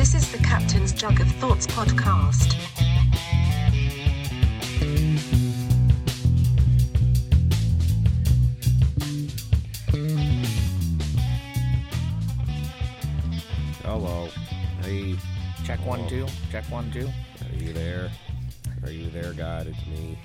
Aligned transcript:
This 0.00 0.14
is 0.14 0.32
the 0.32 0.38
Captain's 0.38 0.94
Jug 0.94 1.20
of 1.20 1.30
Thoughts 1.32 1.66
podcast. 1.66 2.54
Hello. 13.82 14.30
Hey, 14.80 15.16
Check 15.64 15.84
one, 15.84 15.98
Hello. 15.98 16.08
two. 16.08 16.26
Check 16.50 16.64
one, 16.70 16.90
two. 16.90 17.06
are 17.06 17.62
you 17.62 17.74
there? 17.74 18.10
Are 18.84 18.90
you 18.90 19.10
there, 19.10 19.34
God? 19.34 19.66
It's 19.66 19.86
me. 19.86 20.18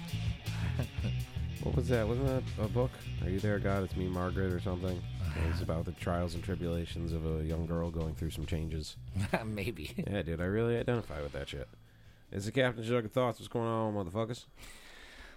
what 1.64 1.76
was 1.76 1.90
that? 1.90 2.08
Wasn't 2.08 2.26
that 2.28 2.64
a 2.64 2.70
book? 2.70 2.92
Are 3.26 3.30
you 3.30 3.42
there, 3.42 3.60
God? 3.60 3.84
It's 3.84 3.98
me, 3.98 4.08
Margaret, 4.08 4.54
or 4.54 4.62
something? 4.62 5.02
It 5.36 5.52
was 5.52 5.62
about 5.62 5.86
the 5.86 5.92
trials 5.94 6.34
and 6.34 6.44
tribulations 6.44 7.12
of 7.12 7.26
a 7.26 7.44
young 7.44 7.66
girl 7.66 7.92
going 7.92 8.16
through 8.16 8.30
some 8.32 8.46
changes. 8.46 8.96
Maybe. 9.46 9.94
Yeah, 10.10 10.22
dude, 10.22 10.40
I 10.42 10.46
really 10.46 10.78
identify 10.78 11.22
with 11.22 11.34
that 11.34 11.50
shit. 11.50 11.68
It's 12.32 12.46
the 12.46 12.52
Captain's 12.52 12.88
Jug 12.88 13.06
of 13.06 13.12
Thoughts. 13.12 13.40
What's 13.40 13.50
going 13.50 13.68
on, 13.68 13.94
motherfuckers? 13.94 14.46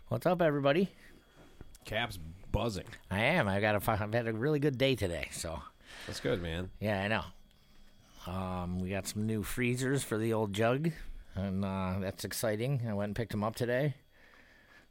What's 0.08 0.24
up, 0.26 0.40
everybody? 0.40 0.88
Cap's 1.84 2.18
buzzing. 2.52 2.84
I 3.10 3.20
am. 3.20 3.48
I 3.48 3.60
got 3.60 3.74
a. 3.74 3.80
fu- 3.80 3.90
I've 3.92 4.12
had 4.12 4.28
a 4.28 4.32
really 4.32 4.58
good 4.60 4.78
day 4.78 4.94
today. 4.94 5.28
So 5.32 5.60
That's 6.06 6.20
good, 6.20 6.42
man. 6.42 6.70
yeah, 6.80 7.02
I 7.02 7.08
know. 7.08 7.22
Um, 8.26 8.78
we 8.78 8.90
got 8.90 9.06
some 9.06 9.26
new 9.26 9.42
freezers 9.42 10.02
for 10.04 10.16
the 10.18 10.32
old 10.32 10.52
jug, 10.52 10.90
and 11.34 11.64
uh, 11.64 11.94
that's 12.00 12.24
exciting. 12.24 12.82
I 12.88 12.92
went 12.94 13.08
and 13.10 13.16
picked 13.16 13.30
them 13.32 13.42
up 13.44 13.54
today, 13.56 13.94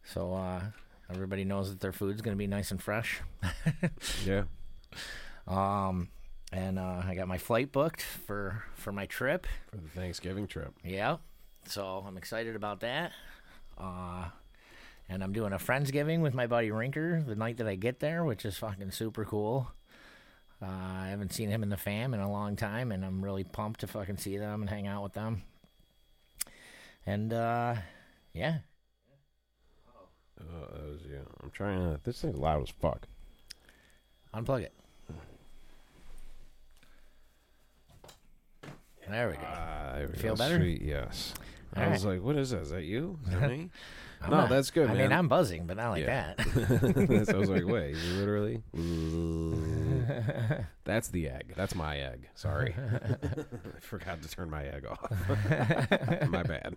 so 0.04 0.34
uh, 0.34 0.62
everybody 1.10 1.44
knows 1.46 1.70
that 1.70 1.80
their 1.80 1.92
food's 1.92 2.22
gonna 2.22 2.36
be 2.36 2.48
nice 2.48 2.72
and 2.72 2.82
fresh. 2.82 3.22
Yeah. 4.26 4.44
Um, 5.48 6.10
and 6.52 6.80
uh, 6.80 7.02
I 7.06 7.16
got 7.16 7.28
my 7.28 7.38
flight 7.38 7.72
booked 7.72 8.02
for 8.02 8.64
for 8.76 8.92
my 8.92 9.06
trip. 9.06 9.48
For 9.70 9.78
the 9.78 9.90
Thanksgiving 9.90 10.48
trip. 10.48 10.74
Yeah. 10.84 11.18
So 11.66 12.04
I'm 12.08 12.18
excited 12.18 12.56
about 12.56 12.80
that. 12.82 13.12
Uh, 13.78 14.26
and 15.10 15.24
I'm 15.24 15.34
doing 15.34 15.54
a 15.54 15.58
Friendsgiving 15.58 16.22
with 16.22 16.34
my 16.34 16.48
buddy 16.48 16.70
Rinker 16.70 17.26
the 17.26 17.36
night 17.36 17.58
that 17.58 17.68
I 17.68 17.76
get 17.76 18.00
there, 18.00 18.24
which 18.24 18.46
is 18.46 18.58
fucking 18.58 18.92
super 18.92 19.26
cool. 19.26 19.72
Uh, 20.62 20.66
I 20.66 21.08
haven't 21.10 21.34
seen 21.34 21.50
him 21.50 21.64
in 21.64 21.70
the 21.70 21.78
fam 21.78 22.14
in 22.14 22.20
a 22.20 22.32
long 22.32 22.56
time, 22.56 22.92
and 22.92 23.06
I'm 23.06 23.24
really 23.24 23.44
pumped 23.44 23.82
to 23.82 23.88
fucking 23.88 24.18
see 24.18 24.38
them 24.38 24.62
and 24.62 24.70
hang 24.70 24.88
out 24.88 25.04
with 25.04 25.14
them. 25.14 25.44
And, 27.06 27.32
uh, 27.32 27.76
yeah. 28.34 28.58
Uh, 30.40 30.44
that 30.74 30.88
was, 30.88 31.02
yeah. 31.10 31.20
I'm 31.44 31.52
trying 31.52 31.80
to. 31.80 32.00
This 32.04 32.22
thing's 32.22 32.38
loud 32.38 32.64
as 32.64 32.70
fuck. 32.70 33.08
Unplug 34.34 34.62
it. 34.64 34.74
There 39.10 39.30
we 39.30 39.36
go. 39.36 39.42
There 39.96 40.08
we 40.12 40.18
Feel 40.18 40.36
go. 40.36 40.38
better? 40.40 40.58
Sweet, 40.60 40.82
yes. 40.82 41.34
I 41.74 41.86
All 41.86 41.92
was 41.92 42.04
like, 42.06 42.22
what 42.22 42.36
is 42.36 42.50
that? 42.52 42.62
Is 42.64 42.70
that 42.72 42.84
you? 42.84 43.18
Is 43.26 43.32
that 43.34 43.50
me? 43.50 43.70
No, 44.24 44.30
not- 44.30 44.50
that's 44.50 44.70
good, 44.72 44.90
I 44.90 44.94
man. 44.94 44.98
mean, 45.10 45.12
I'm 45.14 45.28
buzzing, 45.30 45.66
but 45.68 45.78
not 45.78 45.92
like 45.92 46.04
Yeah. 46.04 46.34
that. 46.38 47.26
so 47.30 47.36
I 47.36 47.38
was 47.40 47.50
like, 47.50 47.66
wait, 47.66 47.96
you 47.96 48.14
literally? 48.16 48.64
That's 50.86 51.10
the 51.10 51.30
egg. 51.30 51.54
That's 51.56 51.76
my 51.76 51.98
egg. 52.00 52.28
Sorry. 52.36 52.74
I 53.76 53.80
forgot 53.82 54.22
to 54.24 54.30
turn 54.30 54.50
my 54.50 54.64
egg 54.66 54.86
off. 54.88 55.12
my 56.30 56.44
bad. 56.44 56.76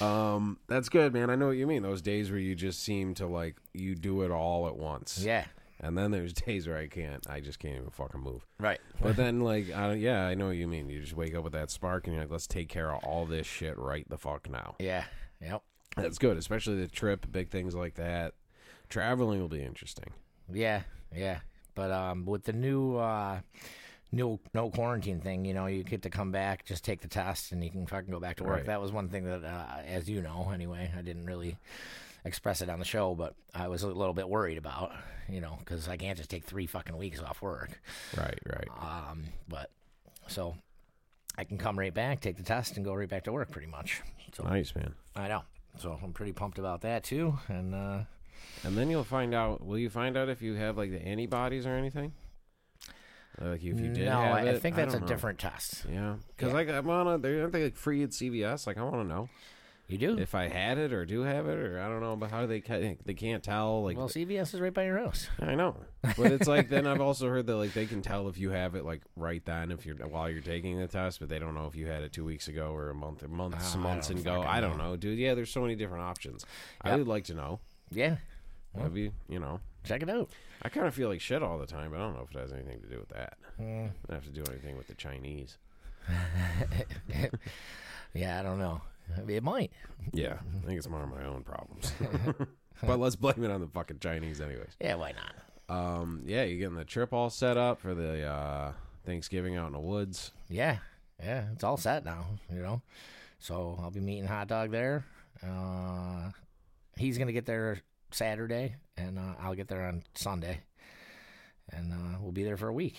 Um, 0.00 0.58
that's 0.68 0.88
good, 0.90 1.12
man. 1.14 1.30
I 1.30 1.34
know 1.34 1.46
what 1.48 1.56
you 1.56 1.66
mean. 1.66 1.82
Those 1.82 2.02
days 2.02 2.30
where 2.30 2.38
you 2.38 2.54
just 2.54 2.82
seem 2.82 3.14
to 3.14 3.26
like 3.26 3.56
you 3.74 3.94
do 3.94 4.22
it 4.22 4.30
all 4.30 4.66
at 4.68 4.76
once. 4.76 5.18
yeah. 5.22 5.46
And 5.80 5.96
then 5.96 6.10
there's 6.10 6.32
days 6.46 6.66
where 6.66 6.78
I 6.78 6.86
can't. 6.86 7.28
I 7.28 7.40
just 7.40 7.58
can't 7.58 7.76
even 7.76 7.90
fucking 7.90 8.20
move. 8.20 8.46
Right. 8.58 8.80
But 9.02 9.16
then, 9.16 9.40
like, 9.40 9.72
I 9.72 9.88
don't, 9.88 10.00
yeah, 10.00 10.26
I 10.26 10.34
know 10.34 10.46
what 10.46 10.56
you 10.56 10.68
mean. 10.68 10.88
You 10.88 11.00
just 11.00 11.14
wake 11.14 11.34
up 11.34 11.44
with 11.44 11.52
that 11.52 11.70
spark, 11.70 12.06
and 12.06 12.14
you're 12.14 12.22
like, 12.22 12.30
let's 12.30 12.46
take 12.46 12.68
care 12.68 12.92
of 12.92 13.04
all 13.04 13.26
this 13.26 13.46
shit 13.46 13.78
right 13.78 14.08
the 14.08 14.18
fuck 14.18 14.48
now. 14.50 14.76
Yeah. 14.78 15.04
Yep. 15.40 15.62
That's 15.96 16.18
good, 16.18 16.36
especially 16.36 16.76
the 16.76 16.88
trip, 16.88 17.26
big 17.30 17.50
things 17.50 17.74
like 17.74 17.94
that. 17.94 18.34
Traveling 18.88 19.40
will 19.40 19.48
be 19.48 19.62
interesting. 19.62 20.12
Yeah, 20.52 20.82
yeah. 21.14 21.40
But 21.74 21.90
um, 21.90 22.24
with 22.24 22.44
the 22.44 22.52
new 22.52 22.96
uh, 22.96 23.40
new 24.12 24.38
no 24.54 24.70
quarantine 24.70 25.20
thing, 25.20 25.44
you 25.44 25.54
know, 25.54 25.66
you 25.66 25.82
get 25.82 26.02
to 26.02 26.10
come 26.10 26.32
back, 26.32 26.64
just 26.64 26.84
take 26.84 27.00
the 27.00 27.08
test, 27.08 27.52
and 27.52 27.64
you 27.64 27.70
can 27.70 27.86
fucking 27.86 28.10
go 28.10 28.20
back 28.20 28.36
to 28.36 28.44
work. 28.44 28.56
Right. 28.56 28.66
That 28.66 28.80
was 28.80 28.92
one 28.92 29.08
thing 29.08 29.24
that, 29.24 29.44
uh, 29.44 29.82
as 29.86 30.08
you 30.08 30.22
know, 30.22 30.50
anyway, 30.52 30.90
I 30.96 31.02
didn't 31.02 31.26
really 31.26 31.56
express 32.26 32.60
it 32.60 32.68
on 32.68 32.78
the 32.78 32.84
show, 32.84 33.14
but 33.14 33.34
I 33.54 33.68
was 33.68 33.82
a 33.82 33.88
little 33.88 34.14
bit 34.14 34.28
worried 34.28 34.58
about, 34.58 34.92
you 35.28 35.40
know, 35.40 35.56
because 35.60 35.88
I 35.88 35.96
can't 35.96 36.16
just 36.18 36.30
take 36.30 36.44
three 36.44 36.66
fucking 36.66 36.96
weeks 36.96 37.20
off 37.20 37.40
work. 37.42 37.80
Right, 38.16 38.38
right. 38.46 38.68
Um, 38.80 39.24
but 39.48 39.70
so 40.28 40.56
I 41.38 41.44
can 41.44 41.58
come 41.58 41.78
right 41.78 41.94
back, 41.94 42.20
take 42.20 42.36
the 42.36 42.42
test, 42.42 42.76
and 42.76 42.84
go 42.84 42.94
right 42.94 43.08
back 43.08 43.24
to 43.24 43.32
work, 43.32 43.50
pretty 43.50 43.68
much. 43.68 44.02
So 44.34 44.44
Nice, 44.44 44.74
man. 44.74 44.94
I 45.14 45.28
know. 45.28 45.42
So 45.78 45.98
I'm 46.02 46.12
pretty 46.12 46.32
pumped 46.32 46.58
about 46.58 46.80
that 46.82 47.04
too, 47.04 47.38
and 47.48 47.74
uh, 47.74 47.98
And 48.64 48.76
then 48.76 48.88
you'll 48.90 49.04
find 49.04 49.34
out. 49.34 49.64
Will 49.64 49.78
you 49.78 49.90
find 49.90 50.16
out 50.16 50.28
if 50.28 50.40
you 50.42 50.54
have 50.54 50.76
like 50.76 50.90
the 50.90 51.00
antibodies 51.02 51.66
or 51.66 51.74
anything? 51.74 52.12
Like 53.38 53.58
if 53.62 53.64
you 53.64 53.74
did 53.74 54.06
no, 54.06 54.12
have 54.12 54.32
I, 54.34 54.50
I 54.52 54.58
think 54.58 54.76
that's 54.76 54.94
a 54.94 55.00
know. 55.00 55.06
different 55.06 55.38
test. 55.38 55.84
Yeah, 55.92 56.16
because 56.28 56.48
Yeah. 56.52 56.54
like 56.54 56.68
I'm 56.70 56.88
on 56.88 57.06
a. 57.06 57.10
Aren't 57.40 57.52
they 57.52 57.64
like 57.64 57.76
free 57.76 58.02
at 58.02 58.10
CVS? 58.10 58.66
Like 58.66 58.78
I 58.78 58.82
want 58.82 58.94
to 58.96 59.04
know 59.04 59.28
You 59.88 59.98
do? 59.98 60.18
if 60.18 60.34
I 60.34 60.48
had 60.48 60.78
it 60.78 60.92
or 60.92 61.06
do 61.06 61.20
have 61.22 61.46
it 61.46 61.56
or 61.58 61.80
I 61.80 61.86
don't 61.88 62.00
know. 62.00 62.16
But 62.16 62.30
how 62.32 62.40
do 62.40 62.48
they? 62.48 62.60
ca- 62.60 62.96
They 63.04 63.14
can't 63.14 63.42
tell. 63.42 63.84
Like 63.84 63.96
well, 63.96 64.08
CVS 64.08 64.52
is 64.52 64.60
right 64.60 64.74
by 64.74 64.84
your 64.84 64.98
house. 64.98 65.28
I 65.40 65.54
know, 65.54 65.76
but 66.16 66.32
it's 66.32 66.48
like 66.48 66.68
then 66.68 66.86
I've 66.88 67.00
also 67.00 67.28
heard 67.28 67.46
that 67.46 67.54
like 67.56 67.72
they 67.72 67.86
can 67.86 68.02
tell 68.02 68.28
if 68.28 68.36
you 68.36 68.50
have 68.50 68.74
it 68.74 68.84
like 68.84 69.02
right 69.14 69.44
then 69.44 69.70
if 69.70 69.86
you're 69.86 69.94
while 69.96 70.28
you're 70.28 70.40
taking 70.42 70.76
the 70.78 70.88
test, 70.88 71.20
but 71.20 71.28
they 71.28 71.38
don't 71.38 71.54
know 71.54 71.66
if 71.66 71.76
you 71.76 71.86
had 71.86 72.02
it 72.02 72.12
two 72.12 72.24
weeks 72.24 72.48
ago 72.48 72.72
or 72.72 72.90
a 72.90 72.94
month 72.94 73.22
or 73.22 73.28
months 73.28 73.74
Oh, 73.76 73.78
I 73.78 73.82
months 73.82 74.10
ago. 74.10 74.22
fucking 74.42 74.44
I 74.48 74.60
don't 74.60 74.76
know. 74.78 74.96
dude. 74.96 75.18
Yeah, 75.20 75.34
there's 75.34 75.50
so 75.50 75.60
many 75.62 75.76
different 75.76 76.02
options. 76.02 76.44
I 76.80 76.96
would 76.96 77.06
like 77.08 77.24
to 77.26 77.34
know. 77.34 77.60
Yeah, 77.92 78.16
Have 78.76 78.96
you? 78.96 79.12
You 79.28 79.38
know, 79.38 79.60
check 79.84 80.02
it 80.02 80.10
out. 80.10 80.30
I 80.62 80.68
kind 80.68 80.88
of 80.88 80.94
feel 80.94 81.08
like 81.10 81.20
shit 81.20 81.44
all 81.44 81.58
the 81.58 81.66
time, 81.66 81.92
but 81.92 81.98
I 82.00 82.00
don't 82.00 82.14
know 82.14 82.26
if 82.28 82.34
it 82.34 82.40
has 82.40 82.52
anything 82.52 82.80
to 82.80 82.88
do 82.88 82.98
with 82.98 83.10
that. 83.10 83.34
Mm, 83.60 83.86
I 83.86 83.90
don't 84.08 84.16
have 84.16 84.24
to 84.24 84.30
do 84.30 84.42
anything 84.50 84.76
with 84.76 84.88
the 84.88 84.94
Chinese. 84.94 85.58
yeah, 88.14 88.40
I 88.40 88.42
don't 88.42 88.58
know. 88.58 88.80
It 89.28 89.42
might. 89.42 89.72
Yeah, 90.12 90.38
I 90.62 90.66
think 90.66 90.78
it's 90.78 90.88
more 90.88 91.02
of 91.02 91.10
my 91.10 91.24
own 91.24 91.42
problems. 91.42 91.92
but 92.82 92.98
let's 92.98 93.16
blame 93.16 93.42
it 93.44 93.50
on 93.50 93.60
the 93.60 93.66
fucking 93.68 93.98
Chinese, 94.00 94.40
anyways. 94.40 94.76
Yeah, 94.80 94.94
why 94.96 95.12
not? 95.12 95.34
Um, 95.68 96.22
yeah, 96.26 96.44
you're 96.44 96.58
getting 96.58 96.76
the 96.76 96.84
trip 96.84 97.12
all 97.12 97.30
set 97.30 97.56
up 97.56 97.80
for 97.80 97.94
the 97.94 98.24
uh, 98.24 98.72
Thanksgiving 99.04 99.56
out 99.56 99.66
in 99.68 99.72
the 99.72 99.80
woods. 99.80 100.32
Yeah, 100.48 100.78
yeah, 101.20 101.46
it's 101.52 101.64
all 101.64 101.76
set 101.76 102.04
now. 102.04 102.26
You 102.52 102.60
know, 102.62 102.82
so 103.38 103.78
I'll 103.80 103.90
be 103.90 104.00
meeting 104.00 104.26
Hot 104.26 104.46
Dog 104.48 104.70
there. 104.70 105.04
Uh, 105.44 106.30
he's 106.96 107.18
gonna 107.18 107.32
get 107.32 107.46
there 107.46 107.80
Saturday, 108.12 108.76
and 108.96 109.18
uh, 109.18 109.34
I'll 109.40 109.54
get 109.54 109.68
there 109.68 109.86
on 109.86 110.02
Sunday, 110.14 110.60
and 111.72 111.92
uh, 111.92 112.18
we'll 112.20 112.32
be 112.32 112.44
there 112.44 112.56
for 112.56 112.68
a 112.68 112.72
week. 112.72 112.96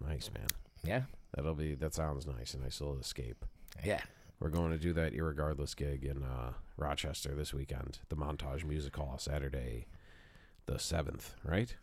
Nice, 0.00 0.30
man. 0.34 0.46
Yeah, 0.82 1.02
That'll 1.34 1.54
be 1.54 1.74
that 1.76 1.94
sounds 1.94 2.26
nice, 2.26 2.54
a 2.54 2.58
nice 2.58 2.80
little 2.80 2.98
escape. 2.98 3.44
yeah. 3.84 4.00
We're 4.44 4.50
going 4.50 4.72
to 4.72 4.78
do 4.78 4.92
that 4.92 5.14
irregardless 5.14 5.74
gig 5.74 6.04
in 6.04 6.22
uh, 6.22 6.52
Rochester 6.76 7.34
this 7.34 7.54
weekend, 7.54 8.00
the 8.10 8.14
Montage 8.14 8.62
Music 8.62 8.94
Hall, 8.94 9.16
Saturday, 9.18 9.86
the 10.66 10.78
seventh, 10.78 11.34
right? 11.42 11.74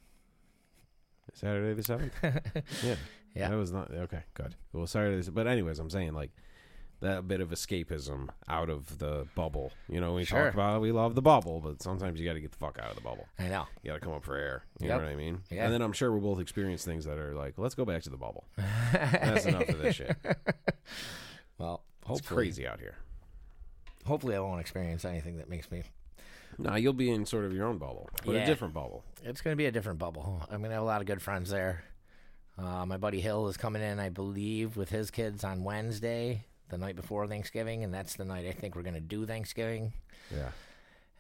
Saturday 1.34 1.74
the 1.74 1.82
seventh. 1.82 2.14
yeah, 2.84 2.98
Yeah. 3.34 3.50
That 3.50 3.56
was 3.56 3.72
not 3.72 3.90
okay. 3.90 4.26
Good. 4.36 4.54
Well, 4.74 4.86
Saturday, 4.86 5.28
but 5.32 5.48
anyways, 5.48 5.80
I'm 5.80 5.90
saying 5.90 6.14
like 6.14 6.30
that 7.00 7.28
bit 7.28 7.42
of 7.42 7.50
escapism 7.50 8.30
out 8.48 8.70
of 8.70 9.00
the 9.00 9.26
bubble. 9.34 9.72
You 9.90 10.00
know, 10.00 10.14
we 10.14 10.24
Sure. 10.26 10.44
talk 10.46 10.54
about 10.54 10.82
we 10.82 10.92
love 10.92 11.16
the 11.16 11.22
bubble, 11.24 11.62
but 11.62 11.82
sometimes 11.82 12.20
you 12.20 12.28
got 12.28 12.34
to 12.34 12.42
get 12.42 12.52
the 12.52 12.60
fuck 12.60 12.78
out 12.78 12.92
of 12.92 12.96
the 12.96 13.02
bubble. 13.02 13.28
I 13.40 13.48
know. 13.48 13.66
You 13.82 13.90
got 13.90 13.96
to 13.96 14.02
come 14.02 14.14
up 14.14 14.24
for 14.24 14.36
air. 14.38 14.66
You 14.80 14.88
Yep. 14.88 14.98
know 15.00 15.04
what 15.06 15.12
I 15.12 15.16
mean? 15.16 15.40
Yeah. 15.50 15.64
And 15.66 15.74
then 15.74 15.82
I'm 15.82 15.94
sure 15.94 16.12
we'll 16.12 16.22
both 16.22 16.40
experience 16.40 16.86
things 16.86 17.06
that 17.06 17.18
are 17.18 17.34
like, 17.34 17.56
let's 17.58 17.74
go 17.74 17.86
back 17.86 18.04
to 18.04 18.12
the 18.12 18.18
bubble. 18.18 18.46
That's 18.92 19.48
enough 19.48 19.68
of 19.68 19.80
this 19.80 19.96
shit. 19.96 20.16
Well, 21.58 21.84
It's 22.18 22.28
crazy 22.28 22.68
out 22.68 22.80
here. 22.80 22.96
hopefully 24.06 24.36
I 24.36 24.40
won't 24.40 24.62
experience 24.62 25.06
anything 25.06 25.38
that 25.38 25.50
makes 25.50 25.72
me 25.72 25.84
No, 26.58 26.76
you'll 26.76 26.94
be 26.94 27.10
in 27.12 27.26
sort 27.26 27.46
of 27.46 27.54
your 27.54 27.68
own 27.68 27.78
bubble, 27.78 28.10
but 28.26 28.36
a 28.36 28.46
different 28.46 28.74
bubble. 28.74 29.04
It's 29.24 29.42
going 29.42 29.54
to 29.54 29.58
be 29.58 29.66
a 29.68 29.72
different 29.72 30.00
bubble. 30.00 30.42
I'm 30.50 30.60
going 30.60 30.70
to 30.70 30.76
have 30.76 30.84
a 30.84 30.86
lot 30.86 31.02
of 31.02 31.08
good 31.08 31.22
friends 31.22 31.50
there. 31.50 31.84
Uh, 32.58 32.86
my 32.86 32.98
buddy 32.98 33.22
Hill 33.22 33.48
is 33.48 33.58
coming 33.58 33.82
in, 33.82 34.00
I 34.00 34.10
believe, 34.10 34.76
with 34.78 34.90
his 34.90 35.10
kids 35.10 35.44
on 35.44 35.64
Wednesday, 35.64 36.46
the 36.70 36.78
night 36.78 36.96
before 36.96 37.26
Thanksgiving, 37.28 37.84
and 37.84 37.94
that's 37.94 38.16
the 38.16 38.26
night 38.26 38.46
I 38.46 38.52
think 38.52 38.76
we're 38.76 38.82
going 38.84 38.96
to 38.96 39.00
do 39.00 39.26
Thanksgiving. 39.26 39.94
Yeah. 40.30 40.50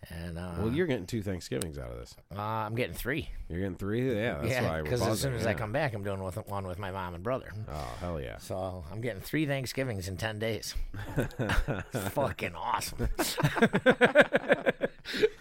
And 0.09 0.37
uh, 0.37 0.53
Well, 0.57 0.71
you're 0.71 0.87
getting 0.87 1.05
two 1.05 1.21
Thanksgivings 1.21 1.77
out 1.77 1.91
of 1.91 1.97
this. 1.99 2.15
uh, 2.35 2.41
I'm 2.41 2.73
getting 2.75 2.95
three. 2.95 3.29
You're 3.49 3.59
getting 3.59 3.75
three. 3.75 4.15
Yeah, 4.15 4.39
that's 4.39 4.49
yeah, 4.49 4.67
why 4.69 4.81
because 4.81 5.01
as 5.01 5.19
soon 5.21 5.35
as 5.35 5.45
I 5.45 5.53
come 5.53 5.71
back, 5.71 5.93
I'm 5.93 6.03
doing 6.03 6.23
with 6.23 6.35
one 6.47 6.65
with 6.65 6.79
my 6.79 6.91
mom 6.91 7.13
and 7.13 7.23
brother. 7.23 7.51
Oh 7.69 7.87
hell 7.99 8.19
yeah! 8.19 8.37
So 8.39 8.83
I'm 8.91 8.99
getting 9.01 9.21
three 9.21 9.45
Thanksgivings 9.45 10.07
in 10.07 10.17
ten 10.17 10.39
days. 10.39 10.73
Fucking 11.91 12.55
awesome. 12.55 13.09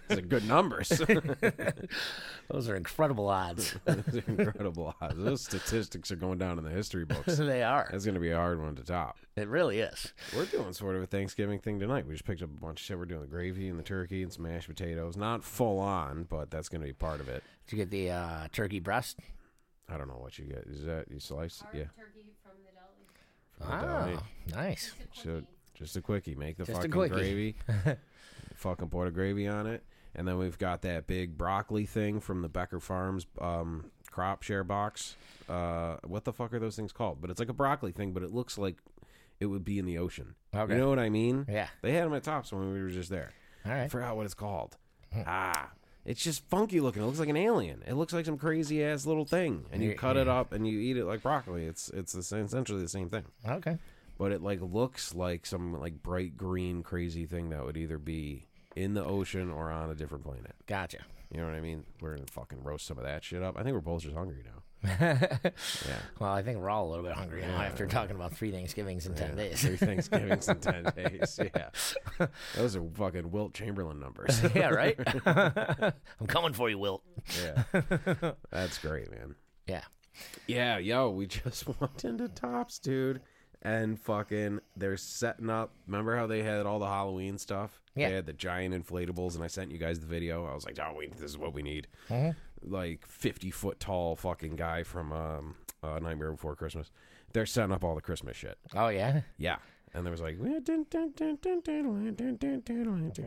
Those 0.09 0.19
are 0.19 0.23
good 0.23 0.47
numbers. 0.47 0.89
Those 2.51 2.69
are 2.69 2.77
incredible 2.77 3.29
odds. 3.29 3.77
Those 3.85 4.17
are 4.17 4.25
incredible 4.27 4.95
odds. 5.01 5.17
Those 5.19 5.41
statistics 5.43 6.11
are 6.11 6.17
going 6.17 6.39
down 6.39 6.59
in 6.59 6.65
the 6.65 6.71
history 6.71 7.05
books. 7.05 7.37
they 7.39 7.63
are. 7.63 7.89
That's 7.91 8.05
going 8.05 8.15
to 8.15 8.21
be 8.21 8.31
a 8.31 8.37
hard 8.37 8.61
one 8.61 8.75
to 8.77 8.83
top. 8.83 9.17
It 9.37 9.49
really 9.49 9.81
is. 9.81 10.13
We're 10.35 10.47
doing 10.47 10.73
sort 10.73 10.97
of 10.97 11.03
a 11.03 11.07
Thanksgiving 11.07 11.61
thing 11.61 11.79
tonight. 11.79 12.07
We 12.07 12.15
just 12.15 12.25
picked 12.25 12.43
up 12.43 12.51
a 12.51 12.61
bunch 12.61 12.81
of 12.81 12.87
shit. 12.87 12.99
We're 12.99 13.05
doing 13.05 13.21
the 13.23 13.27
gravy 13.29 13.69
and 13.69 13.79
the 13.79 13.83
turkey 13.85 14.23
and 14.23 14.33
some 14.33 14.43
mashed 14.45 14.69
potatoes. 14.69 15.17
Not 15.17 15.45
full 15.45 15.79
on, 15.79 16.25
but 16.29 16.51
that's 16.51 16.69
going 16.69 16.81
to 16.81 16.87
be 16.87 16.93
part 16.93 17.21
of 17.21 17.29
it. 17.29 17.43
Did 17.67 17.77
you 17.77 17.85
get 17.85 17.91
the 17.91 18.11
uh, 18.11 18.49
turkey 18.53 18.81
breast? 18.81 19.19
I 19.89 19.97
don't 19.97 20.09
know 20.09 20.19
what 20.19 20.39
you 20.39 20.47
get. 20.47 20.65
Is 20.69 20.85
that 20.85 21.07
you 21.11 21.21
slice? 21.21 21.63
Yeah. 21.73 21.85
turkey 21.97 22.33
from 22.43 22.53
the 22.65 22.73
deli. 22.73 23.81
From 23.81 23.81
the 23.81 23.97
Oh, 23.97 24.07
deli. 24.07 24.67
nice. 24.69 24.93
So 25.15 25.43
just 25.75 25.97
a 25.97 26.01
quickie. 26.03 26.35
Make 26.35 26.57
the 26.59 26.65
Just 26.65 26.77
fucking 26.83 26.91
gravy. 26.91 27.57
Fucking 28.61 28.89
pour 28.89 29.07
the 29.07 29.11
gravy 29.11 29.49
on 29.49 29.67
it, 29.67 29.83
and 30.15 30.27
then 30.29 30.39
we've 30.39 30.59
got 30.59 30.83
that 30.83 31.07
big 31.07 31.37
broccoli 31.37 31.87
thing 31.87 32.21
from 32.21 32.43
the 32.43 32.49
Becker 32.49 32.81
Farms 32.81 33.27
um, 33.41 33.87
crop 34.11 34.43
share 34.43 34.65
box. 34.65 35.17
Uh, 35.49 35.97
what 36.07 36.25
the 36.25 36.33
fuck 36.33 36.53
are 36.55 36.59
those 36.61 36.77
things 36.77 36.93
called? 36.93 37.21
But 37.21 37.31
it's 37.31 37.41
like 37.41 37.49
a 37.49 37.55
broccoli 37.55 37.93
thing, 37.93 38.13
but 38.13 38.23
it 38.23 38.33
looks 38.33 38.57
like 38.59 38.77
it 39.41 39.47
would 39.47 39.65
be 39.65 39.79
in 39.79 39.87
the 39.87 39.99
ocean. 39.99 40.35
Okay. 40.55 40.75
You 40.75 40.79
know 40.79 40.89
what 40.89 40.99
I 40.99 41.09
mean? 41.09 41.47
Yeah. 41.49 41.69
They 41.83 41.93
had 41.93 42.05
them 42.05 42.15
at 42.15 42.23
Tops 42.23 42.53
when 42.53 42.73
we 42.73 42.81
were 42.81 42.91
just 42.91 43.11
there. 43.11 43.33
All 43.67 43.73
I 43.73 43.81
right. 43.81 43.91
forgot 43.91 44.17
what 44.17 44.27
it's 44.27 44.35
called. 44.35 44.77
Hmm. 45.13 45.23
Ah. 45.27 45.71
It's 46.05 46.23
just 46.23 46.49
funky 46.49 46.81
looking. 46.81 47.03
It 47.03 47.07
looks 47.07 47.19
like 47.19 47.29
an 47.29 47.37
alien. 47.37 47.83
It 47.87 47.95
looks 47.95 48.13
like 48.13 48.25
some 48.25 48.39
crazy 48.39 48.83
ass 48.83 49.05
little 49.07 49.27
thing, 49.27 49.67
and 49.71 49.83
you 49.83 49.95
cut 49.95 50.17
it 50.17 50.29
up 50.29 50.53
and 50.53 50.67
you 50.67 50.79
eat 50.81 50.97
it 50.97 51.05
like 51.05 51.23
broccoli. 51.23 51.67
It's 51.67 51.91
it's 51.91 52.13
the 52.13 52.23
same, 52.23 52.47
essentially 52.47 52.81
the 52.81 52.89
same 52.89 53.11
thing 53.11 53.25
Okay. 53.47 53.77
but 54.17 54.33
it 54.33 54.43
like 54.43 54.61
looks 54.63 55.15
like 55.15 55.45
some 55.45 55.79
like 55.79 56.03
bright 56.03 56.39
green 56.39 56.83
crazy 56.83 57.27
thing 57.27 57.51
that 57.51 57.65
would 57.65 57.77
either 57.77 57.99
be 57.99 58.47
in 58.77 58.95
the 58.95 59.05
ocean 59.05 59.51
or 59.51 59.71
on 59.71 59.91
a 59.91 59.95
different 59.95 60.25
planet. 60.25 60.55
Gotcha. 60.67 60.99
You 61.33 61.41
know 61.41 61.47
what 61.47 61.55
I 61.55 61.61
mean? 61.61 61.85
We're 62.01 62.15
gonna 62.17 62.27
fucking 62.31 62.63
roast 62.65 62.87
some 62.87 62.99
of 62.99 63.05
that 63.05 63.23
shit 63.25 63.43
up. 63.43 63.57
I 63.59 63.63
think 63.63 63.75
we're 63.75 63.81
both 63.81 64.03
just 64.03 64.17
hungry 64.17 64.43
now. 64.45 64.63
Yeah. 65.87 65.99
Well, 66.19 66.31
I 66.33 66.43
think 66.43 66.59
we're 66.59 66.71
all 66.71 66.89
a 66.89 66.91
little 66.91 67.05
bit 67.05 67.13
hungry 67.15 67.43
now 67.43 67.61
after 67.61 67.87
talking 67.87 68.17
about 68.17 68.33
three 68.35 68.51
Thanksgivings 68.51 69.07
in 69.07 69.15
10 69.15 69.29
Yeah. 69.31 69.35
days. 69.35 69.61
Three 69.63 69.77
Thanksgivings 69.77 70.49
in 70.49 70.59
ten 70.61 70.85
days. 70.97 71.39
Yeah. 71.55 72.27
Those 72.57 72.77
are 72.77 72.83
fucking 72.95 73.31
Wilt 73.31 73.53
Chamberlain 73.55 74.01
numbers. 74.01 74.41
yeah, 74.55 74.69
right? 74.71 74.99
I'm 75.27 76.27
coming 76.27 76.53
for 76.55 76.71
you, 76.71 76.79
Wilt. 76.79 77.03
yeah. 77.43 77.65
That's 78.51 78.79
great, 78.79 79.11
man. 79.11 79.35
Yeah. 79.67 79.83
Yeah, 80.47 80.79
yo, 80.79 81.11
we 81.11 81.27
just 81.27 81.67
walked 81.81 82.05
into 82.05 82.29
Tops, 82.29 82.79
dude. 82.79 83.21
And 83.63 84.01
fucking, 84.01 84.61
they're 84.77 84.97
setting 84.97 85.51
up. 85.51 85.73
Remember 85.87 86.17
how 86.17 86.27
they 86.27 86.43
had 86.43 86.65
all 86.65 86.79
the 86.79 86.87
Halloween 86.87 87.37
stuff? 87.37 87.83
Yeah. 87.95 88.09
They 88.09 88.15
had 88.17 88.27
the 88.27 88.33
giant 88.33 88.75
inflatables, 88.75 89.35
and 89.35 89.43
I 89.43 89.49
sent 89.49 89.71
you 89.73 89.79
guys 89.79 89.99
the 90.01 90.07
video. 90.07 90.47
I 90.47 90.55
was 90.55 90.65
like, 90.65 90.79
oh, 90.81 90.93
wait, 90.97 91.13
this 91.17 91.31
is 91.31 91.37
what 91.39 91.53
we 91.53 91.63
need. 91.63 91.89
Mhm. 92.09 92.37
Like 92.63 93.07
50 93.07 93.51
foot 93.51 93.81
tall 93.81 94.17
fucking 94.17 94.57
guy 94.57 94.83
from 94.85 95.13
um, 95.13 95.55
uh, 95.83 95.99
Nightmare 95.99 96.31
Before 96.33 96.55
Christmas. 96.55 96.91
They're 97.33 97.47
setting 97.47 97.73
up 97.73 97.83
all 97.85 97.95
the 97.95 98.01
Christmas 98.01 98.37
shit. 98.37 98.59
Oh, 98.75 98.89
yeah? 98.89 99.23
Yeah. 99.39 99.57
And 99.93 100.07
there 100.07 100.13
was 100.13 100.21
like, 100.21 100.37
I 100.41 100.61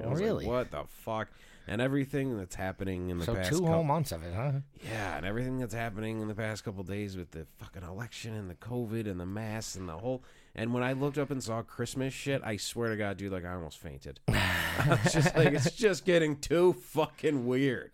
was 0.07 0.19
Really? 0.19 0.45
like, 0.45 0.47
what 0.47 0.71
the 0.71 0.83
fuck? 0.87 1.29
And 1.67 1.81
everything 1.81 2.37
that's 2.37 2.55
happening 2.55 3.09
in 3.09 3.17
the 3.19 3.25
So 3.25 3.35
past 3.35 3.49
two 3.49 3.55
couple- 3.59 3.73
whole 3.73 3.83
months 3.83 4.11
of 4.11 4.23
it, 4.23 4.33
huh? 4.33 4.51
yeah, 4.83 5.15
and 5.17 5.25
everything 5.25 5.57
that's 5.59 5.73
happening 5.73 6.21
in 6.21 6.27
the 6.27 6.35
past 6.35 6.63
couple 6.65 6.83
days 6.83 7.15
with 7.15 7.31
the 7.31 7.47
fucking 7.57 7.83
election 7.83 8.33
and 8.33 8.49
the 8.49 8.55
COVID 8.55 9.09
and 9.09 9.19
the 9.19 9.25
mass 9.25 9.75
and 9.75 9.87
the 9.87 9.97
whole. 9.97 10.23
And 10.55 10.71
when 10.71 10.83
I 10.83 10.93
looked 10.93 11.17
up 11.17 11.31
and 11.31 11.41
saw 11.43 11.63
Christmas 11.63 12.13
shit, 12.13 12.41
I 12.45 12.57
swear 12.57 12.89
to 12.91 12.95
God, 12.95 13.17
dude, 13.17 13.31
like 13.31 13.43
I 13.45 13.53
almost 13.53 13.79
fainted. 13.79 14.19
it's 14.27 15.13
just 15.13 15.35
like 15.35 15.53
it's 15.53 15.71
just 15.71 16.05
getting 16.05 16.35
too 16.37 16.73
fucking 16.73 17.45
weird. 17.47 17.89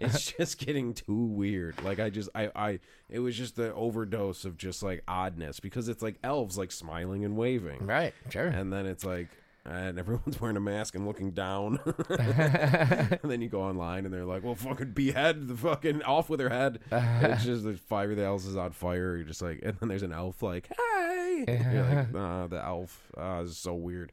It's 0.00 0.32
just 0.38 0.58
getting 0.58 0.94
too 0.94 1.24
weird. 1.26 1.82
Like 1.82 2.00
I 2.00 2.08
just, 2.10 2.30
I, 2.34 2.50
I, 2.56 2.78
it 3.08 3.18
was 3.18 3.36
just 3.36 3.56
the 3.56 3.74
overdose 3.74 4.44
of 4.44 4.56
just 4.56 4.82
like 4.82 5.02
oddness 5.06 5.60
because 5.60 5.88
it's 5.88 6.02
like 6.02 6.16
elves 6.24 6.56
like 6.56 6.72
smiling 6.72 7.24
and 7.24 7.36
waving, 7.36 7.86
Right, 7.86 8.14
sure. 8.30 8.46
and 8.46 8.72
then 8.72 8.86
it's 8.86 9.04
like. 9.04 9.28
And 9.64 9.98
everyone's 9.98 10.40
wearing 10.40 10.56
a 10.56 10.60
mask 10.60 10.94
and 10.94 11.06
looking 11.06 11.32
down. 11.32 11.78
and 12.08 13.20
then 13.30 13.42
you 13.42 13.48
go 13.48 13.60
online 13.62 14.04
and 14.04 14.12
they're 14.14 14.24
like, 14.24 14.42
well, 14.42 14.54
fucking 14.54 14.92
behead 14.92 15.48
the 15.48 15.56
fucking 15.56 16.02
off 16.02 16.30
with 16.30 16.40
her 16.40 16.48
head. 16.48 16.80
it's 16.90 17.44
just 17.44 17.64
the 17.64 17.74
fire 17.74 18.14
the 18.14 18.24
elves 18.24 18.46
is 18.46 18.56
on 18.56 18.72
fire. 18.72 19.16
You're 19.16 19.26
just 19.26 19.42
like, 19.42 19.60
and 19.62 19.76
then 19.78 19.88
there's 19.88 20.02
an 20.02 20.12
elf 20.12 20.42
like, 20.42 20.68
hey. 20.68 21.44
You're 21.72 21.82
like, 21.84 22.12
nah, 22.12 22.46
the 22.46 22.64
elf. 22.64 23.10
Ah, 23.16 23.42
this 23.42 23.52
is 23.52 23.58
so 23.58 23.74
weird. 23.74 24.12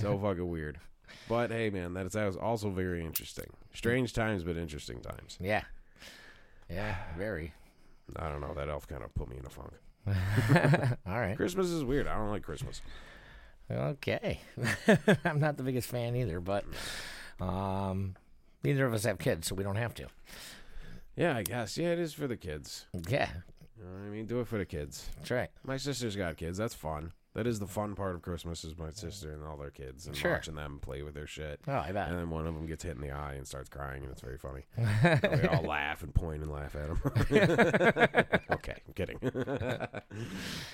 so 0.00 0.18
fucking 0.18 0.48
weird. 0.48 0.78
But 1.28 1.50
hey, 1.50 1.70
man, 1.70 1.94
that's 1.94 2.14
that 2.14 2.26
was 2.26 2.36
also 2.36 2.70
very 2.70 3.04
interesting. 3.04 3.46
Strange 3.74 4.12
times, 4.12 4.42
but 4.44 4.56
interesting 4.56 5.00
times. 5.00 5.38
yeah. 5.40 5.62
Yeah, 6.70 6.96
very. 7.18 7.52
I 8.16 8.28
don't 8.28 8.40
know. 8.40 8.54
That 8.54 8.68
elf 8.68 8.86
kind 8.88 9.02
of 9.02 9.14
put 9.14 9.28
me 9.28 9.36
in 9.38 9.44
a 9.46 9.50
funk. 9.50 9.72
All 11.06 11.20
right. 11.20 11.36
Christmas 11.36 11.68
is 11.68 11.84
weird. 11.84 12.06
I 12.06 12.14
don't 12.16 12.30
like 12.30 12.42
Christmas. 12.42 12.80
Okay. 13.70 14.40
I'm 15.24 15.40
not 15.40 15.56
the 15.56 15.62
biggest 15.62 15.88
fan 15.88 16.14
either, 16.16 16.40
but 16.40 16.64
um, 17.40 18.14
neither 18.62 18.84
of 18.86 18.92
us 18.94 19.04
have 19.04 19.18
kids, 19.18 19.46
so 19.48 19.54
we 19.54 19.64
don't 19.64 19.76
have 19.76 19.94
to. 19.94 20.06
Yeah, 21.16 21.36
I 21.36 21.42
guess. 21.42 21.76
Yeah, 21.78 21.88
it 21.92 21.98
is 21.98 22.12
for 22.14 22.26
the 22.26 22.36
kids. 22.36 22.86
Yeah, 23.08 23.28
You 23.78 23.84
know 23.84 24.06
I 24.06 24.10
mean, 24.10 24.26
do 24.26 24.40
it 24.40 24.46
for 24.48 24.58
the 24.58 24.64
kids. 24.64 25.08
that's 25.16 25.30
right. 25.30 25.50
My 25.64 25.76
sister's 25.76 26.16
got 26.16 26.36
kids. 26.36 26.58
That's 26.58 26.74
fun. 26.74 27.12
That 27.34 27.46
is 27.46 27.58
the 27.58 27.66
fun 27.66 27.94
part 27.94 28.14
of 28.14 28.20
Christmas 28.20 28.62
is 28.62 28.76
my 28.76 28.90
sister 28.90 29.32
and 29.32 29.42
all 29.42 29.56
their 29.56 29.70
kids 29.70 30.06
and 30.06 30.14
Sure. 30.14 30.32
watching 30.32 30.54
them 30.54 30.78
play 30.82 31.02
with 31.02 31.14
their 31.14 31.26
shit. 31.26 31.60
Oh, 31.66 31.72
I 31.72 31.90
bet. 31.90 32.08
And 32.08 32.18
then 32.18 32.28
one 32.28 32.46
of 32.46 32.54
them 32.54 32.66
gets 32.66 32.84
hit 32.84 32.94
in 32.94 33.00
the 33.00 33.10
eye 33.10 33.32
and 33.34 33.46
starts 33.46 33.70
crying, 33.70 34.02
and 34.02 34.12
it's 34.12 34.20
very 34.20 34.36
funny. 34.36 34.64
And 35.22 35.42
we 35.42 35.48
all 35.48 35.62
laugh 35.62 36.02
and 36.02 36.14
point 36.14 36.42
and 36.42 36.52
laugh 36.52 36.76
at 36.76 36.88
him. 36.88 37.00
okay, 38.50 38.76
I'm 38.86 38.92
kidding. 38.94 39.18
he 39.22 39.28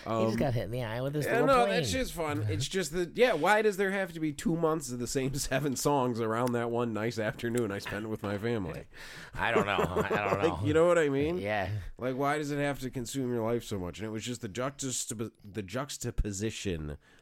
um, 0.06 0.26
just 0.26 0.38
got 0.38 0.54
hit 0.54 0.64
in 0.64 0.70
the 0.72 0.82
eye 0.82 1.00
with 1.00 1.14
his 1.14 1.26
yeah, 1.26 1.40
little 1.40 1.46
no, 1.46 1.66
plane. 1.66 1.80
that 1.80 1.86
shit's 1.86 2.10
fun. 2.10 2.44
It's 2.50 2.66
just 2.66 2.92
that, 2.92 3.16
yeah. 3.16 3.34
Why 3.34 3.62
does 3.62 3.76
there 3.76 3.92
have 3.92 4.12
to 4.14 4.20
be 4.20 4.32
two 4.32 4.56
months 4.56 4.90
of 4.90 4.98
the 4.98 5.06
same 5.06 5.34
seven 5.34 5.76
songs 5.76 6.20
around 6.20 6.52
that 6.52 6.70
one 6.70 6.92
nice 6.92 7.20
afternoon 7.20 7.70
I 7.70 7.78
spent 7.78 8.08
with 8.08 8.24
my 8.24 8.36
family? 8.36 8.84
I 9.38 9.52
don't 9.52 9.66
know. 9.66 9.78
I 9.78 10.08
don't 10.08 10.42
know. 10.42 10.48
Like, 10.48 10.66
you 10.66 10.74
know 10.74 10.86
what 10.86 10.98
I 10.98 11.08
mean? 11.08 11.38
Yeah. 11.38 11.68
Like, 11.98 12.16
why 12.16 12.38
does 12.38 12.50
it 12.50 12.58
have 12.58 12.80
to 12.80 12.90
consume 12.90 13.32
your 13.32 13.44
life 13.44 13.62
so 13.62 13.78
much? 13.78 13.98
And 13.98 14.06
it 14.06 14.10
was 14.10 14.24
just 14.24 14.40
the 14.40 14.48
juxtap- 14.48 15.30
the 15.44 15.62
juxtaposition 15.62 16.47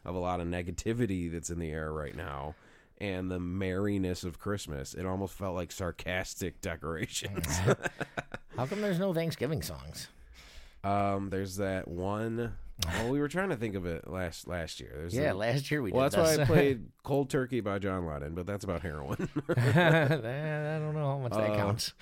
of 0.04 0.14
a 0.14 0.18
lot 0.18 0.40
of 0.40 0.46
negativity 0.46 1.30
that's 1.30 1.50
in 1.50 1.58
the 1.58 1.70
air 1.70 1.92
right 1.92 2.14
now, 2.16 2.54
and 2.98 3.30
the 3.30 3.38
merriness 3.40 4.24
of 4.24 4.38
Christmas. 4.38 4.94
It 4.94 5.04
almost 5.06 5.34
felt 5.34 5.54
like 5.54 5.72
sarcastic 5.72 6.60
decorations. 6.60 7.46
How 8.56 8.66
come 8.66 8.80
there's 8.80 8.98
no 8.98 9.12
Thanksgiving 9.12 9.62
songs? 9.62 10.08
um, 10.84 11.30
there's 11.30 11.56
that 11.56 11.88
one. 11.88 12.54
Well, 12.86 13.08
we 13.08 13.20
were 13.20 13.28
trying 13.28 13.48
to 13.48 13.56
think 13.56 13.74
of 13.74 13.86
it 13.86 14.06
last 14.06 14.46
last 14.46 14.80
year. 14.80 14.92
There's 14.94 15.14
Yeah, 15.14 15.28
the- 15.32 15.38
last 15.38 15.70
year 15.70 15.80
we 15.80 15.90
well, 15.92 16.02
that's 16.08 16.16
why. 16.16 16.42
I 16.42 16.44
played 16.44 16.84
"Cold 17.02 17.30
Turkey" 17.30 17.60
by 17.60 17.78
John 17.78 18.04
Lennon, 18.06 18.34
but 18.34 18.44
that's 18.46 18.64
about 18.64 18.82
heroin. 18.82 19.28
I 19.48 19.58
don't 20.78 20.94
know 20.94 21.06
how 21.06 21.18
much 21.18 21.32
that 21.32 21.52
Uh, 21.52 21.56
counts. 21.56 21.94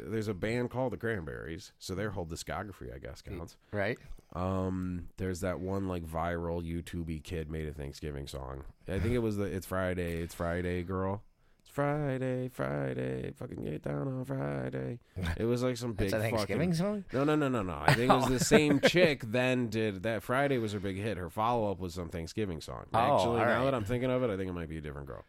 there's 0.00 0.28
a 0.28 0.34
band 0.34 0.70
called 0.70 0.94
the 0.94 0.96
Cranberries, 0.96 1.72
so 1.78 1.94
their 1.94 2.10
whole 2.10 2.24
discography, 2.26 2.94
I 2.94 2.98
guess, 2.98 3.20
counts. 3.22 3.56
Right? 3.72 3.98
Um, 4.34 5.08
there's 5.18 5.40
that 5.40 5.60
one 5.60 5.88
like 5.88 6.04
viral 6.04 6.62
YouTubey 6.62 7.22
kid 7.22 7.50
made 7.50 7.68
a 7.68 7.72
Thanksgiving 7.72 8.26
song. 8.26 8.64
I 8.88 8.98
think 8.98 9.12
it 9.14 9.18
was 9.18 9.36
the 9.36 9.44
"It's 9.44 9.66
Friday, 9.66 10.22
It's 10.22 10.34
Friday" 10.34 10.82
girl. 10.82 11.22
It's 11.60 11.70
Friday, 11.70 12.48
Friday, 12.48 13.30
fucking 13.38 13.62
get 13.64 13.82
down 13.82 14.08
on 14.08 14.24
Friday. 14.24 14.98
It 15.36 15.44
was 15.44 15.62
like 15.62 15.76
some 15.76 15.92
big 15.94 16.06
It's 16.06 16.14
a 16.14 16.18
Thanksgiving 16.18 16.72
fucking. 16.72 16.74
song? 16.74 17.04
No, 17.12 17.24
no, 17.24 17.36
no, 17.36 17.48
no, 17.48 17.62
no. 17.62 17.78
I 17.80 17.92
think 17.94 18.10
it 18.10 18.14
was 18.16 18.26
the 18.28 18.40
same 18.44 18.80
chick. 18.80 19.22
Then 19.30 19.68
did 19.68 20.02
that 20.02 20.22
Friday 20.22 20.58
was 20.58 20.72
her 20.72 20.80
big 20.80 20.96
hit. 20.96 21.18
Her 21.18 21.30
follow 21.30 21.70
up 21.70 21.78
was 21.78 21.94
some 21.94 22.08
Thanksgiving 22.08 22.60
song. 22.60 22.86
Oh, 22.92 22.98
Actually, 22.98 23.16
all 23.26 23.36
now 23.36 23.44
right. 23.58 23.64
that 23.64 23.74
I'm 23.74 23.84
thinking 23.84 24.10
of 24.10 24.22
it, 24.22 24.30
I 24.30 24.36
think 24.36 24.48
it 24.50 24.54
might 24.54 24.68
be 24.68 24.78
a 24.78 24.80
different 24.80 25.06
girl. 25.06 25.24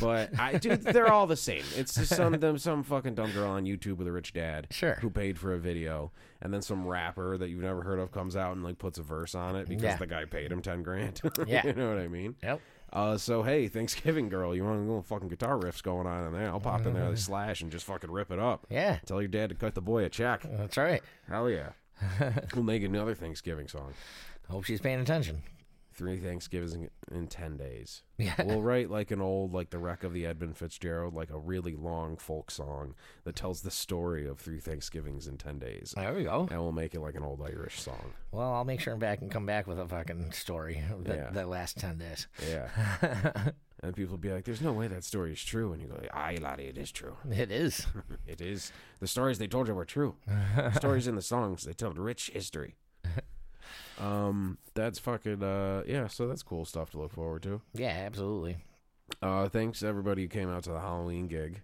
But 0.00 0.38
I, 0.38 0.58
dude, 0.58 0.82
they're 0.82 1.10
all 1.10 1.26
the 1.26 1.36
same. 1.36 1.62
It's 1.76 1.94
just 1.94 2.14
some 2.14 2.32
them 2.34 2.58
some 2.58 2.82
fucking 2.82 3.14
dumb 3.14 3.32
girl 3.32 3.50
on 3.50 3.64
YouTube 3.64 3.96
with 3.96 4.06
a 4.06 4.12
rich 4.12 4.32
dad, 4.32 4.68
Sure. 4.70 4.94
who 5.00 5.10
paid 5.10 5.38
for 5.38 5.52
a 5.54 5.58
video, 5.58 6.12
and 6.42 6.52
then 6.52 6.62
some 6.62 6.86
rapper 6.86 7.36
that 7.38 7.48
you've 7.48 7.62
never 7.62 7.82
heard 7.82 7.98
of 7.98 8.12
comes 8.12 8.36
out 8.36 8.54
and 8.54 8.64
like 8.64 8.78
puts 8.78 8.98
a 8.98 9.02
verse 9.02 9.34
on 9.34 9.56
it 9.56 9.68
because 9.68 9.82
Yeah. 9.84 9.96
the 9.96 10.06
guy 10.06 10.24
paid 10.24 10.52
him 10.52 10.62
ten 10.62 10.82
grand. 10.82 11.20
Yeah. 11.46 11.66
you 11.66 11.72
know 11.74 11.88
what 11.88 11.98
I 11.98 12.08
mean. 12.08 12.34
Yep. 12.42 12.60
Uh, 12.92 13.18
so 13.18 13.42
hey, 13.42 13.68
Thanksgiving 13.68 14.28
girl, 14.28 14.54
you 14.54 14.64
want 14.64 14.76
a 14.78 14.80
little 14.82 15.02
fucking 15.02 15.28
guitar 15.28 15.58
riffs 15.58 15.82
going 15.82 16.06
on 16.06 16.26
in 16.26 16.32
there? 16.32 16.48
I'll 16.48 16.60
pop 16.60 16.86
in 16.86 16.94
there 16.94 17.08
with 17.10 17.18
slash 17.18 17.60
and 17.60 17.70
just 17.70 17.84
fucking 17.84 18.10
rip 18.10 18.30
it 18.30 18.38
up. 18.38 18.66
Yeah. 18.70 18.98
Tell 19.06 19.20
your 19.20 19.28
dad 19.28 19.48
to 19.50 19.54
cut 19.54 19.74
the 19.74 19.80
boy 19.82 20.04
a 20.04 20.08
check. 20.08 20.42
That's 20.44 20.76
right. 20.76 21.02
Hell 21.28 21.50
yeah. 21.50 21.70
we'll 22.54 22.62
make 22.64 22.82
another 22.82 23.14
Thanksgiving 23.14 23.68
song. 23.68 23.92
Hope 24.48 24.64
she's 24.64 24.80
paying 24.80 25.00
attention. 25.00 25.42
Three 25.96 26.18
Thanksgivings 26.18 26.74
in, 26.74 26.90
in 27.10 27.26
ten 27.26 27.56
days. 27.56 28.02
Yeah. 28.18 28.34
We'll 28.44 28.60
write 28.62 28.90
like 28.90 29.10
an 29.10 29.20
old, 29.22 29.54
like 29.54 29.70
the 29.70 29.78
wreck 29.78 30.04
of 30.04 30.12
the 30.12 30.26
Edmund 30.26 30.56
Fitzgerald, 30.58 31.14
like 31.14 31.30
a 31.30 31.38
really 31.38 31.74
long 31.74 32.16
folk 32.18 32.50
song 32.50 32.94
that 33.24 33.34
tells 33.34 33.62
the 33.62 33.70
story 33.70 34.26
of 34.28 34.38
three 34.38 34.60
Thanksgivings 34.60 35.26
in 35.26 35.38
ten 35.38 35.58
days, 35.58 35.94
There 35.96 36.12
we 36.14 36.24
go. 36.24 36.48
and 36.50 36.60
we'll 36.60 36.72
make 36.72 36.94
it 36.94 37.00
like 37.00 37.14
an 37.14 37.22
old 37.22 37.40
Irish 37.42 37.80
song. 37.80 38.12
Well, 38.30 38.52
I'll 38.52 38.64
make 38.64 38.80
sure 38.80 38.92
I'm 38.92 38.98
back 38.98 39.22
and 39.22 39.30
come 39.30 39.46
back 39.46 39.66
with 39.66 39.78
a 39.78 39.88
fucking 39.88 40.32
story 40.32 40.82
of 40.92 41.04
the, 41.04 41.14
Yeah. 41.14 41.30
the 41.30 41.46
last 41.46 41.78
10 41.78 41.98
days. 41.98 42.26
Yeah. 42.48 43.50
And 43.82 43.94
people 43.94 44.12
will 44.12 44.18
be 44.18 44.32
like, 44.32 44.44
"There's 44.44 44.62
no 44.62 44.72
way 44.72 44.88
that 44.88 45.04
story 45.04 45.32
is 45.34 45.44
true," 45.44 45.74
and 45.74 45.82
you 45.82 45.86
go, 45.88 46.00
"Aye, 46.10 46.38
laddie, 46.40 46.64
it 46.64 46.78
is 46.78 46.90
true. 46.90 47.14
It 47.30 47.50
is. 47.50 47.86
It 48.26 48.40
is. 48.40 48.72
The 49.00 49.06
stories 49.06 49.38
they 49.38 49.46
told 49.46 49.68
you 49.68 49.74
were 49.74 49.84
true. 49.84 50.16
the 50.56 50.70
stories 50.72 51.06
in 51.06 51.14
the 51.14 51.20
songs 51.22 51.64
they 51.64 51.74
told 51.74 51.98
rich 51.98 52.30
history." 52.32 52.76
Um, 54.00 54.58
that's 54.74 54.98
fucking 54.98 55.42
uh, 55.42 55.82
yeah. 55.86 56.06
So 56.08 56.26
that's 56.28 56.42
cool 56.42 56.64
stuff 56.64 56.90
to 56.90 56.98
look 56.98 57.12
forward 57.12 57.42
to. 57.44 57.60
Yeah, 57.74 57.88
absolutely. 58.06 58.58
Uh, 59.22 59.48
thanks 59.48 59.82
everybody 59.82 60.22
who 60.22 60.28
came 60.28 60.50
out 60.50 60.64
to 60.64 60.70
the 60.70 60.80
Halloween 60.80 61.28
gig. 61.28 61.60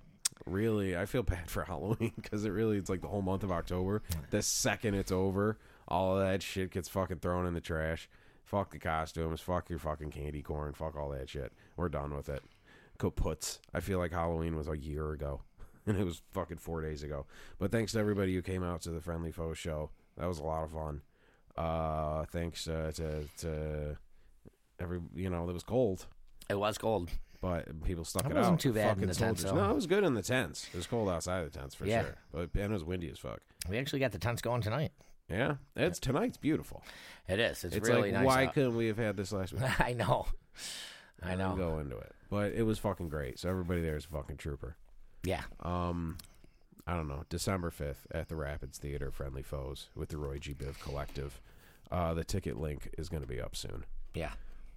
Really, 0.47 0.97
I 0.97 1.07
feel 1.07 1.23
bad 1.23 1.51
for 1.51 1.65
Halloween 1.67 2.13
because 2.17 2.45
it 2.45 2.51
really 2.51 2.79
it's 2.79 2.91
like 2.91 3.03
the 3.03 3.09
whole 3.09 3.23
month 3.23 3.43
of 3.43 3.53
October. 3.53 4.03
The 4.31 4.43
second 4.43 4.95
it's 4.95 5.13
over, 5.13 5.59
all 5.87 6.17
of 6.17 6.25
that 6.27 6.43
shit 6.43 6.71
gets 6.71 6.89
fucking 6.89 7.19
thrown 7.19 7.47
in 7.47 7.55
the 7.55 7.61
trash. 7.61 8.09
Fuck 8.45 8.71
the 8.71 8.79
costumes. 8.79 9.41
Fuck 9.41 9.71
your 9.71 9.79
fucking 9.79 10.11
candy 10.11 10.43
corn. 10.43 10.73
Fuck 10.75 10.97
all 10.97 11.11
that 11.11 11.29
shit. 11.29 11.53
We're 11.77 11.89
done 11.89 12.15
with 12.15 12.29
it. 12.29 12.43
Kaputs. 12.99 13.59
I 13.73 13.81
feel 13.81 13.99
like 13.99 14.13
Halloween 14.13 14.57
was 14.57 14.69
a 14.69 14.77
year 14.77 15.13
ago, 15.13 15.43
and 15.87 15.99
it 15.99 16.05
was 16.05 16.23
fucking 16.33 16.59
four 16.59 16.83
days 16.83 17.03
ago. 17.03 17.27
But 17.59 17.73
thanks 17.73 17.93
to 17.93 17.99
everybody 17.99 18.35
who 18.35 18.43
came 18.43 18.63
out 18.63 18.83
to 18.83 18.91
the 18.91 19.01
Friendly 19.01 19.33
Foe 19.33 19.55
show. 19.55 19.91
That 20.17 20.27
was 20.29 20.39
a 20.39 20.45
lot 20.45 20.65
of 20.65 20.73
fun. 20.73 21.03
Uh, 21.57 22.25
thanks 22.27 22.67
uh, 22.69 22.91
to 22.95 23.25
to 23.39 23.97
every 24.81 25.01
you 25.15 25.29
know 25.31 25.49
it 25.49 25.53
was 25.53 25.63
cold 25.63 26.07
It 26.49 26.55
was 26.59 26.79
cold. 26.79 27.11
but 27.41 27.83
people 27.85 28.05
stuck 28.05 28.25
It 28.25 28.33
out. 28.33 28.37
it, 28.37 28.41
wasn't 28.41 28.61
too 28.61 28.73
bad 28.73 28.83
in 28.83 28.89
Fucking 28.95 29.09
the 29.09 29.15
tents, 29.15 29.43
soldiers. 29.43 29.45
though. 29.59 29.67
No, 29.67 29.71
it 29.71 29.75
was 29.75 29.87
good 29.87 30.05
in 30.05 30.15
the 30.15 30.23
tents. 30.23 30.69
It 30.73 30.77
was 30.77 30.87
cold 30.87 31.09
outside 31.11 31.45
the 31.45 31.51
tents 31.59 31.75
for 31.75 31.85
Yeah. 31.87 32.03
sure. 32.03 32.17
But 32.33 32.51
and 32.55 32.65
it 32.65 32.71
was 32.71 32.85
windy 32.85 33.11
as 33.11 33.19
fuck. 33.19 33.41
We 33.69 33.79
actually 33.79 34.01
got 34.01 34.13
the 34.13 34.19
tents 34.19 34.41
going 34.43 34.63
tonight. 34.63 34.93
Yeah, 35.29 35.57
it's 35.77 35.99
tonight's 35.99 36.37
beautiful. 36.37 36.83
It 37.29 37.39
is. 37.39 37.65
It's, 37.65 37.77
It's, 37.77 37.89
really 37.89 38.11
like 38.13 38.21
nice. 38.23 38.27
why 38.27 38.47
out. 38.47 38.55
couldn't 38.55 38.77
we 38.77 38.87
have 38.89 38.99
had 38.99 39.17
this 39.17 39.33
last 39.33 39.53
week? 39.53 39.63
I 39.81 39.93
know. 39.93 40.27
I 41.23 41.37
know. 41.37 41.55
Go 41.57 41.79
into 41.79 41.97
it, 41.97 42.13
but 42.29 42.53
it 42.53 42.63
was 42.65 42.79
fucking 42.79 43.09
great. 43.09 43.39
So 43.39 43.49
everybody 43.49 43.81
there 43.81 43.97
is 43.97 44.05
a 44.05 44.09
fucking 44.09 44.39
trooper. 44.39 44.77
Yeah. 45.23 45.43
Um, 45.61 46.19
I 46.87 46.95
don't 46.97 47.09
know. 47.09 47.25
December 47.29 47.71
fifth 47.71 48.07
at 48.11 48.29
the 48.29 48.37
Rapids 48.37 48.79
Theater, 48.79 49.11
Friendly 49.11 49.43
Foes 49.43 49.89
with 49.95 50.09
the 50.09 50.17
Roy 50.19 50.39
G. 50.39 50.53
Biv 50.55 50.81
Collective. 50.81 51.41
Uh, 51.91 52.15
the 52.15 52.25
ticket 52.25 52.59
link 52.59 52.89
is 52.99 53.09
going 53.09 53.23
to 53.23 53.29
be 53.29 53.41
up 53.41 53.55
soon. 53.55 53.85
Yeah. 54.15 54.33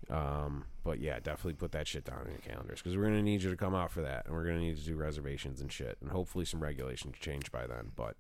Um, 0.10 0.66
but 0.84 1.00
yeah, 1.00 1.16
definitely 1.20 1.54
put 1.54 1.72
that 1.72 1.88
shit 1.88 2.06
down 2.06 2.22
in 2.26 2.32
your 2.34 2.42
calendars 2.42 2.80
because 2.82 2.96
we're 2.96 3.06
gonna 3.06 3.24
need 3.24 3.42
you 3.42 3.50
to 3.50 3.56
come 3.58 3.74
out 3.74 3.90
for 3.92 4.02
that, 4.02 4.26
and 4.28 4.36
we're 4.36 4.44
gonna 4.46 4.60
need 4.60 4.78
to 4.78 4.84
do 4.84 4.96
reservations 4.96 5.62
and 5.62 5.72
shit, 5.72 5.98
and 6.00 6.12
hopefully 6.12 6.46
some 6.46 6.60
regulations 6.62 7.16
change 7.20 7.52
by 7.52 7.66
then. 7.66 7.92
But 7.96 8.16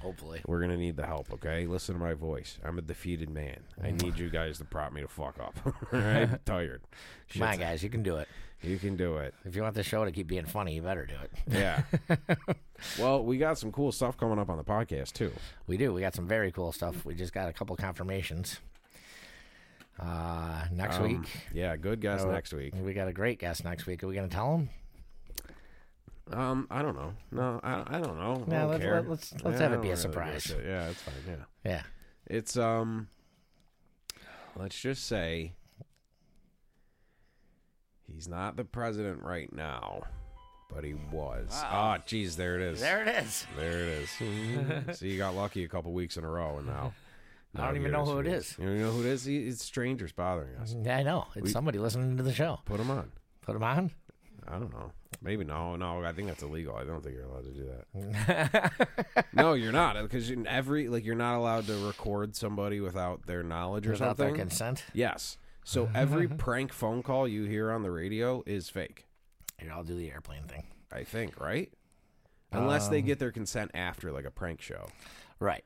Hopefully. 0.00 0.40
we're 0.48 0.60
gonna 0.60 0.76
need 0.76 0.96
the 0.96 1.06
help. 1.06 1.32
Okay, 1.32 1.66
listen 1.66 1.94
to 1.94 2.00
my 2.00 2.14
voice. 2.14 2.58
I'm 2.64 2.76
a 2.78 2.82
defeated 2.82 3.30
man. 3.30 3.60
I 3.80 3.92
need 3.92 4.18
you 4.18 4.30
guys 4.30 4.58
to 4.58 4.64
prop 4.64 4.92
me 4.92 5.02
to 5.02 5.06
fuck 5.08 5.38
up. 5.38 5.54
I'm 5.92 6.40
tired. 6.44 6.82
Shit's- 7.28 7.58
guys. 7.58 7.82
You 7.84 7.90
can 7.90 8.02
do 8.02 8.16
it. 8.16 8.26
You 8.62 8.76
can 8.78 8.96
do 8.96 9.18
it. 9.18 9.34
If 9.44 9.54
you 9.54 9.62
want 9.62 9.74
the 9.76 9.82
show 9.84 10.04
to 10.04 10.10
keep 10.10 10.26
being 10.26 10.44
funny, 10.46 10.74
you 10.74 10.82
better 10.82 11.06
do 11.06 11.14
it. 11.22 11.30
Yeah. 11.46 11.82
well, 12.98 13.24
we 13.24 13.38
got 13.38 13.56
some 13.58 13.70
cool 13.70 13.92
stuff 13.92 14.16
coming 14.16 14.38
up 14.38 14.50
on 14.50 14.56
the 14.56 14.64
podcast 14.64 15.12
too. 15.12 15.32
We 15.68 15.76
do. 15.76 15.92
We 15.94 16.00
got 16.00 16.14
some 16.14 16.26
very 16.26 16.50
cool 16.50 16.72
stuff. 16.72 17.04
We 17.04 17.14
just 17.14 17.32
got 17.32 17.48
a 17.48 17.52
couple 17.52 17.76
confirmations. 17.76 18.58
Uh, 20.00 20.64
next 20.72 20.96
Um, 20.96 21.02
week, 21.04 21.28
Yeah, 21.52 21.76
good 21.76 22.00
guess 22.00 22.22
Oh, 22.22 22.30
next 22.30 22.52
week. 22.52 22.72
we 22.76 22.94
got 22.94 23.08
a 23.08 23.12
great 23.12 23.38
guest 23.38 23.64
next 23.64 23.86
week. 23.86 24.02
Are 24.02 24.06
we 24.08 24.14
going 24.14 24.28
to 24.28 24.34
tell 24.34 24.54
him? 24.56 24.68
Um, 26.32 26.66
I 26.70 26.82
don't 26.82 26.94
know. 26.94 27.14
No, 27.32 27.60
I, 27.62 27.96
I 27.96 28.00
don't 28.00 28.18
know. 28.18 28.44
Yeah, 28.48 28.64
let's- 28.64 28.82
care. 28.82 29.02
let's- 29.02 29.32
let's 29.42 29.58
Yeah, 29.58 29.62
have 29.68 29.72
it 29.72 29.82
be 29.82 29.88
a 29.88 29.90
really 29.92 29.96
surprise. 30.02 30.42
shit. 30.42 30.64
Yeah, 30.64 30.88
it's 30.90 31.02
fine. 31.02 31.14
Yeah. 31.26 31.44
Yeah. 31.64 31.82
It's 32.26 32.56
um 32.56 33.08
let's 34.56 34.78
just 34.78 35.06
say 35.06 35.54
he's 38.18 38.26
not 38.28 38.56
the 38.56 38.64
president 38.64 39.22
right 39.22 39.52
now, 39.54 40.02
but 40.74 40.82
he 40.82 40.94
was. 41.12 41.46
Ah, 41.52 41.98
jeez, 42.04 42.34
there 42.34 42.56
it 42.56 42.62
is. 42.62 42.80
There 42.80 43.00
it 43.02 43.08
is. 43.08 43.46
There 43.56 43.78
it 43.78 43.88
is. 43.88 44.10
so 44.98 45.06
you 45.06 45.16
got 45.18 45.36
lucky 45.36 45.62
a 45.62 45.68
couple 45.68 45.92
weeks 45.92 46.16
in 46.16 46.24
a 46.24 46.28
row 46.28 46.58
and 46.58 46.66
now 46.66 46.92
I 47.56 47.66
don't 47.66 47.76
even 47.76 47.92
know 47.92 48.04
who 48.04 48.18
it 48.18 48.26
is. 48.26 48.56
You 48.58 48.66
don't 48.66 48.80
know 48.80 48.90
who 48.90 49.00
it 49.02 49.06
is? 49.06 49.28
It's 49.28 49.64
strangers 49.64 50.10
bothering 50.10 50.56
us. 50.56 50.74
Yeah, 50.84 50.96
I 50.96 51.04
know. 51.04 51.26
It's 51.36 51.44
We- 51.44 51.50
somebody 51.50 51.78
listening 51.78 52.16
to 52.16 52.24
the 52.24 52.32
show. 52.34 52.58
Put 52.64 52.80
him 52.80 52.90
on. 52.90 53.12
Put 53.42 53.54
him 53.54 53.62
on. 53.62 53.92
I 54.48 54.52
don't 54.58 54.72
know. 54.72 54.90
Maybe 55.22 55.44
no, 55.44 55.76
no. 55.76 56.02
I 56.02 56.12
think 56.12 56.26
that's 56.26 56.42
illegal. 56.42 56.74
I 56.74 56.82
don't 56.84 57.02
think 57.04 57.14
you're 57.14 57.24
allowed 57.24 57.44
to 57.44 57.50
do 57.52 57.70
that. 58.24 59.24
no, 59.32 59.52
you're 59.52 59.72
not 59.72 59.94
because 60.02 60.32
every 60.46 60.88
like 60.88 61.04
you're 61.04 61.14
not 61.14 61.36
allowed 61.36 61.66
to 61.66 61.86
record 61.86 62.34
somebody 62.34 62.80
without 62.80 63.26
their 63.26 63.42
knowledge 63.44 63.86
or 63.86 63.92
Without 63.92 64.16
something. 64.16 64.34
their 64.34 64.44
consent. 64.44 64.84
Yes. 64.92 65.38
So 65.68 65.90
every 65.94 66.28
prank 66.28 66.72
phone 66.72 67.02
call 67.02 67.28
you 67.28 67.44
hear 67.44 67.70
on 67.70 67.82
the 67.82 67.90
radio 67.90 68.42
is 68.46 68.70
fake. 68.70 69.06
Here, 69.58 69.70
I'll 69.70 69.84
do 69.84 69.94
the 69.94 70.10
airplane 70.10 70.44
thing. 70.44 70.64
I 70.90 71.04
think, 71.04 71.38
right? 71.38 71.70
Unless 72.52 72.88
they 72.88 73.00
Um, 73.00 73.04
get 73.04 73.18
their 73.18 73.32
consent 73.32 73.72
after 73.74 74.10
like 74.10 74.24
a 74.24 74.30
prank 74.30 74.62
show. 74.62 74.86
Right. 75.38 75.62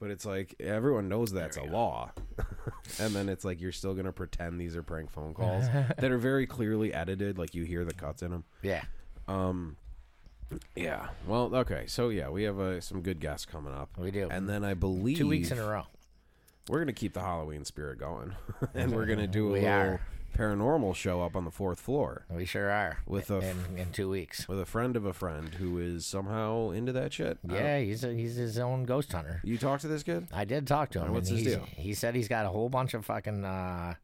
But 0.00 0.10
it's 0.10 0.26
like 0.26 0.56
everyone 0.58 1.08
knows 1.08 1.30
that's 1.30 1.56
a 1.56 1.62
law. 1.62 2.10
and 2.98 3.14
then 3.14 3.28
it's 3.28 3.44
like 3.44 3.60
you're 3.60 3.70
still 3.70 3.94
going 3.94 4.06
to 4.06 4.12
pretend 4.12 4.60
these 4.60 4.74
are 4.74 4.82
prank 4.82 5.12
phone 5.12 5.32
calls 5.32 5.68
that 5.96 6.10
are 6.10 6.18
very 6.18 6.48
clearly 6.48 6.92
edited 6.92 7.38
like 7.38 7.54
you 7.54 7.62
hear 7.62 7.84
the 7.84 7.94
cuts 7.94 8.22
in 8.22 8.32
them. 8.32 8.42
Yeah. 8.62 8.82
Um 9.28 9.76
yeah. 10.74 11.10
Well, 11.24 11.54
okay. 11.54 11.84
So 11.86 12.08
yeah, 12.08 12.30
we 12.30 12.42
have 12.42 12.58
uh, 12.58 12.80
some 12.80 13.00
good 13.00 13.20
guests 13.20 13.46
coming 13.46 13.72
up. 13.72 13.90
We 13.96 14.10
do. 14.10 14.28
And 14.28 14.48
then 14.48 14.64
I 14.64 14.74
believe 14.74 15.18
Two 15.18 15.28
weeks 15.28 15.52
in 15.52 15.60
a 15.60 15.66
row. 15.68 15.86
We're 16.68 16.78
going 16.78 16.86
to 16.88 16.92
keep 16.92 17.12
the 17.12 17.20
Halloween 17.20 17.64
spirit 17.64 17.98
going. 17.98 18.32
and 18.74 18.92
we're 18.92 19.06
going 19.06 19.18
to 19.20 19.26
do 19.26 19.48
a 19.48 19.52
We 19.52 19.60
little 19.60 19.68
are. 19.74 20.00
paranormal 20.36 20.94
show 20.94 21.22
up 21.22 21.36
on 21.36 21.44
the 21.44 21.50
fourth 21.50 21.80
floor. 21.80 22.24
We 22.30 22.44
sure 22.44 22.70
are. 22.70 22.98
With 23.06 23.30
a 23.30 23.38
in, 23.38 23.78
in 23.78 23.92
two 23.92 24.08
weeks. 24.10 24.48
with 24.48 24.60
a 24.60 24.66
friend 24.66 24.96
of 24.96 25.04
a 25.06 25.12
friend 25.12 25.54
who 25.54 25.78
is 25.78 26.04
somehow 26.04 26.70
into 26.70 26.92
that 26.92 27.12
shit. 27.12 27.38
I 27.44 27.48
don't- 27.48 27.56
Yeah, 27.56 27.78
he's 27.80 28.04
a, 28.04 28.12
he's 28.12 28.36
his 28.36 28.58
own 28.58 28.84
ghost 28.84 29.12
hunter. 29.12 29.40
You 29.44 29.58
talk 29.58 29.80
to 29.80 29.88
this 29.88 30.02
kid? 30.02 30.26
I 30.32 30.44
did 30.44 30.66
talk 30.66 30.90
to 30.90 31.00
him. 31.04 31.12
What's 31.14 31.28
and 31.30 31.38
his 31.38 31.46
he's- 31.46 31.58
deal? 31.58 31.66
He 31.76 31.94
said 31.94 32.14
he's 32.14 32.28
got 32.28 32.46
a 32.46 32.50
whole 32.50 32.68
bunch 32.68 32.94
of 32.94 33.04
fucking 33.06 33.44
uh, 33.44 33.94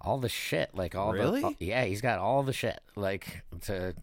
all 0.00 0.18
the 0.18 0.28
shit, 0.28 0.70
like 0.74 0.94
all 0.94 1.12
Really? 1.12 1.42
the 1.42 1.54
yeah, 1.58 1.84
he's 1.84 2.00
got 2.00 2.18
all 2.18 2.42
the 2.42 2.52
shit, 2.52 2.80
like 2.96 3.42
to 3.62 3.94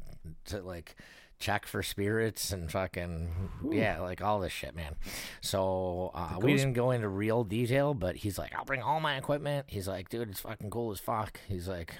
to 0.46 0.62
like 0.62 0.96
check 1.40 1.66
for 1.66 1.84
spirits 1.84 2.52
and 2.52 2.72
fucking 2.72 3.50
yeah, 3.72 4.00
like 4.00 4.22
all 4.22 4.40
this 4.40 4.54
shit, 4.54 4.76
man. 4.76 4.96
So 5.42 6.12
uh, 6.14 6.38
we 6.42 6.56
didn't 6.56 6.74
go 6.74 6.92
into 6.92 7.08
real 7.10 7.44
detail, 7.44 7.94
but 7.94 8.16
he's 8.16 8.38
like, 8.38 8.56
I'll 8.56 8.66
bring 8.66 8.82
all 8.82 9.00
my 9.00 9.18
equipment. 9.18 9.66
He's 9.70 9.88
like, 9.88 10.10
dude, 10.10 10.30
it's 10.30 10.40
fucking 10.40 10.70
cool 10.70 10.92
as 10.92 11.00
fuck. 11.00 11.40
He's 11.48 11.68
like. 11.68 11.96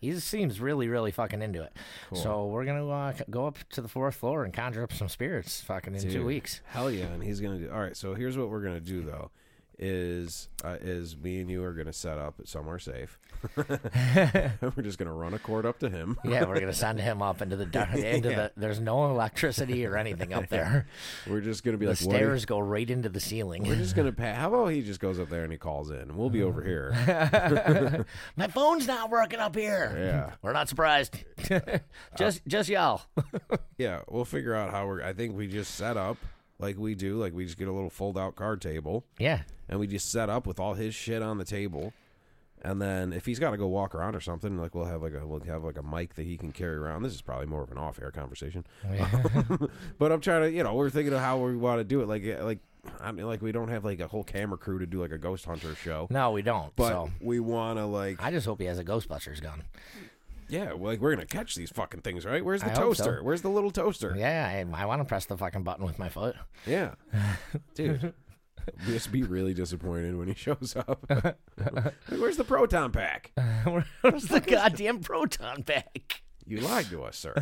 He 0.00 0.12
seems 0.20 0.60
really, 0.60 0.86
really 0.86 1.10
fucking 1.10 1.42
into 1.42 1.60
it. 1.64 1.72
So 2.12 2.46
we're 2.46 2.64
gonna 2.64 2.88
uh, 2.88 3.14
go 3.30 3.48
up 3.48 3.58
to 3.70 3.80
the 3.80 3.88
fourth 3.88 4.14
floor 4.14 4.44
and 4.44 4.54
conjure 4.54 4.84
up 4.84 4.92
some 4.92 5.08
spirits, 5.08 5.60
fucking 5.62 5.92
in 5.92 6.00
two 6.08 6.24
weeks. 6.24 6.60
Hell 6.66 6.88
yeah, 6.88 7.06
and 7.06 7.20
he's 7.20 7.40
gonna 7.40 7.58
do. 7.58 7.68
All 7.68 7.80
right, 7.80 7.96
so 7.96 8.14
here's 8.14 8.38
what 8.38 8.48
we're 8.48 8.62
gonna 8.62 8.78
do 8.78 9.02
though, 9.02 9.32
is 9.78 10.48
uh, 10.64 10.76
is 10.80 11.16
me 11.16 11.40
and 11.40 11.48
you 11.48 11.62
are 11.62 11.72
gonna 11.72 11.92
set 11.92 12.18
up 12.18 12.34
somewhere 12.44 12.78
safe. 12.78 13.18
we're 13.56 14.82
just 14.82 14.98
gonna 14.98 15.12
run 15.12 15.32
a 15.34 15.38
cord 15.38 15.64
up 15.64 15.78
to 15.78 15.88
him. 15.88 16.18
Yeah, 16.24 16.44
we're 16.44 16.58
gonna 16.58 16.72
send 16.72 17.00
him 17.00 17.22
up 17.22 17.40
into 17.40 17.54
the 17.56 17.64
dark. 17.66 17.90
Into 17.94 18.28
the. 18.30 18.52
There's 18.56 18.80
no 18.80 19.10
electricity 19.10 19.86
or 19.86 19.96
anything 19.96 20.32
up 20.32 20.48
there. 20.48 20.86
We're 21.28 21.40
just 21.40 21.62
gonna 21.62 21.76
be 21.78 21.86
The 21.86 21.92
like, 21.92 22.00
what 22.00 22.12
you- 22.12 22.18
stairs 22.18 22.44
go 22.44 22.58
right 22.58 22.88
into 22.88 23.08
the 23.08 23.20
ceiling. 23.20 23.62
We're 23.64 23.76
just 23.76 23.94
gonna 23.94 24.12
pay. 24.12 24.32
How 24.32 24.48
about 24.48 24.68
he 24.68 24.82
just 24.82 24.98
goes 25.00 25.20
up 25.20 25.28
there 25.28 25.44
and 25.44 25.52
he 25.52 25.58
calls 25.58 25.90
in, 25.90 25.96
and 26.00 26.16
we'll 26.16 26.30
be 26.30 26.42
over 26.42 26.62
here. 26.62 28.04
My 28.36 28.48
phone's 28.48 28.86
not 28.86 29.10
working 29.10 29.38
up 29.38 29.54
here. 29.54 29.94
Yeah. 29.96 30.34
We're 30.42 30.52
not 30.52 30.68
surprised. 30.68 31.16
just, 32.16 32.44
just 32.46 32.68
yell. 32.68 33.06
Yeah, 33.76 34.02
we'll 34.08 34.24
figure 34.24 34.54
out 34.54 34.70
how 34.70 34.86
we're. 34.86 35.02
I 35.02 35.12
think 35.12 35.36
we 35.36 35.46
just 35.46 35.74
set 35.76 35.96
up 35.96 36.16
like 36.58 36.76
we 36.78 36.94
do. 36.94 37.16
Like 37.16 37.32
we 37.32 37.44
just 37.44 37.58
get 37.58 37.68
a 37.68 37.72
little 37.72 37.90
fold-out 37.90 38.36
card 38.36 38.60
table, 38.60 39.04
yeah, 39.18 39.42
and 39.68 39.78
we 39.80 39.86
just 39.86 40.10
set 40.10 40.28
up 40.28 40.46
with 40.46 40.58
all 40.58 40.74
his 40.74 40.94
shit 40.94 41.22
on 41.22 41.38
the 41.38 41.44
table. 41.44 41.92
And 42.62 42.82
then 42.82 43.12
if 43.12 43.24
he's 43.24 43.38
got 43.38 43.52
to 43.52 43.56
go 43.56 43.68
walk 43.68 43.94
around 43.94 44.16
or 44.16 44.20
something, 44.20 44.58
like 44.58 44.74
we'll 44.74 44.86
have 44.86 45.00
like 45.00 45.14
a 45.14 45.24
we'll 45.24 45.40
have 45.40 45.62
like 45.62 45.78
a 45.78 45.82
mic 45.82 46.14
that 46.14 46.24
he 46.24 46.36
can 46.36 46.50
carry 46.50 46.74
around. 46.76 47.02
This 47.02 47.14
is 47.14 47.22
probably 47.22 47.46
more 47.46 47.62
of 47.62 47.70
an 47.70 47.78
off-air 47.78 48.10
conversation, 48.10 48.66
oh, 48.84 49.68
but 49.98 50.10
I'm 50.10 50.20
trying 50.20 50.42
to 50.42 50.50
you 50.50 50.64
know 50.64 50.74
we're 50.74 50.90
thinking 50.90 51.12
of 51.14 51.20
how 51.20 51.38
we 51.38 51.56
want 51.56 51.78
to 51.78 51.84
do 51.84 52.00
it. 52.00 52.08
Like 52.08 52.24
eh, 52.24 52.42
like 52.42 52.58
I 53.00 53.12
mean 53.12 53.26
like 53.26 53.42
we 53.42 53.52
don't 53.52 53.68
have 53.68 53.84
like 53.84 54.00
a 54.00 54.08
whole 54.08 54.24
camera 54.24 54.58
crew 54.58 54.80
to 54.80 54.86
do 54.86 55.00
like 55.00 55.12
a 55.12 55.18
ghost 55.18 55.44
hunter 55.44 55.76
show, 55.76 56.08
no, 56.10 56.32
we 56.32 56.42
don't. 56.42 56.74
but 56.74 56.88
so 56.88 57.10
we 57.20 57.38
want 57.38 57.78
to 57.78 57.86
like 57.86 58.20
I 58.20 58.32
just 58.32 58.44
hope 58.44 58.60
he 58.60 58.66
has 58.66 58.80
a 58.80 58.84
Ghostbusters 58.84 59.40
gun. 59.40 59.62
Yeah 60.48 60.72
like 60.72 61.00
we're 61.00 61.14
gonna 61.14 61.26
catch 61.26 61.54
these 61.54 61.70
fucking 61.70 62.00
things 62.00 62.24
right. 62.24 62.44
Where's 62.44 62.62
the 62.62 62.70
I 62.70 62.74
hope 62.74 62.96
so. 62.96 63.04
toaster? 63.04 63.22
Where's 63.22 63.42
the 63.42 63.50
little 63.50 63.70
toaster? 63.70 64.14
Yeah, 64.16 64.46
I, 64.48 64.82
I 64.82 64.86
want 64.86 65.00
to 65.00 65.04
press 65.04 65.26
the 65.26 65.36
fucking 65.36 65.62
button 65.62 65.84
with 65.84 65.98
my 65.98 66.08
foot. 66.08 66.36
Yeah, 66.66 66.94
dude. 67.74 68.14
Just 68.86 69.10
be 69.10 69.22
really 69.22 69.54
disappointed 69.54 70.14
when 70.18 70.28
he 70.28 70.34
shows 70.34 70.76
up. 70.76 71.10
Like, 71.72 71.94
Where's 72.10 72.36
the 72.36 72.44
proton 72.44 72.92
pack? 72.92 73.32
Where's 74.02 74.24
the 74.24 74.40
goddamn 74.40 75.00
proton 75.00 75.62
pack? 75.62 76.22
You 76.46 76.58
lied 76.60 76.86
to 76.90 77.02
us, 77.04 77.16
sir. 77.16 77.34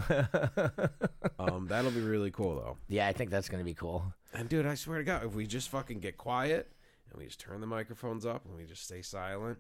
um, 1.39 1.67
that'll 1.69 1.91
be 1.91 2.01
really 2.01 2.31
cool 2.31 2.55
though. 2.57 2.77
Yeah, 2.89 3.07
I 3.09 3.13
think 3.13 3.31
that's 3.31 3.49
gonna 3.49 3.65
be 3.65 3.75
cool. 3.75 4.05
And 4.33 4.49
dude, 4.49 4.67
I 4.67 4.75
swear 4.75 4.99
to 4.99 5.05
God, 5.05 5.25
if 5.25 5.35
we 5.35 5.47
just 5.47 5.69
fucking 5.69 6.01
get 6.01 6.17
quiet 6.17 6.71
and 7.11 7.19
we 7.19 7.27
just 7.27 7.41
turn 7.41 7.61
the 7.61 7.67
microphones 7.67 8.25
up 8.27 8.45
and 8.45 8.57
we 8.57 8.65
just 8.65 8.85
stay 8.85 9.03
silent 9.03 9.59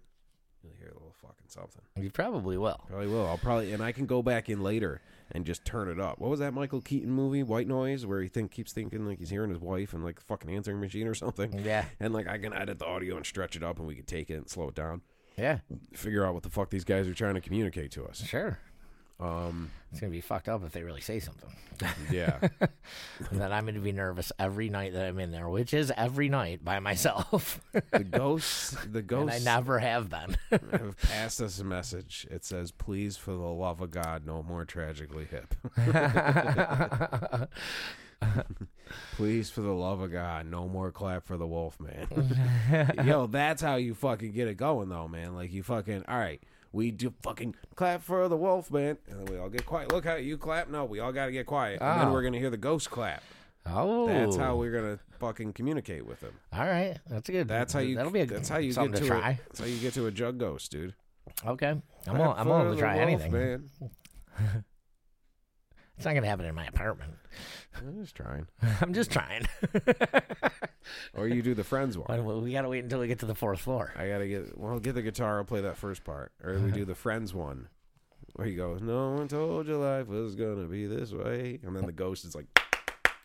you'll 0.66 0.78
hear 0.78 0.90
a 0.90 0.94
little 0.94 1.14
fucking 1.20 1.48
something. 1.48 1.82
You 1.96 2.10
probably 2.10 2.58
will. 2.58 2.84
Probably 2.88 3.06
will. 3.06 3.26
I'll 3.26 3.38
probably 3.38 3.72
and 3.72 3.82
I 3.82 3.92
can 3.92 4.06
go 4.06 4.22
back 4.22 4.48
in 4.48 4.62
later 4.62 5.00
and 5.32 5.44
just 5.44 5.64
turn 5.64 5.88
it 5.88 6.00
up. 6.00 6.18
What 6.18 6.30
was 6.30 6.40
that 6.40 6.54
Michael 6.54 6.80
Keaton 6.80 7.10
movie, 7.10 7.42
White 7.42 7.66
Noise, 7.66 8.06
where 8.06 8.20
he 8.20 8.28
think 8.28 8.50
keeps 8.50 8.72
thinking 8.72 9.06
like 9.06 9.18
he's 9.18 9.30
hearing 9.30 9.50
his 9.50 9.60
wife 9.60 9.92
and 9.92 10.04
like 10.04 10.20
fucking 10.20 10.50
answering 10.50 10.80
machine 10.80 11.06
or 11.06 11.14
something. 11.14 11.52
Yeah. 11.64 11.84
And 12.00 12.12
like 12.12 12.28
I 12.28 12.38
can 12.38 12.52
edit 12.52 12.78
the 12.78 12.86
audio 12.86 13.16
and 13.16 13.26
stretch 13.26 13.56
it 13.56 13.62
up 13.62 13.78
and 13.78 13.86
we 13.86 13.94
can 13.94 14.04
take 14.04 14.30
it 14.30 14.34
and 14.34 14.48
slow 14.48 14.68
it 14.68 14.74
down. 14.74 15.02
Yeah. 15.36 15.58
Figure 15.92 16.24
out 16.24 16.34
what 16.34 16.42
the 16.42 16.50
fuck 16.50 16.70
these 16.70 16.84
guys 16.84 17.06
are 17.06 17.14
trying 17.14 17.34
to 17.34 17.40
communicate 17.40 17.90
to 17.92 18.04
us. 18.06 18.24
Sure. 18.24 18.58
Um 19.18 19.70
It's 19.90 20.00
gonna 20.00 20.10
be 20.12 20.20
fucked 20.20 20.48
up 20.48 20.62
if 20.64 20.72
they 20.72 20.82
really 20.82 21.00
say 21.00 21.20
something. 21.20 21.50
yeah. 22.10 22.38
and 22.60 23.40
then 23.40 23.52
I'm 23.52 23.64
gonna 23.66 23.80
be 23.80 23.92
nervous 23.92 24.30
every 24.38 24.68
night 24.68 24.92
that 24.94 25.06
I'm 25.06 25.18
in 25.18 25.30
there, 25.30 25.48
which 25.48 25.72
is 25.74 25.92
every 25.96 26.28
night 26.28 26.64
by 26.64 26.80
myself. 26.80 27.60
the 27.92 28.04
ghosts 28.10 28.70
the 28.92 28.98
and 29.00 29.06
ghosts 29.08 29.40
I 29.40 29.44
never 29.44 29.78
have 29.78 30.08
been. 30.10 30.36
have 30.50 30.96
passed 31.02 31.40
us 31.40 31.58
a 31.58 31.64
message. 31.64 32.26
It 32.30 32.44
says, 32.44 32.70
Please 32.72 33.16
for 33.16 33.32
the 33.32 33.38
love 33.38 33.80
of 33.80 33.90
God, 33.90 34.26
no 34.26 34.42
more 34.42 34.64
tragically 34.64 35.24
hip. 35.26 35.54
Please, 39.16 39.50
for 39.50 39.60
the 39.60 39.72
love 39.72 40.00
of 40.00 40.10
God, 40.12 40.46
no 40.46 40.68
more 40.68 40.90
clap 40.90 41.24
for 41.24 41.36
the 41.36 41.46
wolf, 41.46 41.78
man. 41.80 42.94
Yo, 43.04 43.26
that's 43.26 43.60
how 43.60 43.76
you 43.76 43.94
fucking 43.94 44.32
get 44.32 44.48
it 44.48 44.56
going, 44.56 44.88
though, 44.88 45.08
man. 45.08 45.34
Like, 45.34 45.52
you 45.52 45.62
fucking, 45.62 46.04
all 46.08 46.18
right, 46.18 46.42
we 46.72 46.90
do 46.90 47.12
fucking 47.22 47.54
clap 47.74 48.02
for 48.02 48.28
the 48.28 48.36
wolf, 48.36 48.70
man. 48.70 48.98
And 49.08 49.18
then 49.20 49.24
we 49.34 49.38
all 49.40 49.48
get 49.48 49.64
quiet. 49.66 49.92
Look 49.92 50.04
how 50.04 50.14
you 50.16 50.36
clap. 50.38 50.68
No, 50.68 50.84
we 50.84 51.00
all 51.00 51.12
got 51.12 51.26
to 51.26 51.32
get 51.32 51.46
quiet. 51.46 51.80
And 51.80 52.00
then 52.00 52.08
Oh. 52.08 52.12
we're 52.12 52.22
going 52.22 52.32
to 52.34 52.38
hear 52.38 52.50
the 52.50 52.56
ghost 52.56 52.90
clap. 52.90 53.22
oh, 53.66 54.06
That's 54.06 54.36
how 54.36 54.56
we're 54.56 54.72
going 54.72 54.96
to 54.96 55.02
fucking 55.18 55.52
communicate 55.54 56.06
with 56.06 56.20
them. 56.20 56.34
All 56.52 56.66
right, 56.66 56.98
that's 57.08 57.28
good. 57.30 57.48
That's 57.48 57.72
how 57.72 57.80
you, 57.80 57.96
That'll 57.96 58.12
be 58.12 58.20
a, 58.20 58.26
that's 58.26 58.48
how 58.48 58.58
you 58.58 58.72
something 58.72 58.92
get 58.92 59.02
to, 59.02 59.08
to 59.08 59.16
A, 59.16 59.20
try. 59.20 59.40
that's 59.48 59.60
how 59.60 59.66
you 59.66 59.78
get 59.78 59.94
to 59.94 60.06
a 60.06 60.10
jug 60.10 60.38
ghost, 60.38 60.70
dude. 60.70 60.94
Okay, 61.44 61.80
I'm 62.06 62.18
will, 62.18 62.34
I'm 62.36 62.44
for 62.44 62.50
willing 62.50 62.68
to 62.68 62.74
the 62.76 62.80
try 62.80 62.96
wolf, 62.96 63.08
anything. 63.22 63.32
man. 63.32 63.70
It's 65.96 66.04
not 66.04 66.14
gonna 66.14 66.26
happen 66.26 66.44
in 66.44 66.54
my 66.54 66.66
apartment. 66.66 67.14
I'm 67.78 68.02
just 68.02 68.14
trying. 68.14 68.46
I'm 68.80 68.92
just 68.92 69.10
trying. 69.10 69.46
Or 71.14 71.26
you 71.26 71.42
do 71.42 71.54
the 71.54 71.64
friends 71.64 71.98
one. 71.98 72.24
Well, 72.24 72.40
we 72.40 72.52
gotta 72.52 72.68
wait 72.68 72.84
until 72.84 73.00
we 73.00 73.08
get 73.08 73.18
to 73.20 73.26
the 73.26 73.34
fourth 73.34 73.60
floor. 73.60 73.92
I 73.96 74.08
gotta 74.08 74.28
get 74.28 74.56
well, 74.58 74.78
get 74.78 74.94
the 74.94 75.02
guitar. 75.02 75.38
I'll 75.38 75.44
play 75.44 75.60
that 75.62 75.76
first 75.76 76.04
part, 76.04 76.32
or 76.42 76.52
we 76.52 76.58
uh-huh. 76.58 76.70
do 76.70 76.84
the 76.84 76.94
friends 76.94 77.34
one, 77.34 77.68
where 78.34 78.46
he 78.46 78.54
goes, 78.54 78.80
"No 78.82 79.12
one 79.12 79.28
told 79.28 79.66
you 79.66 79.78
life 79.78 80.06
was 80.06 80.34
gonna 80.34 80.66
be 80.66 80.86
this 80.86 81.12
way," 81.12 81.58
and 81.62 81.74
then 81.74 81.86
the 81.86 81.92
ghost 81.92 82.24
is 82.24 82.34
like, 82.34 82.46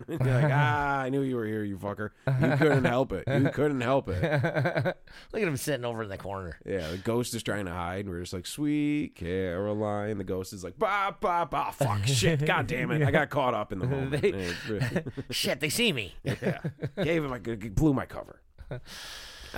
You're 0.10 0.20
like, 0.20 0.51
"Ah, 0.51 1.00
I 1.01 1.10
knew 1.10 1.22
you 1.22 1.36
were 1.36 1.46
here, 1.46 1.63
you 1.63 1.77
fucker. 1.77 2.10
You 2.27 2.58
couldn't 2.58 2.86
help 2.86 3.12
it. 3.12 3.24
You 3.27 3.50
couldn't 3.50 3.81
help 3.81 4.10
it." 4.10 4.22
Look 5.34 5.41
at 5.41 5.48
him 5.48 5.58
sitting 5.58 5.86
over 5.86 6.03
in 6.03 6.10
the 6.10 6.17
corner. 6.17 6.60
Yeah, 6.65 6.89
the 6.91 6.98
ghost 6.98 7.34
is 7.34 7.43
trying 7.43 7.65
to 7.65 7.72
hide, 7.72 8.05
and 8.05 8.10
we're 8.10 8.20
just 8.22 8.34
like, 8.34 8.46
"Sweet 8.46 9.15
Caroline." 9.15 10.17
The 10.17 10.24
ghost 10.24 10.53
is 10.53 10.63
like, 10.63 10.77
"Bah, 10.79 11.12
bah, 11.20 11.46
bah, 11.46 11.72
fuck, 11.72 12.05
shit, 12.05 12.46
god 12.46 12.67
damn 12.67 12.91
it, 12.91 13.01
I 13.03 13.12
got 13.12 13.29
caught 13.29 13.53
up 13.53 13.72
in 13.72 13.79
the 13.79 13.88
moment." 13.88 14.22
They- 14.22 14.31
And 14.31 15.12
Shit, 15.29 15.60
they 15.60 15.70
see 15.70 15.91
me. 15.93 16.13
yeah, 16.24 16.60
gave 17.03 17.24
him, 17.24 17.31
I 17.34 17.39
blew 17.39 17.93
my 17.93 18.05
cover. 18.05 18.41
I 18.70 18.77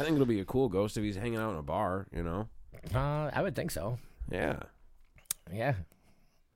think 0.01 0.13
it'll 0.15 0.25
be 0.25 0.39
a 0.39 0.45
cool 0.45 0.69
ghost 0.69 0.97
if 0.97 1.03
he's 1.03 1.15
hanging 1.15 1.37
out 1.39 1.51
in 1.51 1.57
a 1.57 1.61
bar, 1.63 2.07
you 2.11 2.23
know. 2.23 2.47
Uh, 2.93 3.29
I 3.33 3.41
would 3.43 3.55
think 3.55 3.69
so. 3.71 3.99
Yeah. 4.31 4.59
Yeah, 5.53 5.75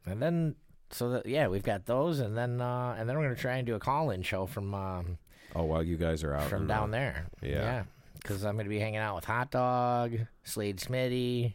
and 0.06 0.22
then 0.22 0.56
so 0.92 1.10
that 1.10 1.26
yeah, 1.26 1.48
we've 1.48 1.64
got 1.64 1.86
those, 1.86 2.20
and 2.20 2.38
then 2.38 2.62
uh, 2.62 2.96
and 2.98 3.08
then 3.10 3.18
we're 3.18 3.24
gonna 3.24 3.36
try 3.36 3.58
and 3.58 3.66
do 3.68 3.76
a 3.76 3.80
call-in 3.80 4.22
show 4.24 4.46
from 4.46 4.74
um, 4.74 5.18
Oh, 5.56 5.64
while 5.64 5.84
you 5.84 5.98
guys 5.98 6.24
are 6.24 6.34
out 6.36 6.50
from 6.50 6.68
down 6.68 6.92
there. 6.92 7.28
yeah. 7.42 7.84
because 8.22 8.44
I'm 8.44 8.58
gonna 8.58 8.70
be 8.70 8.80
hanging 8.80 9.00
out 9.00 9.16
with 9.16 9.26
Hot 9.26 9.50
Dog, 9.52 10.14
Slade 10.44 10.78
Smitty, 10.78 11.54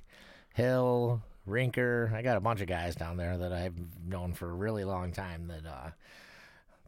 Hill, 0.54 1.22
Rinker. 1.48 2.12
I 2.12 2.22
got 2.22 2.36
a 2.36 2.40
bunch 2.40 2.60
of 2.60 2.66
guys 2.68 2.94
down 2.96 3.16
there 3.16 3.36
that 3.38 3.52
I've 3.52 3.74
known 4.06 4.32
for 4.32 4.48
a 4.50 4.54
really 4.54 4.84
long 4.84 5.12
time 5.12 5.48
that 5.48 5.66
uh, 5.68 5.90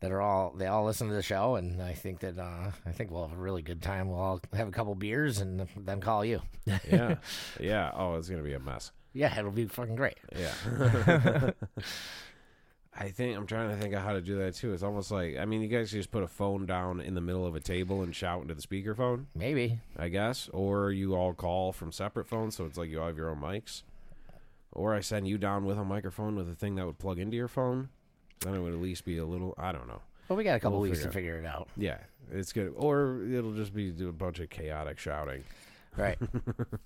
that 0.01 0.11
are 0.13 0.21
all 0.21 0.53
they 0.57 0.67
all 0.67 0.85
listen 0.85 1.09
to 1.09 1.15
the 1.15 1.23
show, 1.23 1.57
and 1.57 1.81
I 1.83 1.93
think 1.93 2.21
that 2.21 2.39
uh, 2.39 2.71
I 2.85 2.93
think 2.93 3.11
we'll 3.11 3.27
have 3.27 3.37
a 3.37 3.41
really 3.41 3.63
good 3.63 3.81
time. 3.83 4.09
We'll 4.09 4.19
all 4.21 4.41
have 4.55 4.69
a 4.69 4.73
couple 4.73 4.95
beers 4.95 5.39
and 5.39 5.67
then 5.77 6.01
call 6.01 6.25
you. 6.25 6.43
yeah, 6.67 7.17
yeah. 7.61 7.91
Oh, 7.95 8.15
it's 8.17 8.29
gonna 8.29 8.43
be 8.43 8.55
a 8.55 8.61
mess. 8.61 8.91
Yeah, 9.13 9.39
it'll 9.39 9.53
be 9.53 9.67
fucking 9.67 9.95
great. 9.97 10.19
Yeah. 10.37 11.51
I 12.97 13.09
think 13.11 13.37
I'm 13.37 13.47
trying 13.47 13.71
to 13.71 13.77
think 13.77 13.93
of 13.95 14.03
how 14.03 14.13
to 14.13 14.21
do 14.21 14.39
that 14.39 14.55
too. 14.55 14.73
It's 14.73 14.83
almost 14.85 15.11
like 15.11 15.37
I 15.37 15.45
mean, 15.45 15.61
you 15.63 15.69
guys 15.69 15.91
just 15.91 16.11
put 16.13 16.23
a 16.23 16.29
phone 16.29 16.65
down 16.67 17.01
in 17.01 17.15
the 17.15 17.21
middle 17.21 17.47
of 17.47 17.57
a 17.57 17.61
table 17.61 18.03
and 18.03 18.15
shout 18.15 18.43
into 18.43 18.55
the 18.55 18.63
speakerphone, 18.63 19.25
Maybe. 19.35 19.79
I 19.99 20.09
guess, 20.09 20.49
or 20.53 20.91
you 20.93 21.15
all 21.15 21.35
call 21.35 21.73
from 21.73 21.91
separate 21.93 22.29
phones, 22.29 22.57
so 22.57 22.65
it's 22.67 22.79
like 22.79 22.89
you 22.91 23.01
all 23.01 23.09
have 23.09 23.17
your 23.17 23.31
own 23.31 23.41
mics. 23.41 23.83
Or 24.73 24.95
I 24.95 25.01
send 25.01 25.27
you 25.29 25.39
down 25.39 25.65
with 25.65 25.79
a 25.79 25.85
microphone 25.85 26.37
with 26.37 26.49
a 26.51 26.55
thing 26.55 26.75
that 26.77 26.87
would 26.87 26.99
plug 26.99 27.19
into 27.19 27.37
your 27.37 27.49
phone. 27.49 27.89
Then 28.41 28.55
it 28.55 28.61
would 28.61 28.73
at 28.75 28.81
least 28.81 29.05
be 29.05 29.19
a 29.19 29.25
little. 29.25 29.55
I 29.59 29.73
don't 29.73 29.87
know. 29.89 30.03
Well, 30.29 30.37
we 30.37 30.45
got 30.45 30.57
a 30.57 30.61
couple 30.61 30.81
We'll 30.81 30.91
weeks 30.91 31.03
to 31.03 31.11
figure 31.11 31.37
figure 31.37 31.39
it 31.39 31.47
out. 31.47 31.69
Yeah, 31.77 31.99
it's 32.33 32.53
good. 32.53 32.73
Or 32.77 33.23
it'll 33.31 33.55
just 33.55 33.75
be 33.75 33.91
a 34.01 34.13
bunch 34.13 34.41
of 34.41 34.51
chaotic 34.51 34.99
shouting. 34.99 35.45
Right. 35.97 36.19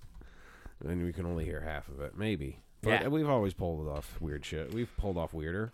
and 0.85 1.03
we 1.03 1.13
can 1.13 1.25
only 1.25 1.45
hear 1.45 1.61
half 1.61 1.87
of 1.89 1.99
it, 2.01 2.17
maybe. 2.17 2.59
But 2.81 3.01
Yeah. 3.01 3.07
we've 3.07 3.29
always 3.29 3.53
pulled 3.53 3.87
off 3.87 4.19
weird 4.21 4.45
shit. 4.45 4.73
We've 4.73 4.95
pulled 4.97 5.17
off 5.17 5.33
weirder. 5.33 5.71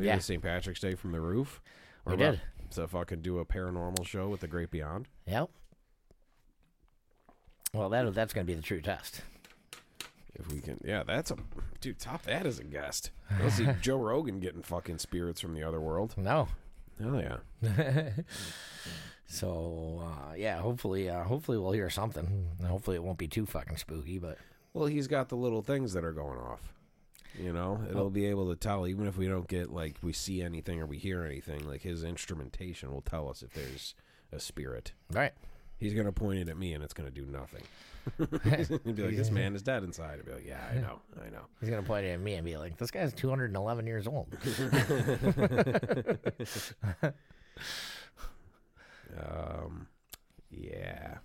We 0.00 0.06
Yeah. 0.06 0.16
did 0.16 0.22
St. 0.22 0.42
Patrick's 0.42 0.80
Day 0.80 0.94
from 0.94 1.12
the 1.12 1.20
roof. 1.20 1.60
We 2.04 2.14
about 2.14 2.32
did. 2.32 2.40
To 2.72 2.88
fucking 2.88 3.22
do 3.22 3.38
a 3.38 3.44
paranormal 3.44 4.06
show 4.06 4.28
with 4.28 4.40
the 4.40 4.48
Great 4.48 4.70
Beyond. 4.70 5.08
Yep. 5.26 5.50
Well, 7.72 7.88
that 7.90 8.12
that's 8.14 8.32
gonna 8.32 8.44
be 8.44 8.54
the 8.54 8.62
true 8.62 8.80
test. 8.80 9.22
If 10.34 10.50
we 10.50 10.60
can, 10.60 10.80
yeah, 10.84 11.02
that's 11.02 11.30
a 11.30 11.36
dude. 11.80 11.98
Top 11.98 12.22
that 12.22 12.46
as 12.46 12.58
a 12.58 12.64
guest. 12.64 13.10
Let's 13.40 13.56
see 13.56 13.66
Joe 13.82 13.98
Rogan 13.98 14.40
getting 14.40 14.62
fucking 14.62 14.98
spirits 14.98 15.40
from 15.40 15.54
the 15.54 15.62
other 15.62 15.80
world. 15.80 16.14
No. 16.16 16.48
Hell 17.00 17.20
yeah. 17.62 18.10
So 19.32 20.02
uh, 20.02 20.34
yeah, 20.34 20.58
hopefully, 20.60 21.08
uh, 21.08 21.22
hopefully 21.22 21.56
we'll 21.56 21.70
hear 21.70 21.88
something. 21.88 22.48
Hopefully 22.66 22.96
it 22.96 23.02
won't 23.04 23.16
be 23.18 23.28
too 23.28 23.46
fucking 23.46 23.76
spooky, 23.76 24.18
but 24.18 24.38
Well, 24.72 24.86
he's 24.86 25.06
got 25.06 25.28
the 25.28 25.36
little 25.36 25.62
things 25.62 25.92
that 25.92 26.04
are 26.04 26.10
going 26.12 26.36
off. 26.38 26.72
You 27.38 27.52
know, 27.52 27.80
it'll 27.88 28.10
be 28.10 28.26
able 28.26 28.50
to 28.50 28.56
tell 28.56 28.86
even 28.86 29.06
if 29.06 29.16
we 29.16 29.28
don't 29.28 29.48
get 29.48 29.70
like 29.70 29.96
we 30.02 30.12
see 30.12 30.42
anything 30.42 30.80
or 30.80 30.86
we 30.86 30.98
hear 30.98 31.24
anything. 31.24 31.66
Like 31.66 31.82
his 31.82 32.04
instrumentation 32.04 32.92
will 32.92 33.02
tell 33.02 33.28
us 33.28 33.42
if 33.42 33.52
there's 33.54 33.94
a 34.32 34.40
spirit. 34.40 34.92
right. 35.12 35.32
He's 35.78 35.94
gonna 35.94 36.12
point 36.12 36.40
it 36.40 36.48
at 36.50 36.58
me 36.58 36.74
and 36.74 36.84
it's 36.84 36.92
gonna 36.92 37.10
do 37.10 37.24
nothing. 37.24 37.62
He'd 38.84 38.96
be 38.96 39.02
like, 39.02 39.16
"This 39.16 39.30
man 39.30 39.54
is 39.54 39.62
dead 39.62 39.82
inside." 39.82 40.18
I'd 40.18 40.26
be 40.26 40.32
like, 40.32 40.46
"Yeah, 40.46 40.60
I 40.70 40.74
know, 40.78 41.00
I 41.24 41.30
know." 41.30 41.46
He's 41.60 41.70
gonna 41.70 41.82
point 41.82 42.04
it 42.04 42.10
at 42.10 42.20
me 42.20 42.34
and 42.34 42.44
be 42.44 42.58
like, 42.58 42.76
"This 42.76 42.90
guy's 42.90 43.14
211 43.14 43.86
years 43.86 44.06
old." 44.06 44.28
Um, 49.18 49.88
yeah. 50.50 51.18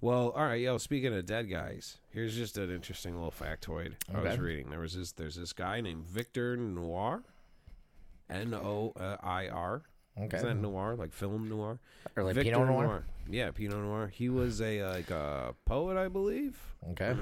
Well, 0.00 0.30
all 0.30 0.44
right, 0.44 0.60
yo. 0.60 0.78
Speaking 0.78 1.12
of 1.14 1.26
dead 1.26 1.50
guys, 1.50 1.98
here's 2.10 2.36
just 2.36 2.56
an 2.56 2.70
interesting 2.70 3.14
little 3.14 3.32
factoid 3.32 3.94
I 4.14 4.20
was 4.20 4.38
reading. 4.38 4.70
There 4.70 4.78
was 4.80 4.94
this. 4.94 5.12
There's 5.12 5.34
this 5.34 5.52
guy 5.52 5.80
named 5.80 6.06
Victor 6.06 6.56
Noir, 6.56 7.22
N 8.30 8.54
O 8.54 8.92
I 9.22 9.48
R. 9.48 9.82
Okay. 10.20 10.36
Is 10.36 10.42
that 10.42 10.56
noir, 10.56 10.96
like 10.96 11.12
film 11.12 11.48
noir? 11.48 11.78
Or 12.16 12.24
like 12.24 12.34
Victor 12.34 12.52
Pinot 12.52 12.68
Noir. 12.68 13.04
Yeah, 13.30 13.50
Pinot 13.52 13.78
Noir. 13.78 14.08
He 14.08 14.28
was 14.28 14.60
a 14.60 14.82
like 14.84 15.10
a 15.10 15.54
poet, 15.64 15.96
I 15.96 16.08
believe. 16.08 16.58
Okay. 16.90 17.14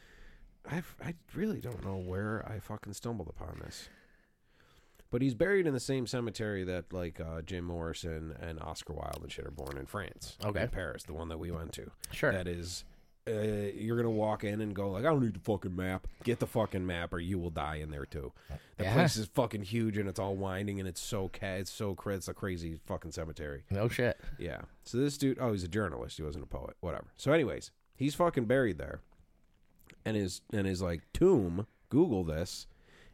I 0.70 0.82
I 1.04 1.14
really 1.34 1.60
don't 1.60 1.84
know 1.84 1.96
where 1.96 2.46
I 2.48 2.58
fucking 2.60 2.92
stumbled 2.94 3.28
upon 3.28 3.60
this. 3.64 3.88
But 5.10 5.22
he's 5.22 5.34
buried 5.34 5.66
in 5.66 5.72
the 5.72 5.80
same 5.80 6.06
cemetery 6.06 6.64
that 6.64 6.92
like 6.92 7.18
uh, 7.20 7.40
Jim 7.42 7.64
Morrison 7.64 8.34
and 8.40 8.60
Oscar 8.60 8.92
Wilde 8.92 9.20
and 9.22 9.32
shit 9.32 9.46
are 9.46 9.50
born 9.50 9.78
in 9.78 9.86
France. 9.86 10.36
Okay. 10.44 10.62
in 10.64 10.68
Paris, 10.68 11.04
the 11.04 11.14
one 11.14 11.28
that 11.30 11.38
we 11.38 11.50
went 11.50 11.72
to. 11.72 11.90
Sure. 12.12 12.30
That 12.30 12.46
is, 12.46 12.84
uh, 13.26 13.30
you're 13.32 13.96
gonna 13.96 14.10
walk 14.10 14.44
in 14.44 14.60
and 14.60 14.74
go 14.74 14.90
like, 14.90 15.04
I 15.06 15.08
don't 15.08 15.22
need 15.22 15.32
the 15.34 15.40
fucking 15.40 15.74
map. 15.74 16.06
Get 16.24 16.40
the 16.40 16.46
fucking 16.46 16.86
map, 16.86 17.14
or 17.14 17.20
you 17.20 17.38
will 17.38 17.48
die 17.48 17.76
in 17.76 17.90
there 17.90 18.04
too. 18.04 18.32
The 18.76 18.84
Yeah. 18.84 18.92
place 18.94 19.16
is 19.16 19.26
fucking 19.28 19.62
huge 19.62 19.96
and 19.96 20.08
it's 20.10 20.18
all 20.18 20.36
winding 20.36 20.78
and 20.78 20.86
it's 20.86 21.00
so 21.00 21.28
ca- 21.32 21.56
it's 21.56 21.70
so 21.70 21.94
cra- 21.94 22.16
it's 22.16 22.28
a 22.28 22.34
crazy 22.34 22.78
fucking 22.86 23.12
cemetery. 23.12 23.64
No 23.70 23.88
shit. 23.88 24.20
Yeah. 24.38 24.60
So 24.84 24.98
this 24.98 25.16
dude, 25.16 25.38
oh, 25.40 25.52
he's 25.52 25.64
a 25.64 25.68
journalist. 25.68 26.18
He 26.18 26.22
wasn't 26.22 26.44
a 26.44 26.48
poet. 26.48 26.76
Whatever. 26.80 27.06
So, 27.16 27.32
anyways, 27.32 27.70
he's 27.96 28.14
fucking 28.14 28.44
buried 28.44 28.76
there, 28.76 29.00
and 30.04 30.16
his 30.18 30.42
and 30.52 30.66
his 30.66 30.82
like 30.82 31.00
tomb. 31.14 31.66
Google 31.90 32.22
this. 32.24 32.66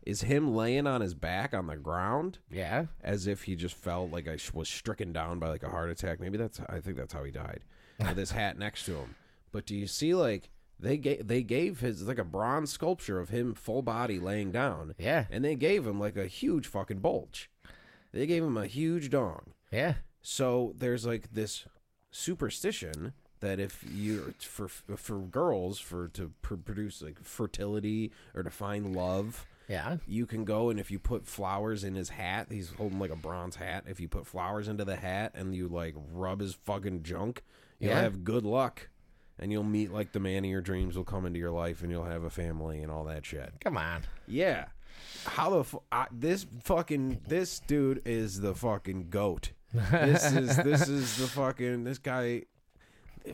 Is 0.06 0.22
him 0.22 0.54
laying 0.54 0.86
on 0.86 1.00
his 1.00 1.14
back 1.14 1.54
on 1.54 1.66
the 1.66 1.76
ground 1.76 2.38
Yeah. 2.50 2.86
as 3.02 3.26
if 3.26 3.44
he 3.44 3.56
just 3.56 3.74
felt 3.74 4.10
like 4.10 4.28
I 4.28 4.36
sh- 4.36 4.52
was 4.52 4.68
stricken 4.68 5.12
down 5.12 5.38
by 5.38 5.48
like 5.48 5.62
a 5.62 5.70
heart 5.70 5.88
attack. 5.90 6.20
Maybe 6.20 6.36
that's 6.38 6.60
I 6.68 6.80
think 6.80 6.96
that's 6.96 7.14
how 7.14 7.24
he 7.24 7.30
died. 7.30 7.60
With 7.98 8.16
his 8.18 8.32
hat 8.32 8.58
next 8.58 8.84
to 8.86 8.96
him. 8.96 9.14
But 9.50 9.64
do 9.66 9.74
you 9.74 9.86
see 9.86 10.14
like 10.14 10.50
they 10.78 10.96
gave 10.98 11.26
they 11.26 11.42
gave 11.42 11.80
his 11.80 12.02
like 12.02 12.18
a 12.18 12.24
bronze 12.24 12.70
sculpture 12.70 13.18
of 13.18 13.30
him 13.30 13.54
full 13.54 13.80
body 13.82 14.18
laying 14.18 14.50
down, 14.52 14.94
Yeah. 14.98 15.24
and 15.30 15.44
they 15.44 15.54
gave 15.54 15.86
him 15.86 15.98
like 15.98 16.16
a 16.16 16.26
huge 16.26 16.66
fucking 16.66 16.98
bulge. 16.98 17.50
They 18.12 18.26
gave 18.26 18.42
him 18.44 18.56
a 18.56 18.66
huge 18.66 19.08
dong. 19.10 19.54
Yeah. 19.72 19.94
So 20.20 20.74
there's 20.76 21.06
like 21.06 21.32
this 21.32 21.64
superstition 22.10 23.12
that 23.40 23.60
if 23.60 23.84
you 23.92 24.34
for 24.40 24.68
for 24.68 25.18
girls 25.20 25.78
for 25.78 26.08
to 26.08 26.32
pr- 26.42 26.54
produce 26.56 27.02
like 27.02 27.22
fertility 27.22 28.10
or 28.34 28.42
to 28.42 28.50
find 28.50 28.94
love, 28.96 29.46
Yeah. 29.68 29.96
you 30.06 30.26
can 30.26 30.44
go 30.44 30.68
and 30.70 30.78
if 30.78 30.90
you 30.90 30.98
put 30.98 31.26
flowers 31.26 31.84
in 31.84 31.94
his 31.94 32.10
hat, 32.10 32.48
he's 32.50 32.70
holding 32.70 32.98
like 32.98 33.10
a 33.10 33.16
bronze 33.16 33.56
hat. 33.56 33.84
If 33.86 33.98
you 34.00 34.08
put 34.08 34.26
flowers 34.26 34.68
into 34.68 34.84
the 34.84 34.96
hat 34.96 35.32
and 35.34 35.54
you 35.54 35.68
like 35.68 35.94
rub 36.12 36.40
his 36.40 36.54
fucking 36.54 37.02
junk, 37.02 37.42
you'll 37.78 37.90
Yeah. 37.92 38.00
have 38.02 38.24
good 38.24 38.44
luck. 38.44 38.88
And 39.38 39.50
you'll 39.50 39.64
meet 39.64 39.92
like 39.92 40.12
the 40.12 40.20
man 40.20 40.44
of 40.44 40.50
your 40.50 40.60
dreams 40.60 40.96
will 40.96 41.02
come 41.04 41.26
into 41.26 41.38
your 41.40 41.50
life 41.50 41.82
and 41.82 41.90
you'll 41.90 42.04
have 42.04 42.22
a 42.22 42.30
family 42.30 42.82
and 42.82 42.92
all 42.92 43.04
that 43.04 43.26
shit. 43.26 43.52
Come 43.60 43.76
on. 43.76 44.02
Yeah. 44.28 44.66
How 45.24 45.50
the 45.50 45.64
fu- 45.64 45.82
I, 45.90 46.06
this 46.12 46.46
fucking 46.62 47.22
this 47.26 47.58
dude 47.60 48.02
is 48.04 48.40
the 48.40 48.54
fucking 48.54 49.08
goat. 49.10 49.50
This 49.90 50.30
is 50.32 50.56
this 50.58 50.88
is 50.88 51.16
the 51.16 51.26
fucking 51.26 51.82
this 51.82 51.98
guy 51.98 52.42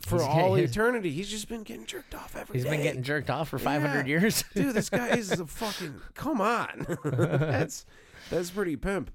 for 0.03 0.17
He's 0.17 0.25
all 0.25 0.55
getting- 0.57 0.71
eternity. 0.71 1.11
He's 1.11 1.29
just 1.29 1.49
been 1.49 1.63
getting 1.63 1.87
jerked 1.87 2.15
off 2.15 2.37
every 2.37 2.55
He's 2.57 2.65
been 2.65 2.79
day. 2.79 2.83
getting 2.85 3.03
jerked 3.03 3.31
off 3.31 3.49
for 3.49 3.59
500 3.59 4.07
Yeah. 4.07 4.21
years. 4.21 4.45
Dude, 4.55 4.75
this 4.75 4.89
guy 4.91 5.09
is 5.17 5.33
a 5.39 5.47
fucking 5.47 6.01
come 6.15 6.41
on. 6.41 6.87
that's 7.05 7.85
that's 8.31 8.51
pretty 8.51 8.77
pimp. 8.77 9.11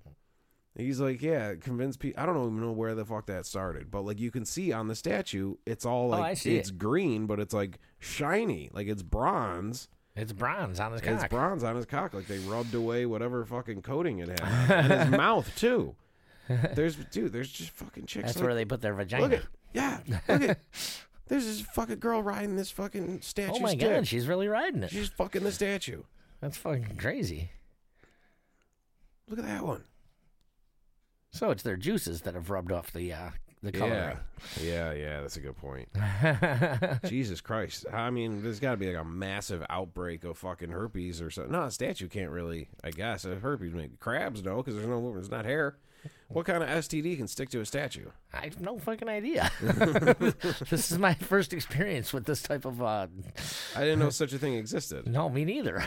He's 0.78 1.00
like, 1.00 1.22
yeah, 1.22 1.54
convince 1.56 1.96
people. 1.96 2.22
I 2.22 2.26
don't 2.26 2.36
even 2.36 2.60
know 2.60 2.74
where 2.74 2.96
the 2.96 3.06
fuck 3.06 3.28
that 3.28 3.46
started, 3.46 3.90
but 3.90 4.02
like 4.02 4.20
you 4.20 4.30
can 4.32 4.44
see 4.46 4.74
on 4.74 4.90
the 4.90 4.96
statue, 4.96 5.56
it's 5.66 5.86
all 5.86 6.08
Oh, 6.08 6.18
like 6.18 6.24
I 6.24 6.34
see 6.34 6.58
it's 6.58 6.70
it. 6.70 6.78
green, 6.78 7.26
but 7.28 7.40
it's 7.40 7.54
like 7.54 7.80
shiny, 8.00 8.70
like 8.74 8.88
it's 8.88 9.02
bronze. 9.02 9.88
it's 10.18 10.34
bronze 10.34 10.82
on 10.82 10.92
his 10.92 11.00
cock. 11.00 11.14
It's 11.14 11.28
bronze 11.30 11.64
on 11.64 11.78
his 11.78 11.86
cock, 11.86 12.14
like 12.14 12.28
they 12.28 12.40
rubbed 12.40 12.74
away 12.74 13.06
whatever 13.06 13.46
fucking 13.46 13.84
coating 13.84 14.20
it 14.20 14.38
had, 14.38 14.92
and 14.92 15.02
his 15.04 15.18
mouth 15.18 15.50
too. 15.56 15.96
There's 16.74 16.98
dude, 16.98 17.32
there's 17.32 17.50
just 17.50 17.72
fucking 17.72 18.06
chicks. 18.08 18.26
That's 18.26 18.36
like, 18.38 18.46
where 18.46 18.54
they 18.56 18.66
put 18.66 18.82
their 18.82 18.94
vagina. 18.94 19.24
look 19.24 19.34
at 19.34 19.44
yeah, 19.76 20.00
look 20.08 20.42
at 20.42 20.60
there's 21.28 21.46
this 21.46 21.62
fucking 21.62 22.00
girl 22.00 22.22
riding 22.24 22.56
this 22.56 22.72
fucking 22.72 23.22
statue. 23.22 23.52
oh 23.56 23.60
my 23.60 23.76
god, 23.76 24.08
she's 24.08 24.28
really 24.28 24.48
riding 24.48 24.84
it. 24.84 24.90
she's 24.92 25.10
fucking 25.10 25.44
the 25.44 25.52
statue. 25.52 26.04
That's 26.42 26.58
fucking 26.58 26.98
crazy. 26.98 27.50
Look 29.28 29.40
at 29.40 29.46
that 29.46 29.66
one. 29.66 29.84
So 31.32 31.50
it's 31.52 31.64
their 31.64 31.78
juices 31.78 32.22
that 32.22 32.34
have 32.36 32.50
rubbed 32.50 32.72
off 32.72 32.92
the 32.94 33.12
uh, 33.12 33.30
the 33.64 33.72
Yeah, 33.74 33.80
coloring. 33.80 34.18
yeah, 34.62 34.94
yeah. 34.94 35.22
That's 35.22 35.36
a 35.38 35.42
good 35.42 35.58
point. 35.58 35.90
Jesus 37.10 37.42
Christ! 37.42 37.86
I 37.92 38.10
mean, 38.12 38.42
there's 38.44 38.60
got 38.60 38.72
to 38.72 38.78
be 38.78 38.88
like 38.88 39.02
a 39.02 39.08
massive 39.08 39.66
outbreak 39.70 40.24
of 40.24 40.38
fucking 40.38 40.70
herpes 40.70 41.22
or 41.22 41.32
something. 41.32 41.52
No, 41.52 41.64
a 41.64 41.72
statue 41.72 42.08
can't 42.08 42.32
really. 42.32 42.70
I 42.84 42.92
guess 42.92 43.26
uh, 43.26 43.36
herpes 43.42 43.74
maybe 43.74 43.98
crabs 44.00 44.44
no, 44.44 44.58
because 44.58 44.76
there's 44.76 44.88
no, 44.88 45.12
there's 45.14 45.32
not 45.32 45.46
hair. 45.46 45.78
What 46.28 46.46
kind 46.46 46.64
of 46.64 46.70
STD 46.70 47.18
can 47.18 47.28
stick 47.28 47.50
to 47.50 47.62
a 47.62 47.66
statue? 47.66 48.10
I 48.34 48.46
have 48.46 48.60
no 48.60 48.80
fucking 48.80 49.08
idea. 49.08 49.52
this 49.62 50.92
is 50.92 50.98
my 50.98 51.14
first 51.14 51.54
experience 51.54 52.12
with 52.14 52.26
this 52.26 52.42
type 52.42 52.66
of. 52.66 52.82
Uh, 52.82 53.08
I 53.76 53.82
didn't 53.82 54.00
know 54.00 54.10
such 54.10 54.34
a 54.34 54.40
thing 54.40 54.56
existed. 54.56 55.08
no, 55.12 55.30
me 55.30 55.46
neither. 55.46 55.86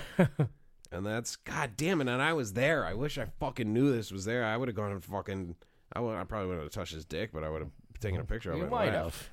And 0.91 1.05
that's 1.05 1.37
god 1.37 1.73
damn 1.77 2.01
it. 2.01 2.09
And 2.09 2.23
I 2.23 2.33
was 2.33 2.53
there. 2.53 2.85
I 2.87 2.95
wish 2.95 3.19
I 3.19 3.27
fucking 3.41 3.73
knew 3.73 3.93
this 3.93 4.13
was 4.13 4.25
there. 4.25 4.45
I 4.45 4.57
would 4.57 4.69
have 4.69 4.77
gone 4.77 4.93
and 4.93 5.03
fucking. 5.05 5.57
I, 5.93 6.01
would, 6.01 6.17
I 6.17 6.25
probably 6.25 6.49
wouldn't 6.49 6.65
have 6.65 6.73
touched 6.73 6.95
his 6.95 7.05
dick, 7.05 7.31
but 7.33 7.43
I 7.43 7.49
would 7.49 7.63
have 7.63 7.71
taken 8.01 8.21
a 8.21 8.25
picture 8.25 8.53
of 8.53 8.59
it. 8.59 8.65
you 8.65 8.71
might 8.71 8.93
have. 8.93 9.31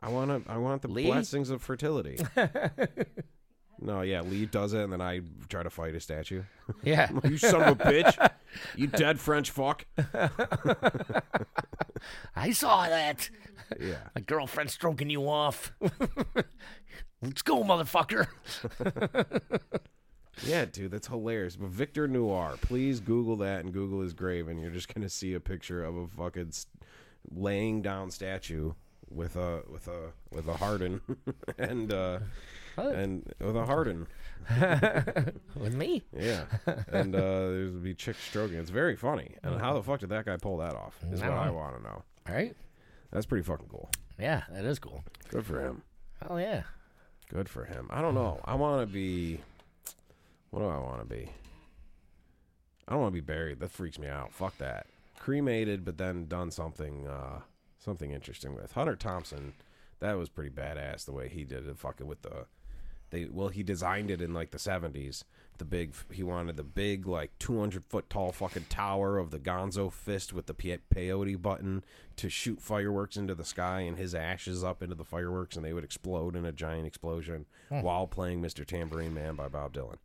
I 0.00 0.08
want 0.08 0.46
to. 0.46 0.50
I 0.50 0.56
want 0.56 0.82
the 0.82 0.88
Lee? 0.88 1.06
blessings 1.06 1.50
of 1.50 1.60
fertility. 1.60 2.18
No, 3.80 4.02
yeah, 4.02 4.20
Lee 4.22 4.46
does 4.46 4.72
it, 4.72 4.82
and 4.82 4.92
then 4.92 5.00
I 5.00 5.20
try 5.48 5.62
to 5.62 5.70
fight 5.70 5.94
a 5.94 6.00
statue. 6.00 6.42
Yeah. 6.82 7.10
you 7.24 7.38
son 7.38 7.62
of 7.62 7.80
a 7.80 7.84
bitch! 7.84 8.30
You 8.76 8.86
dead 8.88 9.20
French 9.20 9.50
fuck! 9.50 9.84
I 12.36 12.52
saw 12.52 12.88
that. 12.88 13.30
Yeah, 13.80 13.96
My 14.14 14.22
girlfriend 14.22 14.70
stroking 14.70 15.10
you 15.10 15.28
off. 15.28 15.72
Let's 17.20 17.42
go, 17.42 17.62
motherfucker. 17.62 18.28
yeah, 20.44 20.64
dude, 20.64 20.90
that's 20.90 21.08
hilarious. 21.08 21.56
But 21.56 21.68
Victor 21.68 22.08
Noir, 22.08 22.54
please 22.62 23.00
Google 23.00 23.36
that 23.36 23.60
and 23.60 23.72
Google 23.72 24.00
his 24.00 24.14
grave, 24.14 24.48
and 24.48 24.60
you're 24.60 24.70
just 24.70 24.92
gonna 24.92 25.08
see 25.08 25.34
a 25.34 25.40
picture 25.40 25.84
of 25.84 25.96
a 25.96 26.06
fucking 26.06 26.52
laying 27.30 27.82
down 27.82 28.10
statue 28.10 28.72
with 29.10 29.36
a 29.36 29.62
with 29.70 29.88
a 29.88 30.12
with 30.30 30.48
a 30.48 30.54
harden 30.54 31.00
and 31.58 31.92
uh 31.92 32.18
What? 32.78 32.94
and 32.94 33.32
with 33.40 33.56
a 33.56 33.66
harden. 33.66 34.06
With 35.56 35.74
me? 35.74 36.04
Yeah, 36.16 36.44
and 36.90 37.14
uh, 37.14 37.18
there's 37.18 37.72
be 37.72 37.92
chick 37.94 38.16
stroking. 38.16 38.56
It's 38.56 38.70
very 38.70 38.96
funny. 38.96 39.36
And 39.42 39.60
how 39.60 39.74
the 39.74 39.82
fuck 39.82 40.00
did 40.00 40.08
that 40.08 40.24
guy 40.24 40.36
pull 40.38 40.56
that 40.58 40.74
off? 40.74 40.96
Is 41.12 41.20
I 41.20 41.28
what 41.28 41.38
I 41.38 41.50
want 41.50 41.76
to 41.76 41.82
know. 41.82 42.02
All 42.28 42.34
right. 42.34 42.56
That's 43.10 43.26
pretty 43.26 43.42
fucking 43.42 43.68
cool. 43.68 43.90
Yeah, 44.18 44.44
that 44.50 44.64
is 44.64 44.78
cool. 44.78 45.04
Good 45.28 45.44
for 45.44 45.60
him. 45.60 45.82
Oh 46.28 46.36
yeah. 46.38 46.62
Good 47.28 47.48
for 47.48 47.64
him. 47.64 47.88
I 47.90 48.00
don't 48.00 48.14
know. 48.14 48.40
I 48.44 48.54
want 48.54 48.86
to 48.86 48.92
be. 48.92 49.40
What 50.50 50.60
do 50.60 50.66
I 50.66 50.78
want 50.78 51.00
to 51.00 51.04
be? 51.06 51.30
I 52.86 52.92
don't 52.92 53.02
want 53.02 53.12
to 53.14 53.20
be 53.20 53.26
buried. 53.26 53.60
That 53.60 53.70
freaks 53.70 53.98
me 53.98 54.08
out. 54.08 54.32
Fuck 54.32 54.56
that. 54.58 54.86
Cremated, 55.18 55.84
but 55.84 55.98
then 55.98 56.26
done 56.26 56.50
something, 56.50 57.06
uh, 57.06 57.40
something 57.78 58.12
interesting 58.12 58.54
with 58.54 58.72
Hunter 58.72 58.96
Thompson. 58.96 59.52
That 60.00 60.16
was 60.16 60.30
pretty 60.30 60.50
badass 60.50 61.04
the 61.04 61.12
way 61.12 61.28
he 61.28 61.44
did 61.44 61.68
it. 61.68 61.78
Fucking 61.78 62.06
with 62.06 62.22
the, 62.22 62.46
they 63.10 63.26
well 63.26 63.48
he 63.48 63.62
designed 63.62 64.10
it 64.10 64.20
in 64.20 64.34
like 64.34 64.50
the 64.50 64.58
seventies. 64.58 65.24
The 65.58 65.64
big 65.64 65.92
he 66.12 66.22
wanted 66.22 66.56
the 66.56 66.62
big 66.62 67.06
like 67.06 67.36
two 67.38 67.58
hundred 67.58 67.84
foot 67.88 68.08
tall 68.08 68.32
fucking 68.32 68.66
tower 68.68 69.18
of 69.18 69.30
the 69.30 69.40
Gonzo 69.40 69.92
fist 69.92 70.32
with 70.32 70.46
the 70.46 70.54
pe- 70.54 70.78
peyote 70.94 71.40
button 71.40 71.84
to 72.16 72.28
shoot 72.28 72.60
fireworks 72.60 73.16
into 73.16 73.34
the 73.34 73.44
sky 73.44 73.80
and 73.80 73.98
his 73.98 74.14
ashes 74.14 74.62
up 74.62 74.82
into 74.82 74.94
the 74.94 75.04
fireworks 75.04 75.56
and 75.56 75.64
they 75.64 75.72
would 75.72 75.84
explode 75.84 76.36
in 76.36 76.44
a 76.44 76.52
giant 76.52 76.86
explosion 76.86 77.46
hmm. 77.68 77.82
while 77.82 78.06
playing 78.06 78.40
Mr. 78.40 78.64
Tambourine 78.64 79.14
Man 79.14 79.34
by 79.34 79.48
Bob 79.48 79.72
Dylan. 79.72 79.98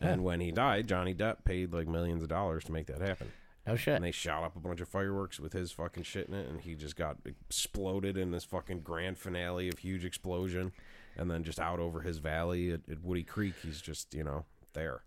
And 0.00 0.24
when 0.24 0.40
he 0.40 0.50
died, 0.50 0.88
Johnny 0.88 1.14
Depp 1.14 1.44
paid 1.44 1.72
like 1.72 1.88
millions 1.88 2.22
of 2.22 2.28
dollars 2.28 2.64
to 2.64 2.72
make 2.72 2.86
that 2.86 3.00
happen. 3.00 3.32
No 3.66 3.76
shit. 3.76 3.94
And 3.94 4.04
they 4.04 4.10
shot 4.10 4.42
up 4.42 4.56
a 4.56 4.60
bunch 4.60 4.80
of 4.80 4.88
fireworks 4.88 5.40
with 5.40 5.54
his 5.54 5.72
fucking 5.72 6.02
shit 6.02 6.28
in 6.28 6.34
it, 6.34 6.48
and 6.48 6.60
he 6.60 6.74
just 6.74 6.96
got 6.96 7.16
exploded 7.24 8.18
in 8.18 8.30
this 8.30 8.44
fucking 8.44 8.80
grand 8.80 9.16
finale 9.16 9.68
of 9.68 9.78
huge 9.78 10.04
explosion. 10.04 10.72
And 11.16 11.30
then 11.30 11.44
just 11.44 11.60
out 11.60 11.78
over 11.78 12.00
his 12.00 12.18
valley 12.18 12.72
at, 12.72 12.80
at 12.90 13.02
Woody 13.02 13.22
Creek, 13.22 13.54
he's 13.62 13.80
just, 13.80 14.14
you 14.14 14.24
know, 14.24 14.44
there. 14.72 15.02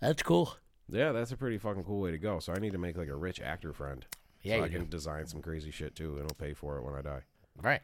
That's 0.00 0.22
cool. 0.22 0.54
Yeah, 0.90 1.12
that's 1.12 1.30
a 1.32 1.36
pretty 1.36 1.58
fucking 1.58 1.84
cool 1.84 2.00
way 2.00 2.10
to 2.10 2.18
go. 2.18 2.38
So 2.38 2.52
I 2.52 2.58
need 2.58 2.72
to 2.72 2.78
make 2.78 2.96
like 2.96 3.08
a 3.08 3.16
rich 3.16 3.40
actor 3.40 3.72
friend. 3.72 4.04
Yeah, 4.42 4.58
so 4.58 4.64
I 4.64 4.68
do. 4.68 4.78
can 4.78 4.88
design 4.88 5.26
some 5.26 5.42
crazy 5.42 5.70
shit 5.70 5.94
too, 5.94 6.12
and 6.12 6.20
he'll 6.22 6.28
pay 6.48 6.54
for 6.54 6.78
it 6.78 6.82
when 6.84 6.94
I 6.94 7.02
die. 7.02 7.20
Right. 7.62 7.80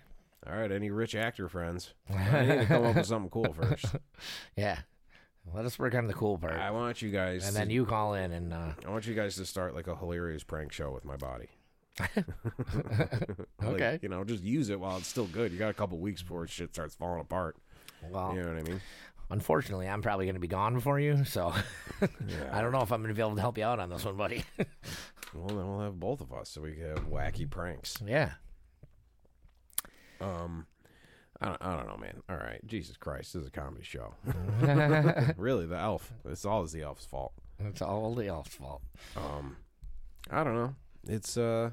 All 0.47 0.57
right, 0.57 0.71
any 0.73 0.91
rich 0.91 1.15
actor 1.15 1.49
friends? 1.49 1.93
I 2.11 2.47
need 2.47 2.59
to 2.61 2.67
come 2.67 2.85
up 2.85 2.97
with 2.97 3.07
something 3.07 3.31
cool 3.31 3.53
first. 3.53 3.85
Yeah. 4.57 4.79
Let 5.55 5.65
us 5.65 5.79
work 5.79 5.95
on 5.95 6.09
the 6.09 6.13
cool 6.15 6.39
part. 6.39 6.55
I 6.55 6.73
want 6.73 7.03
you 7.03 7.11
guys, 7.13 7.45
and 7.45 7.53
to, 7.53 7.59
then 7.61 7.71
you 7.71 7.87
call 7.87 8.15
in 8.15 8.33
and 8.33 8.53
uh, 8.53 8.73
I 8.85 8.91
want 8.91 9.07
you 9.07 9.15
guys 9.15 9.37
to 9.37 9.47
start 9.47 9.77
like 9.77 9.87
a 9.87 9.95
hilarious 9.95 10.43
prank 10.43 10.73
show 10.73 10.91
with 10.91 11.05
my 11.05 11.17
body. 11.17 11.49
Like, 13.63 13.75
Okay. 13.75 13.99
you 14.03 14.09
know, 14.09 14.25
just 14.25 14.43
use 14.43 14.69
it 14.71 14.79
while 14.81 14.97
it's 14.99 15.07
still 15.07 15.27
good. 15.27 15.53
You 15.53 15.59
got 15.59 15.71
a 15.71 15.75
couple 15.75 15.99
weeks 15.99 16.23
before 16.23 16.47
shit 16.47 16.75
starts 16.75 16.95
falling 16.95 17.21
apart. 17.21 17.57
Well, 18.11 18.35
You 18.35 18.43
know 18.43 18.49
what 18.49 18.59
I 18.59 18.63
mean? 18.63 18.81
unfortunately, 19.31 19.89
I'm 19.89 20.03
probably 20.03 20.27
going 20.27 20.35
to 20.37 20.41
be 20.41 20.47
gone 20.49 20.75
before 20.75 21.01
you, 21.01 21.25
so 21.25 21.53
Yeah. 22.01 22.51
I 22.53 22.61
don't 22.61 22.73
know 22.73 22.83
if 22.83 22.93
I'm 22.93 23.01
going 23.03 23.09
to 23.09 23.15
be 23.15 23.23
able 23.23 23.35
to 23.37 23.41
help 23.41 23.59
you 23.59 23.65
out 23.65 23.81
on 23.81 23.91
this 23.91 24.05
one, 24.05 24.17
buddy. 24.17 24.45
Well, 25.35 25.49
then 25.49 25.67
we'll 25.69 25.81
have 25.81 26.01
both 26.01 26.23
of 26.23 26.33
us, 26.33 26.49
so 26.49 26.63
we 26.63 26.73
can 26.73 26.85
have 26.89 27.11
wacky 27.11 27.51
pranks. 27.51 27.99
yeah. 28.07 28.31
Um, 30.21 30.67
I 31.41 31.47
don't, 31.47 31.63
I 31.63 31.77
don't 31.77 31.87
know, 31.89 31.99
man. 31.99 32.23
All 32.31 32.37
right, 32.37 32.61
Jesus 32.67 32.97
Christ, 32.97 33.35
this 33.35 33.43
is 33.43 33.49
a 33.49 33.51
comedy 33.51 33.85
show. 33.85 34.15
really, 35.37 35.67
the 35.67 35.77
elf. 35.77 36.11
It's 36.25 36.47
all 36.47 36.63
is 36.63 36.73
the 36.73 36.83
elf's 36.83 37.05
fault. 37.05 37.33
It's 37.59 37.83
all 37.83 38.15
the 38.15 38.29
elf's 38.29 38.55
fault. 38.55 38.81
Um, 39.17 39.57
I 40.31 40.43
don't 40.43 40.55
know. 40.55 40.75
It's 41.07 41.37
uh, 41.37 41.71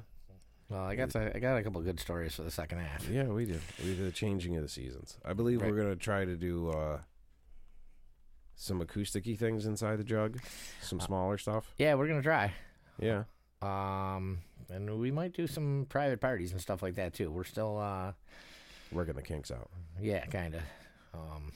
Well, 0.74 0.82
I 0.82 0.96
got 0.96 1.14
I 1.14 1.38
got 1.38 1.56
a 1.56 1.62
couple 1.62 1.80
good 1.82 2.00
stories 2.00 2.34
for 2.34 2.42
the 2.42 2.50
second 2.50 2.78
half. 2.80 3.08
yeah, 3.08 3.24
we 3.28 3.44
did. 3.44 3.60
We 3.78 3.94
did 3.94 4.06
the 4.06 4.10
changing 4.10 4.56
of 4.56 4.62
the 4.62 4.68
seasons. 4.68 5.18
I 5.24 5.32
believe 5.32 5.62
Right. 5.62 5.70
we're 5.70 5.76
gonna 5.80 5.94
try 5.94 6.24
to 6.24 6.34
do 6.34 6.70
uh 6.70 6.98
some 8.56 8.80
acousticy 8.80 9.38
things 9.38 9.66
inside 9.66 9.96
the 10.00 10.04
jug, 10.04 10.40
some 10.82 10.98
smaller 10.98 11.38
stuff. 11.38 11.72
Yeah, 11.78 11.94
we're 11.94 12.08
gonna 12.08 12.22
try. 12.22 12.52
Yeah. 12.98 13.24
Um, 13.62 14.40
and 14.68 14.98
we 14.98 15.12
might 15.12 15.32
do 15.32 15.46
some 15.46 15.86
private 15.88 16.20
parties 16.20 16.50
and 16.50 16.60
stuff 16.60 16.82
like 16.82 16.96
that 16.96 17.14
too. 17.14 17.30
We're 17.30 17.44
still, 17.44 17.78
uh, 17.78 18.12
Working 18.92 19.14
the 19.14 19.22
kinks 19.22 19.52
out. 19.52 19.70
yeah, 20.00 20.26
kind 20.26 20.56
of. 20.56 20.62
Um, 21.14 21.52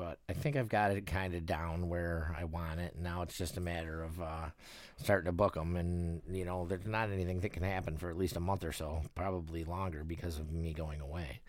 but 0.00 0.18
I 0.30 0.32
think 0.32 0.56
I've 0.56 0.70
got 0.70 0.92
it 0.92 1.04
kind 1.04 1.34
of 1.34 1.44
down 1.44 1.90
where 1.90 2.34
I 2.38 2.44
want 2.44 2.80
it. 2.80 2.96
Now 2.98 3.20
it's 3.20 3.36
just 3.36 3.58
a 3.58 3.60
matter 3.60 4.02
of 4.02 4.18
uh, 4.18 4.46
starting 4.96 5.26
to 5.26 5.32
book 5.32 5.54
them, 5.54 5.76
and 5.76 6.22
you 6.30 6.46
know, 6.46 6.64
there's 6.66 6.86
not 6.86 7.10
anything 7.10 7.40
that 7.40 7.52
can 7.52 7.62
happen 7.62 7.98
for 7.98 8.08
at 8.08 8.16
least 8.16 8.34
a 8.34 8.40
month 8.40 8.64
or 8.64 8.72
so, 8.72 9.02
probably 9.14 9.62
longer 9.62 10.02
because 10.02 10.38
of 10.38 10.50
me 10.50 10.72
going 10.72 11.02
away. 11.02 11.40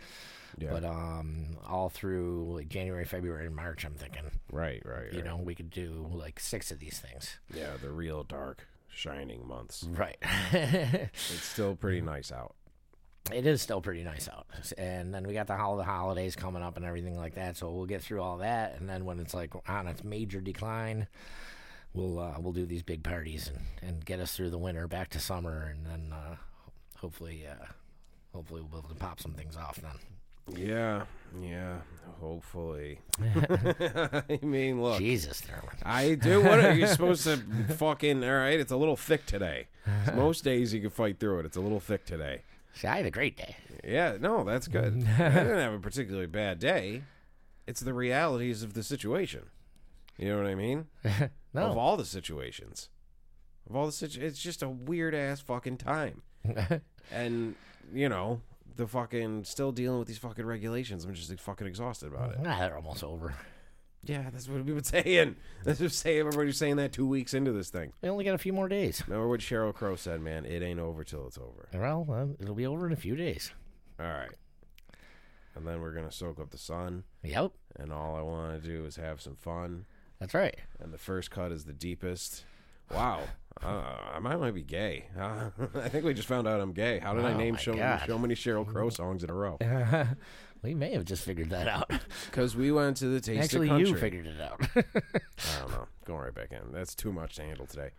Yeah. 0.57 0.71
But 0.71 0.83
um, 0.83 1.55
all 1.65 1.87
through 1.87 2.57
like 2.57 2.67
January, 2.67 3.05
February, 3.05 3.45
and 3.45 3.55
March, 3.55 3.85
I'm 3.85 3.93
thinking, 3.93 4.29
right, 4.51 4.81
right, 4.83 5.13
you 5.13 5.19
right. 5.19 5.25
know, 5.25 5.37
we 5.37 5.55
could 5.55 5.69
do 5.69 6.09
like 6.13 6.37
six 6.37 6.71
of 6.71 6.79
these 6.79 6.99
things. 6.99 7.39
Yeah, 7.55 7.77
the 7.81 7.89
real 7.89 8.25
dark, 8.25 8.67
shining 8.89 9.47
months. 9.47 9.85
Right. 9.89 10.17
It's 10.51 11.43
still 11.43 11.77
pretty 11.77 12.01
nice 12.01 12.33
out. 12.33 12.55
It 13.31 13.45
is 13.45 13.61
still 13.61 13.81
pretty 13.81 14.03
nice 14.03 14.27
out, 14.27 14.47
and 14.77 15.13
then 15.13 15.27
we 15.27 15.33
got 15.33 15.47
the 15.47 15.55
hol- 15.55 15.77
the 15.77 15.83
holidays 15.83 16.35
coming 16.35 16.63
up 16.63 16.75
and 16.77 16.85
everything 16.85 17.17
like 17.17 17.35
that. 17.35 17.55
So 17.57 17.71
we'll 17.71 17.85
get 17.85 18.01
through 18.01 18.21
all 18.21 18.37
that, 18.37 18.79
and 18.79 18.89
then 18.89 19.05
when 19.05 19.19
it's 19.19 19.33
like 19.33 19.53
on 19.69 19.87
its 19.87 20.03
major 20.03 20.41
decline, 20.41 21.07
we'll 21.93 22.19
uh, 22.19 22.35
we'll 22.39 22.53
do 22.53 22.65
these 22.65 22.83
big 22.83 23.03
parties 23.03 23.49
and, 23.49 23.89
and 23.89 24.05
get 24.05 24.19
us 24.19 24.35
through 24.35 24.49
the 24.49 24.57
winter, 24.57 24.87
back 24.87 25.09
to 25.11 25.19
summer, 25.19 25.71
and 25.73 25.85
then 25.85 26.13
uh, 26.13 26.35
hopefully 26.97 27.45
uh, 27.47 27.65
hopefully 28.33 28.61
we'll 28.61 28.81
be 28.81 28.85
able 28.85 28.89
to 28.89 28.95
pop 28.95 29.19
some 29.19 29.33
things 29.33 29.55
off 29.55 29.77
then. 29.77 30.57
Yeah, 30.57 31.03
yeah. 31.39 31.75
Hopefully. 32.19 32.99
I 33.21 34.39
mean, 34.41 34.81
look. 34.81 34.97
Jesus, 34.99 35.41
Thurman. 35.41 35.75
I 35.83 36.15
do. 36.15 36.41
What 36.41 36.63
are 36.63 36.73
you 36.73 36.87
supposed 36.87 37.23
to 37.25 37.37
fucking? 37.77 38.23
All 38.23 38.31
right, 38.31 38.59
it's 38.59 38.71
a 38.71 38.77
little 38.77 38.97
thick 38.97 39.25
today. 39.25 39.67
Most 40.15 40.43
days 40.43 40.73
you 40.73 40.81
can 40.81 40.89
fight 40.89 41.19
through 41.19 41.39
it. 41.39 41.45
It's 41.45 41.57
a 41.57 41.61
little 41.61 41.79
thick 41.79 42.05
today. 42.05 42.41
See, 42.73 42.87
I 42.87 42.97
had 42.97 43.05
a 43.05 43.11
great 43.11 43.37
day. 43.37 43.55
Yeah, 43.83 44.17
no, 44.19 44.43
that's 44.43 44.67
good. 44.67 44.93
I 45.19 45.29
didn't 45.29 45.57
have 45.57 45.73
a 45.73 45.79
particularly 45.79 46.27
bad 46.27 46.59
day. 46.59 47.03
It's 47.67 47.81
the 47.81 47.93
realities 47.93 48.63
of 48.63 48.73
the 48.73 48.83
situation. 48.83 49.43
You 50.17 50.29
know 50.29 50.37
what 50.37 50.47
I 50.47 50.55
mean? 50.55 50.87
Of 51.53 51.77
all 51.77 51.97
the 51.97 52.05
situations, 52.05 52.87
of 53.69 53.75
all 53.75 53.85
the 53.85 53.91
situ- 53.91 54.21
it's 54.25 54.39
just 54.41 54.63
a 54.63 54.69
weird 54.69 55.13
ass 55.13 55.41
fucking 55.41 55.79
time. 55.79 56.21
and 57.11 57.55
you 57.93 58.07
know, 58.07 58.39
the 58.77 58.87
fucking 58.87 59.43
still 59.43 59.73
dealing 59.73 59.99
with 59.99 60.07
these 60.07 60.17
fucking 60.17 60.45
regulations. 60.45 61.03
I'm 61.03 61.13
just 61.13 61.29
like, 61.29 61.39
fucking 61.41 61.67
exhausted 61.67 62.07
about 62.13 62.31
it. 62.35 62.39
nah, 62.39 62.57
they're 62.57 62.77
almost 62.77 63.03
over. 63.03 63.33
Yeah, 64.03 64.29
that's 64.31 64.47
what 64.47 64.63
we've 64.63 64.75
been 64.75 64.83
saying. 64.83 65.35
That's 65.63 65.79
just 65.79 65.99
saying. 65.99 66.19
Everybody's 66.19 66.57
saying 66.57 66.77
that 66.77 66.91
two 66.91 67.05
weeks 67.07 67.33
into 67.33 67.51
this 67.51 67.69
thing. 67.69 67.93
We 68.01 68.09
only 68.09 68.23
got 68.25 68.33
a 68.33 68.39
few 68.39 68.53
more 68.53 68.67
days. 68.67 69.03
Remember 69.07 69.27
what 69.29 69.41
Sheryl 69.41 69.73
Crow 69.73 69.95
said, 69.95 70.21
man? 70.21 70.45
It 70.45 70.63
ain't 70.63 70.79
over 70.79 71.03
till 71.03 71.27
it's 71.27 71.37
over. 71.37 71.67
Well, 71.73 72.07
uh, 72.11 72.33
it'll 72.41 72.55
be 72.55 72.65
over 72.65 72.87
in 72.87 72.93
a 72.93 72.97
few 72.97 73.15
days. 73.15 73.51
All 73.99 74.05
right. 74.07 74.31
And 75.55 75.67
then 75.67 75.81
we're 75.81 75.93
gonna 75.93 76.11
soak 76.11 76.39
up 76.39 76.49
the 76.51 76.57
sun, 76.57 77.03
Yep, 77.23 77.51
and 77.75 77.91
all 77.91 78.15
I 78.15 78.21
want 78.21 78.61
to 78.63 78.67
do 78.67 78.85
is 78.85 78.95
have 78.95 79.19
some 79.21 79.35
fun. 79.35 79.85
that's 80.17 80.33
right. 80.33 80.55
And 80.79 80.93
the 80.93 80.97
first 80.97 81.29
cut 81.29 81.51
is 81.51 81.65
the 81.65 81.73
deepest. 81.73 82.45
Wow, 82.89 83.19
uh, 83.63 83.67
I 84.13 84.19
might 84.19 84.37
might 84.37 84.53
be 84.55 84.63
gay. 84.63 85.07
Uh, 85.19 85.49
I 85.75 85.89
think 85.89 86.05
we 86.05 86.13
just 86.13 86.27
found 86.29 86.47
out 86.47 86.61
I'm 86.61 86.71
gay. 86.71 86.99
How 86.99 87.13
did 87.13 87.25
I 87.25 87.33
Oh 87.33 87.37
name 87.37 87.55
my 87.55 87.59
so, 87.59 87.73
so 88.07 88.17
many 88.17 88.33
Sheryl 88.33 88.65
Crow 88.65 88.89
songs 88.89 89.25
in 89.25 89.29
a 89.29 89.33
row? 89.33 89.57
We 90.63 90.75
may 90.75 90.91
have 90.93 91.05
just 91.05 91.23
figured 91.23 91.49
that 91.49 91.67
out. 91.67 91.91
Because 92.25 92.55
we 92.55 92.71
went 92.71 92.97
to 92.97 93.07
the 93.07 93.19
Taste 93.19 93.43
Actually, 93.43 93.67
of 93.67 93.71
Country. 93.73 93.89
you 93.89 93.97
figured 93.97 94.27
it 94.27 94.39
out. 94.39 94.61
I 94.75 95.59
don't 95.59 95.71
know. 95.71 95.87
Going 96.05 96.21
right 96.21 96.33
back 96.33 96.51
in. 96.51 96.71
That's 96.71 96.95
too 96.95 97.11
much 97.11 97.35
to 97.35 97.41
handle 97.41 97.65
today. 97.65 97.89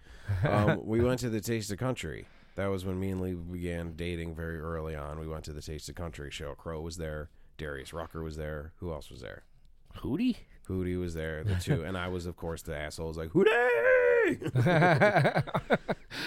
Um, 0.48 0.80
we 0.86 1.00
went 1.00 1.20
to 1.20 1.28
the 1.30 1.40
Taste 1.40 1.70
of 1.70 1.78
Country. 1.78 2.26
That 2.54 2.66
was 2.68 2.84
when 2.84 2.98
me 3.00 3.10
and 3.10 3.20
Lee 3.20 3.32
began 3.34 3.92
dating 3.94 4.34
very 4.34 4.58
early 4.58 4.94
on. 4.94 5.18
We 5.18 5.26
went 5.26 5.44
to 5.44 5.52
the 5.52 5.60
Taste 5.62 5.88
of 5.88 5.96
Country. 5.96 6.30
Sheryl 6.30 6.56
Crow 6.56 6.80
was 6.80 6.96
there. 6.96 7.30
Darius 7.58 7.92
Rucker 7.92 8.22
was 8.22 8.36
there. 8.36 8.72
Who 8.76 8.92
else 8.92 9.10
was 9.10 9.20
there? 9.20 9.42
Hootie? 9.98 10.36
Hootie 10.68 10.98
was 10.98 11.14
there. 11.14 11.44
The 11.44 11.56
two, 11.56 11.84
and 11.84 11.98
I 11.98 12.08
was, 12.08 12.24
of 12.26 12.36
course, 12.36 12.62
the 12.62 12.76
asshole. 12.76 13.08
Was 13.08 13.16
like 13.16 13.30
Hootie. 13.30 13.48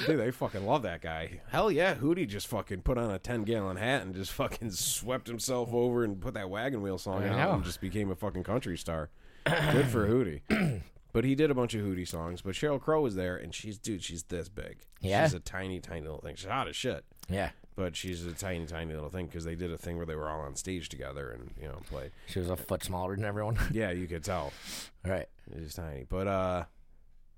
Dude, 0.08 0.20
they 0.20 0.32
fucking 0.32 0.66
love 0.66 0.84
that 0.84 1.02
guy. 1.02 1.42
Hell 1.50 1.72
yeah, 1.72 1.96
Hootie 1.96 2.28
just 2.28 2.48
fucking 2.48 2.82
put 2.82 2.98
on 2.98 3.12
a 3.12 3.20
ten 3.20 3.44
gallon 3.44 3.78
hat 3.78 4.02
and 4.02 4.14
just 4.16 4.32
fucking 4.34 4.72
swept 4.72 5.28
himself 5.28 5.74
over 5.74 6.04
and 6.04 6.20
put 6.20 6.34
that 6.34 6.50
wagon 6.50 6.82
wheel 6.82 6.98
song 6.98 7.24
I 7.24 7.30
out 7.30 7.38
know. 7.50 7.56
and 7.56 7.64
just 7.64 7.82
became 7.82 8.12
a 8.12 8.16
fucking 8.16 8.44
country 8.44 8.78
star. 8.78 9.10
Good 9.46 9.88
for 9.88 10.08
Hootie. 10.08 10.42
But 11.14 11.24
he 11.24 11.34
did 11.34 11.50
a 11.50 11.54
bunch 11.54 11.74
of 11.74 11.80
Hootie 11.82 12.06
songs. 12.06 12.42
But 12.42 12.56
Sheryl 12.56 12.78
Crow 12.82 13.00
was 13.00 13.16
there, 13.16 13.38
and 13.38 13.56
she's 13.56 13.78
dude, 13.78 14.04
she's 14.04 14.24
this 14.24 14.50
big. 14.50 14.80
Yeah? 15.00 15.24
she's 15.24 15.34
a 15.34 15.40
tiny, 15.40 15.80
tiny 15.80 16.02
little 16.02 16.20
thing. 16.20 16.36
She's 16.36 16.50
hot 16.50 16.68
as 16.68 16.76
shit, 16.76 17.06
Yeah. 17.30 17.52
but 17.78 17.96
she's 17.96 18.26
a 18.26 18.34
tiny, 18.34 18.66
tiny 18.66 18.94
little 18.94 19.10
thing 19.10 19.28
because 19.28 19.46
they 19.46 19.56
did 19.56 19.72
a 19.72 19.78
thing 19.78 19.96
where 19.96 20.06
they 20.06 20.16
were 20.18 20.28
all 20.28 20.42
on 20.42 20.58
stage 20.58 20.90
together 20.90 21.30
and 21.32 21.52
you 21.58 21.70
know 21.70 21.80
played. 21.90 22.12
She 22.28 22.40
was 22.40 22.50
a 22.50 22.58
foot 22.58 22.84
smaller 22.84 23.16
than 23.16 23.24
everyone. 23.24 23.58
Yeah, 23.72 23.92
you 23.92 24.08
could 24.08 24.26
tell. 24.26 24.52
right. 25.06 25.30
It's 25.56 25.76
tiny. 25.76 26.04
But 26.10 26.28
uh 26.28 26.64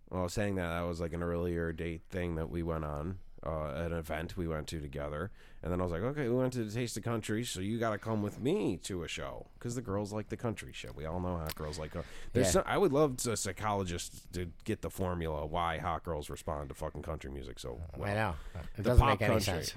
well 0.10 0.30
saying 0.30 0.56
that 0.56 0.68
that 0.70 0.82
was 0.88 1.00
like 1.02 1.14
an 1.14 1.24
earlier 1.24 1.72
date 1.72 2.02
thing 2.10 2.36
that 2.36 2.50
we 2.50 2.64
went 2.64 2.86
on. 2.86 3.20
Uh, 3.46 3.72
an 3.86 3.94
event 3.94 4.36
we 4.36 4.48
went 4.48 4.66
to 4.68 4.80
together, 4.82 5.32
and 5.62 5.72
then 5.72 5.80
I 5.80 5.84
was 5.84 5.92
like, 5.92 6.02
"Okay, 6.02 6.28
we 6.28 6.36
went 6.36 6.52
to 6.54 6.64
the 6.66 6.72
Taste 6.74 6.98
of 6.98 7.04
Country, 7.04 7.46
so 7.46 7.60
you 7.62 7.78
got 7.80 7.92
to 7.92 7.98
come 8.00 8.22
with 8.24 8.42
me 8.42 8.78
to 8.84 9.04
a 9.04 9.08
show 9.08 9.46
because 9.58 9.76
the 9.76 9.82
girls 9.82 10.12
like 10.12 10.28
the 10.30 10.36
country 10.36 10.72
shit. 10.74 10.96
We 10.96 11.06
all 11.06 11.20
know 11.20 11.38
hot 11.38 11.54
girls 11.56 11.78
like. 11.78 11.92
There's 12.34 12.48
Yeah. 12.48 12.52
some, 12.52 12.64
I 12.66 12.78
would 12.80 12.92
love 12.92 13.16
to, 13.18 13.34
a 13.34 13.38
psychologist 13.38 14.34
to 14.34 14.48
get 14.66 14.82
the 14.82 14.90
formula 14.90 15.46
why 15.46 15.78
hot 15.78 16.04
girls 16.04 16.30
respond 16.32 16.70
to 16.70 16.76
fucking 16.76 17.04
country 17.04 17.30
music 17.30 17.60
so 17.60 17.80
well. 17.96 18.10
I 18.10 18.16
know. 18.16 18.36
It 18.56 18.62
The 18.78 18.84
doesn't 18.84 19.00
pop 19.06 19.10
make 19.20 19.22
any 19.30 19.36
country. 19.36 19.64
sense. 19.66 19.74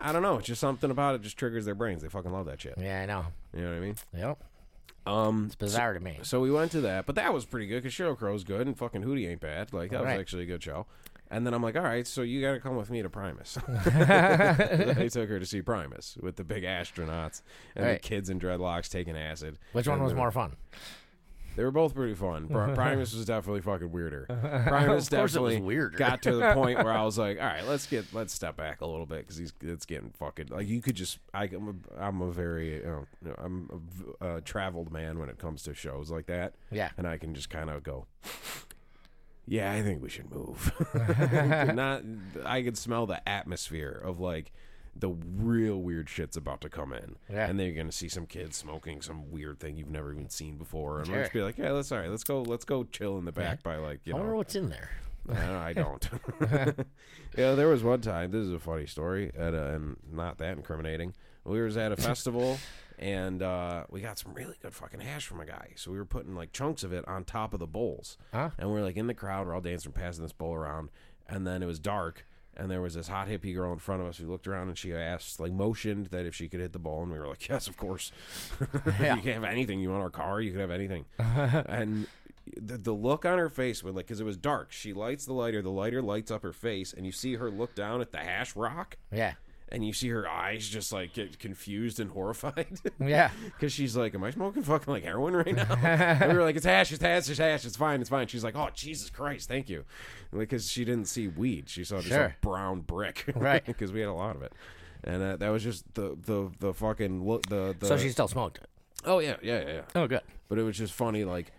I 0.00 0.12
don't 0.12 0.22
know. 0.22 0.38
It's 0.38 0.48
just 0.48 0.60
something 0.60 0.90
about 0.90 1.14
it 1.14 1.22
just 1.22 1.38
triggers 1.38 1.64
their 1.64 1.76
brains. 1.76 2.02
They 2.02 2.08
fucking 2.08 2.32
love 2.32 2.46
that 2.46 2.60
shit. 2.60 2.74
Yeah, 2.78 3.00
I 3.02 3.06
know. 3.06 3.26
You 3.54 3.62
know 3.62 3.68
what 3.70 3.76
I 3.76 3.80
mean? 3.80 3.96
Yep. 4.14 4.42
Um, 5.06 5.44
It's 5.46 5.54
bizarre 5.54 5.94
to 5.94 6.00
me. 6.00 6.18
So 6.22 6.40
we 6.40 6.50
went 6.50 6.70
to 6.72 6.80
that, 6.82 7.06
but 7.06 7.14
that 7.14 7.32
was 7.32 7.44
pretty 7.44 7.66
good 7.66 7.82
because 7.82 7.92
Sheryl 7.94 8.16
Crow's 8.16 8.44
good 8.44 8.66
and 8.66 8.76
fucking 8.76 9.02
Hootie 9.02 9.28
ain't 9.28 9.40
bad. 9.40 9.72
Like 9.72 9.90
that 9.92 10.00
was 10.02 10.10
actually 10.10 10.42
a 10.42 10.46
good 10.46 10.62
show. 10.62 10.86
And 11.30 11.46
then 11.46 11.52
I'm 11.52 11.62
like, 11.62 11.76
all 11.76 11.82
right, 11.82 12.06
so 12.06 12.22
you 12.22 12.40
got 12.40 12.52
to 12.54 12.60
come 12.60 12.76
with 12.76 12.90
me 12.90 13.02
to 13.02 13.10
Primus. 13.10 13.58
I 13.68 15.08
took 15.12 15.28
her 15.28 15.38
to 15.38 15.44
see 15.46 15.60
Primus 15.60 16.16
with 16.20 16.36
the 16.36 16.44
big 16.44 16.62
astronauts 16.64 17.42
and 17.76 17.84
Right. 17.84 18.00
the 18.02 18.08
kids 18.08 18.30
in 18.30 18.40
dreadlocks 18.40 18.88
taking 18.88 19.16
acid. 19.16 19.58
Which 19.72 19.86
one 19.88 20.02
was 20.02 20.14
more 20.14 20.30
fun? 20.30 20.56
They 21.58 21.64
were 21.64 21.72
both 21.72 21.92
pretty 21.92 22.14
fun. 22.14 22.46
Pri- 22.46 22.72
Primus 22.76 23.12
was 23.12 23.24
definitely 23.24 23.62
fucking 23.62 23.90
weirder. 23.90 24.26
Primus 24.68 25.08
course 25.08 25.12
it 25.12 25.20
was 25.20 25.32
definitely 25.32 25.60
weirder. 25.60 25.98
got 25.98 26.22
to 26.22 26.36
the 26.36 26.52
point 26.54 26.78
where 26.78 26.92
I 26.92 27.02
was 27.04 27.18
like, 27.18 27.40
all 27.40 27.46
right, 27.46 27.66
let's 27.66 27.84
get 27.88 28.04
let's 28.14 28.32
step 28.32 28.56
back 28.56 28.80
a 28.80 28.86
little 28.86 29.06
bit 29.06 29.22
because 29.22 29.38
he's 29.38 29.52
it's 29.60 29.84
getting 29.84 30.10
fucking 30.10 30.46
like 30.50 30.68
you 30.68 30.80
could 30.80 30.94
just 30.94 31.18
I, 31.34 31.46
I'm 31.46 31.82
a, 31.98 32.00
I'm 32.00 32.20
a 32.22 32.30
very 32.30 32.76
you 32.76 33.06
know, 33.24 33.34
I'm 33.38 33.68
a 33.72 33.76
v- 33.78 34.12
uh, 34.20 34.40
traveled 34.44 34.92
man 34.92 35.18
when 35.18 35.28
it 35.28 35.38
comes 35.38 35.64
to 35.64 35.74
shows 35.74 36.12
like 36.12 36.26
that 36.26 36.54
Yeah. 36.70 36.90
and 36.96 37.08
I 37.08 37.18
can 37.18 37.34
just 37.34 37.50
kind 37.50 37.70
of 37.70 37.82
go, 37.82 38.06
yeah, 39.48 39.72
I 39.72 39.82
think 39.82 40.00
we 40.00 40.10
should 40.10 40.30
move. 40.30 40.72
Not, 41.74 42.02
I 42.44 42.62
could 42.62 42.78
smell 42.78 43.06
the 43.06 43.28
atmosphere 43.28 44.00
of 44.04 44.20
like 44.20 44.52
the 44.98 45.10
real 45.10 45.78
weird 45.80 46.08
shit's 46.08 46.36
about 46.36 46.60
to 46.62 46.68
come 46.68 46.92
in, 46.92 47.16
Yeah. 47.30 47.46
and 47.46 47.58
then 47.58 47.66
you're 47.68 47.76
gonna 47.76 47.92
see 47.92 48.08
some 48.08 48.26
kids 48.26 48.56
smoking 48.56 49.00
some 49.00 49.30
weird 49.30 49.60
thing 49.60 49.76
you've 49.76 49.88
never 49.90 50.12
even 50.12 50.28
seen 50.28 50.56
before, 50.56 50.98
and 50.98 51.06
Sure. 51.06 51.14
we'll 51.14 51.24
just 51.24 51.32
be 51.32 51.42
like, 51.42 51.56
yeah, 51.58 51.72
that's 51.72 51.92
all 51.92 51.98
right. 51.98 52.10
Let's 52.10 52.24
go. 52.24 52.42
Let's 52.42 52.64
go 52.64 52.84
chill 52.84 53.16
in 53.18 53.24
the 53.24 53.32
back 53.32 53.62
by 53.62 53.76
like 53.76 54.00
you 54.04 54.14
I 54.14 54.16
wonder 54.16 54.32
know. 54.32 54.36
what's 54.38 54.54
in 54.56 54.68
there. 54.70 54.90
I 55.30 55.72
don't. 55.74 56.08
yeah, 57.36 57.52
there 57.54 57.68
was 57.68 57.82
one 57.84 58.00
time. 58.00 58.30
This 58.30 58.40
is 58.46 58.52
a 58.52 58.58
funny 58.58 58.86
story, 58.86 59.30
at 59.36 59.54
a, 59.54 59.74
and 59.74 59.96
not 60.10 60.38
that 60.38 60.56
incriminating. 60.56 61.14
We 61.44 61.60
was 61.60 61.76
at 61.76 61.92
a 61.92 61.96
festival, 61.96 62.58
and 62.98 63.42
uh, 63.42 63.84
we 63.90 64.00
got 64.00 64.18
some 64.18 64.34
really 64.34 64.56
good 64.60 64.74
fucking 64.74 65.00
hash 65.00 65.26
from 65.26 65.40
a 65.40 65.46
guy. 65.46 65.72
So 65.76 65.90
we 65.90 65.98
were 65.98 66.04
putting 66.04 66.34
like 66.34 66.52
chunks 66.52 66.82
of 66.82 66.92
it 66.92 67.06
on 67.06 67.24
top 67.24 67.52
of 67.54 67.60
the 67.60 67.66
bowls, 67.66 68.18
Huh? 68.32 68.50
and 68.58 68.70
we're 68.70 68.82
like 68.82 68.96
in 68.96 69.06
the 69.06 69.14
crowd. 69.14 69.46
We're 69.46 69.54
all 69.54 69.60
dancing, 69.60 69.92
passing 69.92 70.22
this 70.24 70.32
bowl 70.32 70.54
around, 70.54 70.90
and 71.28 71.46
then 71.46 71.62
it 71.62 71.66
was 71.66 71.78
dark. 71.78 72.26
And 72.58 72.70
there 72.70 72.80
was 72.80 72.94
this 72.94 73.06
hot 73.08 73.28
hippie 73.28 73.54
girl 73.54 73.72
in 73.72 73.78
front 73.78 74.02
of 74.02 74.08
us. 74.08 74.18
We 74.18 74.26
looked 74.26 74.48
around 74.48 74.68
and 74.68 74.76
she 74.76 74.92
asked, 74.92 75.38
like, 75.38 75.52
motioned 75.52 76.06
that 76.06 76.26
if 76.26 76.34
she 76.34 76.48
could 76.48 76.58
hit 76.60 76.72
the 76.72 76.78
ball, 76.80 77.02
and 77.04 77.12
we 77.12 77.18
were 77.18 77.28
like, 77.28 77.48
"Yes, 77.48 77.68
of 77.68 77.76
course. 77.76 78.10
Yeah. 79.00 79.14
you 79.14 79.22
can 79.22 79.32
have 79.34 79.44
anything. 79.44 79.78
You 79.80 79.90
want 79.90 80.02
our 80.02 80.10
car? 80.10 80.40
You 80.40 80.50
can 80.50 80.60
have 80.60 80.70
anything." 80.72 81.04
and 81.18 82.06
the, 82.56 82.78
the 82.78 82.92
look 82.92 83.24
on 83.24 83.38
her 83.38 83.48
face 83.48 83.84
when 83.84 83.94
like 83.94 84.06
because 84.06 84.20
it 84.20 84.24
was 84.24 84.38
dark 84.38 84.72
she 84.72 84.94
lights 84.94 85.26
the 85.26 85.34
lighter 85.34 85.60
the 85.60 85.70
lighter 85.70 86.00
lights 86.00 86.30
up 86.30 86.42
her 86.42 86.52
face 86.54 86.94
and 86.94 87.04
you 87.04 87.12
see 87.12 87.34
her 87.34 87.50
look 87.50 87.74
down 87.74 88.00
at 88.00 88.10
the 88.10 88.16
hash 88.18 88.56
rock 88.56 88.96
Yeah. 89.12 89.34
And 89.70 89.84
you 89.86 89.92
see 89.92 90.08
her 90.08 90.28
eyes 90.28 90.68
just 90.68 90.92
like 90.92 91.12
get 91.12 91.38
confused 91.38 92.00
and 92.00 92.10
horrified 92.10 92.80
Yeah. 93.00 93.30
because 93.44 93.72
she's 93.72 93.96
like 93.96 94.14
am 94.14 94.24
i 94.24 94.30
smoking 94.30 94.62
fucking 94.62 94.92
like 94.92 95.04
heroin 95.04 95.34
right 95.36 95.54
now 95.54 95.74
and 95.82 96.30
we 96.32 96.36
were 96.38 96.44
like 96.44 96.56
it's 96.56 96.64
hash 96.64 96.90
it's 96.92 97.02
hash 97.02 97.28
it's 97.28 97.38
hash 97.38 97.64
it's 97.64 97.76
fine 97.76 98.00
it's 98.00 98.10
fine 98.10 98.26
she's 98.26 98.44
like 98.44 98.56
oh 98.56 98.68
jesus 98.74 99.10
christ 99.10 99.48
thank 99.48 99.68
you 99.68 99.84
because 100.36 100.70
she 100.70 100.84
didn't 100.84 101.06
see 101.06 101.28
weed 101.28 101.68
she 101.68 101.84
saw 101.84 101.96
just 101.96 102.08
Sure. 102.08 102.24
a 102.24 102.36
brown 102.40 102.80
brick 102.80 103.24
Right. 103.34 103.64
because 103.64 103.92
we 103.92 104.00
had 104.00 104.08
a 104.08 104.12
lot 104.14 104.36
of 104.36 104.42
it 104.42 104.52
and 105.04 105.22
uh, 105.22 105.36
that 105.36 105.48
was 105.50 105.62
just 105.62 105.84
the 105.94 106.16
the 106.24 106.50
the 106.58 106.74
fucking 106.74 107.24
look 107.26 107.46
the, 107.48 107.76
the 107.78 107.86
So 107.86 107.96
she 107.98 108.08
still 108.10 108.28
smoked 108.28 108.58
it. 108.58 108.68
oh 109.04 109.18
yeah 109.20 109.36
yeah 109.42 109.60
yeah 109.60 109.72
yeah 109.72 109.80
Oh, 109.94 110.06
good. 110.08 110.22
but 110.48 110.58
it 110.58 110.62
was 110.62 110.76
just 110.76 110.92
funny 110.92 111.24
like 111.24 111.52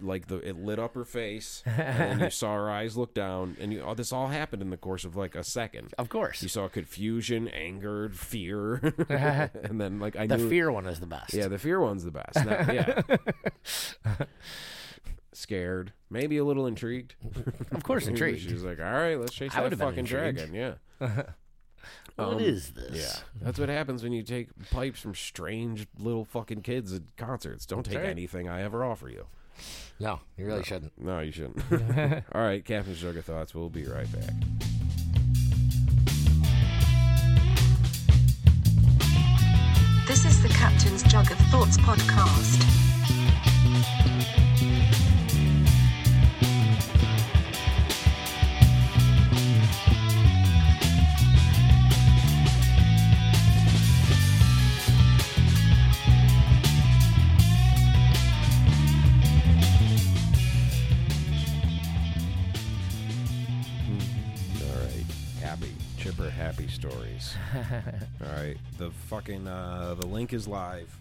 like 0.00 0.28
the 0.28 0.36
it 0.48 0.56
lit 0.56 0.78
up 0.78 0.94
her 0.94 1.04
face 1.04 1.62
and 1.66 1.76
then 1.98 2.20
you 2.20 2.30
saw 2.30 2.54
her 2.54 2.70
eyes 2.70 2.96
look 2.96 3.14
down 3.14 3.56
and 3.60 3.72
you, 3.72 3.82
oh, 3.82 3.94
this 3.94 4.12
all 4.12 4.28
happened 4.28 4.62
in 4.62 4.70
the 4.70 4.76
course 4.76 5.04
of 5.04 5.16
like 5.16 5.34
a 5.34 5.42
second. 5.44 5.92
Of 5.98 6.08
course. 6.08 6.42
you 6.42 6.48
saw 6.48 6.68
confusion 6.68 7.48
anger 7.48 8.08
fear 8.10 8.74
and 9.08 9.80
then 9.80 9.98
like 9.98 10.16
i 10.16 10.26
The 10.26 10.36
knew 10.36 10.48
fear 10.48 10.70
one 10.70 10.86
is 10.86 11.00
the 11.00 11.06
best. 11.06 11.34
yeah 11.34 11.48
the 11.48 11.58
fear 11.58 11.80
one's 11.80 12.04
the 12.04 12.10
best. 12.12 12.36
Now- 12.36 12.72
yeah. 12.72 13.02
Scared. 15.32 15.92
Maybe 16.10 16.36
a 16.38 16.44
little 16.44 16.66
intrigued. 16.66 17.14
Of 17.70 17.84
course, 17.84 18.06
intrigued. 18.08 18.40
She's 18.40 18.64
like 18.64 18.78
all 18.80 18.84
right 18.92 19.14
let's 19.18 19.32
chase 19.34 19.52
I 19.54 19.68
that 19.68 19.76
fucking 19.78 20.04
dragon. 20.04 20.52
Yeah. 20.54 20.74
What 22.16 22.28
Um, 22.34 22.40
is 22.40 22.70
this? 22.72 22.96
yeah. 22.96 23.22
That's 23.40 23.60
what 23.60 23.68
happens 23.68 24.02
when 24.02 24.12
you 24.12 24.24
take 24.24 24.48
pipes 24.70 24.98
from 25.00 25.14
strange 25.14 25.86
little 25.98 26.24
fucking 26.24 26.62
kids 26.62 26.92
at 26.92 27.02
concerts. 27.16 27.64
Don't 27.66 27.84
take 27.86 27.98
right. 27.98 28.06
anything 28.06 28.48
i 28.48 28.62
ever 28.62 28.84
offer 28.84 29.08
you 29.08 29.26
no, 30.00 30.20
you 30.36 30.46
really 30.46 30.58
no. 30.58 30.62
shouldn't. 30.62 30.92
No, 30.98 31.20
you 31.20 31.32
shouldn't. 31.32 31.62
All 32.32 32.42
right, 32.42 32.64
Captain's 32.64 33.00
Jug 33.00 33.16
of 33.16 33.24
Thoughts. 33.24 33.54
We'll 33.54 33.68
be 33.68 33.84
right 33.84 34.10
back. 34.12 34.34
This 40.06 40.24
is 40.24 40.42
the 40.42 40.48
Captain's 40.48 41.02
Jug 41.02 41.30
of 41.30 41.38
Thoughts 41.50 41.76
podcast. 41.78 42.64
Stories. 66.80 67.34
All 68.24 68.32
right, 68.32 68.56
the 68.78 68.90
fucking 68.90 69.46
uh, 69.46 69.94
the 69.98 70.06
link 70.06 70.32
is 70.32 70.46
live 70.46 70.98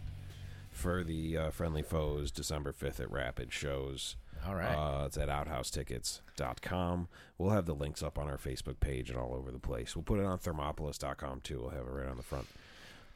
for 0.71 1.03
the 1.03 1.37
uh, 1.37 1.49
Friendly 1.51 1.81
Foes 1.81 2.31
December 2.31 2.71
fifth 2.71 2.99
at 2.99 3.11
Rapid 3.11 3.51
shows. 3.53 4.15
All 4.47 4.55
right. 4.55 4.73
Uh, 4.73 5.05
it's 5.05 5.17
at 5.17 5.29
outhousetickets.com. 5.29 7.07
We'll 7.37 7.49
have 7.51 7.65
the 7.65 7.73
links 7.73 8.03
up 8.03 8.17
on 8.17 8.27
our 8.27 8.37
Facebook 8.37 8.79
page 8.79 9.09
and 9.09 9.19
all 9.19 9.33
over 9.33 9.51
the 9.51 9.59
place. 9.59 9.95
We'll 9.95 10.03
put 10.03 10.19
it 10.19 10.25
on 10.25 10.37
thermopolis.com 10.37 11.41
too. 11.41 11.59
We'll 11.61 11.69
have 11.71 11.87
it 11.87 11.91
right 11.91 12.07
on 12.07 12.17
the 12.17 12.23
front. 12.23 12.47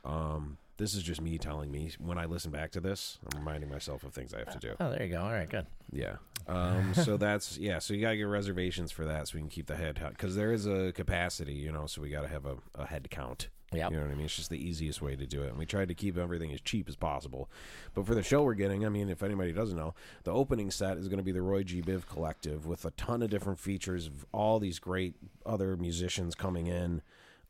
Um, 0.03 0.57
this 0.77 0.93
is 0.93 1.03
just 1.03 1.21
me 1.21 1.37
telling 1.37 1.71
me 1.71 1.91
when 1.99 2.17
I 2.17 2.25
listen 2.25 2.51
back 2.51 2.71
to 2.71 2.81
this, 2.81 3.19
I'm 3.31 3.39
reminding 3.39 3.69
myself 3.69 4.03
of 4.03 4.13
things 4.13 4.33
I 4.33 4.39
have 4.39 4.51
to 4.51 4.59
do. 4.59 4.75
oh, 4.79 4.89
there 4.89 5.03
you 5.03 5.13
go. 5.13 5.21
All 5.21 5.31
right, 5.31 5.49
good. 5.49 5.67
Yeah. 5.91 6.15
Um, 6.47 6.93
so 6.95 7.17
that's 7.17 7.57
yeah. 7.57 7.79
So 7.79 7.93
you 7.93 8.01
gotta 8.01 8.17
get 8.17 8.23
reservations 8.23 8.91
for 8.91 9.05
that, 9.05 9.27
so 9.27 9.35
we 9.35 9.41
can 9.41 9.49
keep 9.49 9.67
the 9.67 9.75
head 9.75 9.99
because 10.09 10.35
there 10.35 10.51
is 10.51 10.65
a 10.65 10.91
capacity, 10.93 11.53
you 11.53 11.71
know. 11.71 11.85
So 11.85 12.01
we 12.01 12.09
gotta 12.09 12.27
have 12.27 12.45
a, 12.45 12.57
a 12.75 12.85
head 12.85 13.09
count. 13.09 13.49
Yeah. 13.73 13.89
You 13.89 13.95
know 13.95 14.01
what 14.01 14.11
I 14.11 14.15
mean? 14.15 14.25
It's 14.25 14.35
just 14.35 14.49
the 14.49 14.61
easiest 14.61 15.01
way 15.01 15.15
to 15.15 15.25
do 15.25 15.43
it, 15.43 15.49
and 15.49 15.57
we 15.57 15.65
tried 15.65 15.87
to 15.87 15.93
keep 15.93 16.17
everything 16.17 16.51
as 16.51 16.59
cheap 16.59 16.89
as 16.89 16.97
possible. 16.97 17.49
But 17.93 18.05
for 18.05 18.15
the 18.15 18.23
show 18.23 18.43
we're 18.43 18.53
getting, 18.53 18.85
I 18.85 18.89
mean, 18.89 19.07
if 19.07 19.23
anybody 19.23 19.53
doesn't 19.53 19.77
know, 19.77 19.93
the 20.23 20.33
opening 20.33 20.71
set 20.71 20.97
is 20.97 21.07
going 21.07 21.19
to 21.19 21.23
be 21.23 21.31
the 21.31 21.41
Roy 21.41 21.63
G. 21.63 21.81
Biv 21.81 22.05
Collective 22.05 22.65
with 22.65 22.83
a 22.83 22.91
ton 22.91 23.21
of 23.21 23.29
different 23.29 23.59
features 23.59 24.07
of 24.07 24.25
all 24.33 24.59
these 24.59 24.77
great 24.79 25.15
other 25.45 25.77
musicians 25.77 26.35
coming 26.35 26.67
in 26.67 27.01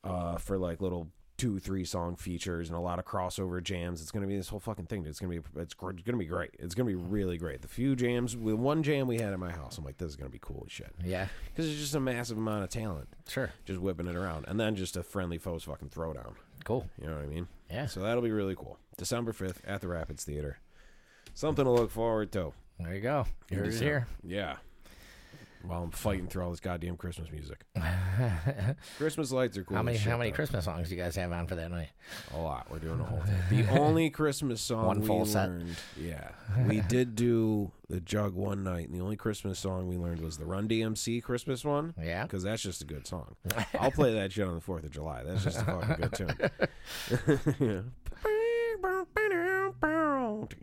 uh, 0.03 0.37
for 0.37 0.59
like 0.59 0.79
little 0.79 1.07
two, 1.41 1.57
three 1.57 1.83
song 1.83 2.15
features 2.15 2.69
and 2.69 2.77
a 2.77 2.79
lot 2.79 2.99
of 2.99 3.05
crossover 3.05 3.63
jams. 3.63 3.99
It's 3.99 4.11
going 4.11 4.21
to 4.21 4.27
be 4.27 4.37
this 4.37 4.47
whole 4.47 4.59
fucking 4.59 4.85
thing. 4.85 5.01
Dude. 5.01 5.09
It's 5.09 5.19
going 5.19 5.31
to 5.33 5.41
be 5.41 5.59
it's 5.59 5.73
going 5.73 5.97
to 5.97 6.13
be 6.13 6.25
great. 6.25 6.51
It's 6.59 6.75
going 6.75 6.87
to 6.87 6.95
be 6.95 7.01
mm-hmm. 7.01 7.11
really 7.11 7.37
great. 7.39 7.63
The 7.63 7.67
few 7.67 7.95
jams, 7.95 8.37
with 8.37 8.53
one 8.53 8.83
jam 8.83 9.07
we 9.07 9.17
had 9.17 9.33
at 9.33 9.39
my 9.39 9.51
house, 9.51 9.79
I'm 9.79 9.83
like, 9.83 9.97
this 9.97 10.09
is 10.09 10.15
going 10.15 10.29
to 10.29 10.31
be 10.31 10.37
cool 10.39 10.61
as 10.67 10.71
shit 10.71 10.93
Yeah, 11.03 11.25
because 11.47 11.67
it's 11.67 11.79
just 11.79 11.95
a 11.95 11.99
massive 11.99 12.37
amount 12.37 12.63
of 12.63 12.69
talent 12.69 13.07
sure. 13.27 13.49
just 13.65 13.81
whipping 13.81 14.05
it 14.05 14.15
around, 14.15 14.45
and 14.47 14.59
then 14.59 14.75
just 14.75 14.95
a 14.97 15.01
friendly 15.01 15.39
foes 15.39 15.63
fucking 15.63 15.89
throwdown. 15.89 16.33
Cool. 16.63 16.87
You 17.01 17.07
know 17.07 17.15
what 17.15 17.23
I 17.23 17.27
mean? 17.27 17.47
Yeah. 17.71 17.87
So 17.87 18.01
that'll 18.01 18.21
be 18.21 18.31
really 18.31 18.55
cool. 18.55 18.77
December 18.97 19.33
fifth 19.33 19.65
at 19.65 19.81
the 19.81 19.87
Rapids 19.87 20.23
Theater. 20.23 20.59
Something 21.33 21.65
to 21.65 21.71
look 21.71 21.89
forward 21.89 22.31
to. 22.33 22.53
There 22.79 22.93
you 22.93 23.01
go. 23.01 23.25
Heard 23.51 23.67
it 23.67 23.73
So, 23.73 23.83
here. 23.83 24.07
Yeah. 24.23 24.57
While 25.65 25.83
I'm 25.83 25.91
fighting 25.91 26.27
through 26.27 26.43
all 26.43 26.51
this 26.51 26.59
goddamn 26.59 26.97
Christmas 26.97 27.31
music. 27.31 27.63
Christmas 28.97 29.31
lights 29.31 29.57
are 29.57 29.63
cool. 29.63 29.77
How 29.77 29.83
many 29.83 29.97
as 29.97 30.03
how 30.03 30.17
many 30.17 30.29
though. 30.31 30.35
Christmas 30.35 30.65
songs 30.65 30.89
do 30.89 30.95
you 30.95 31.01
guys 31.01 31.15
have 31.15 31.31
on 31.31 31.47
for 31.47 31.55
that 31.55 31.71
night? 31.71 31.89
A 32.33 32.37
lot. 32.39 32.67
We're 32.69 32.79
doing 32.79 32.99
a 32.99 33.03
whole 33.03 33.21
thing. 33.49 33.65
The 33.65 33.71
only 33.79 34.09
Christmas 34.09 34.61
song 34.61 34.85
One 34.85 35.01
we 35.01 35.07
full 35.07 35.25
set. 35.25 35.49
learned. 35.49 35.75
Yeah. 35.99 36.29
We 36.67 36.81
did 36.81 37.15
do 37.15 37.71
the 37.89 37.99
jug 37.99 38.33
one 38.33 38.63
night, 38.63 38.87
and 38.87 38.95
the 38.97 39.03
only 39.03 39.15
Christmas 39.17 39.59
song 39.59 39.87
we 39.87 39.97
learned 39.97 40.21
was 40.21 40.37
the 40.37 40.45
Run 40.45 40.67
DMC 40.67 41.21
Christmas 41.23 41.63
one. 41.65 41.93
Yeah. 42.01 42.23
Because 42.23 42.43
that's 42.43 42.61
just 42.61 42.81
a 42.81 42.85
good 42.85 43.05
song. 43.07 43.35
I'll 43.79 43.91
play 43.91 44.13
that 44.13 44.31
shit 44.31 44.47
on 44.47 44.55
the 44.55 44.61
4th 44.61 44.83
of 44.85 44.91
July. 44.91 45.23
That's 45.23 45.43
just 45.43 45.61
a 45.61 45.65
fucking 45.65 45.95
good 45.97 46.13
tune. 47.57 47.91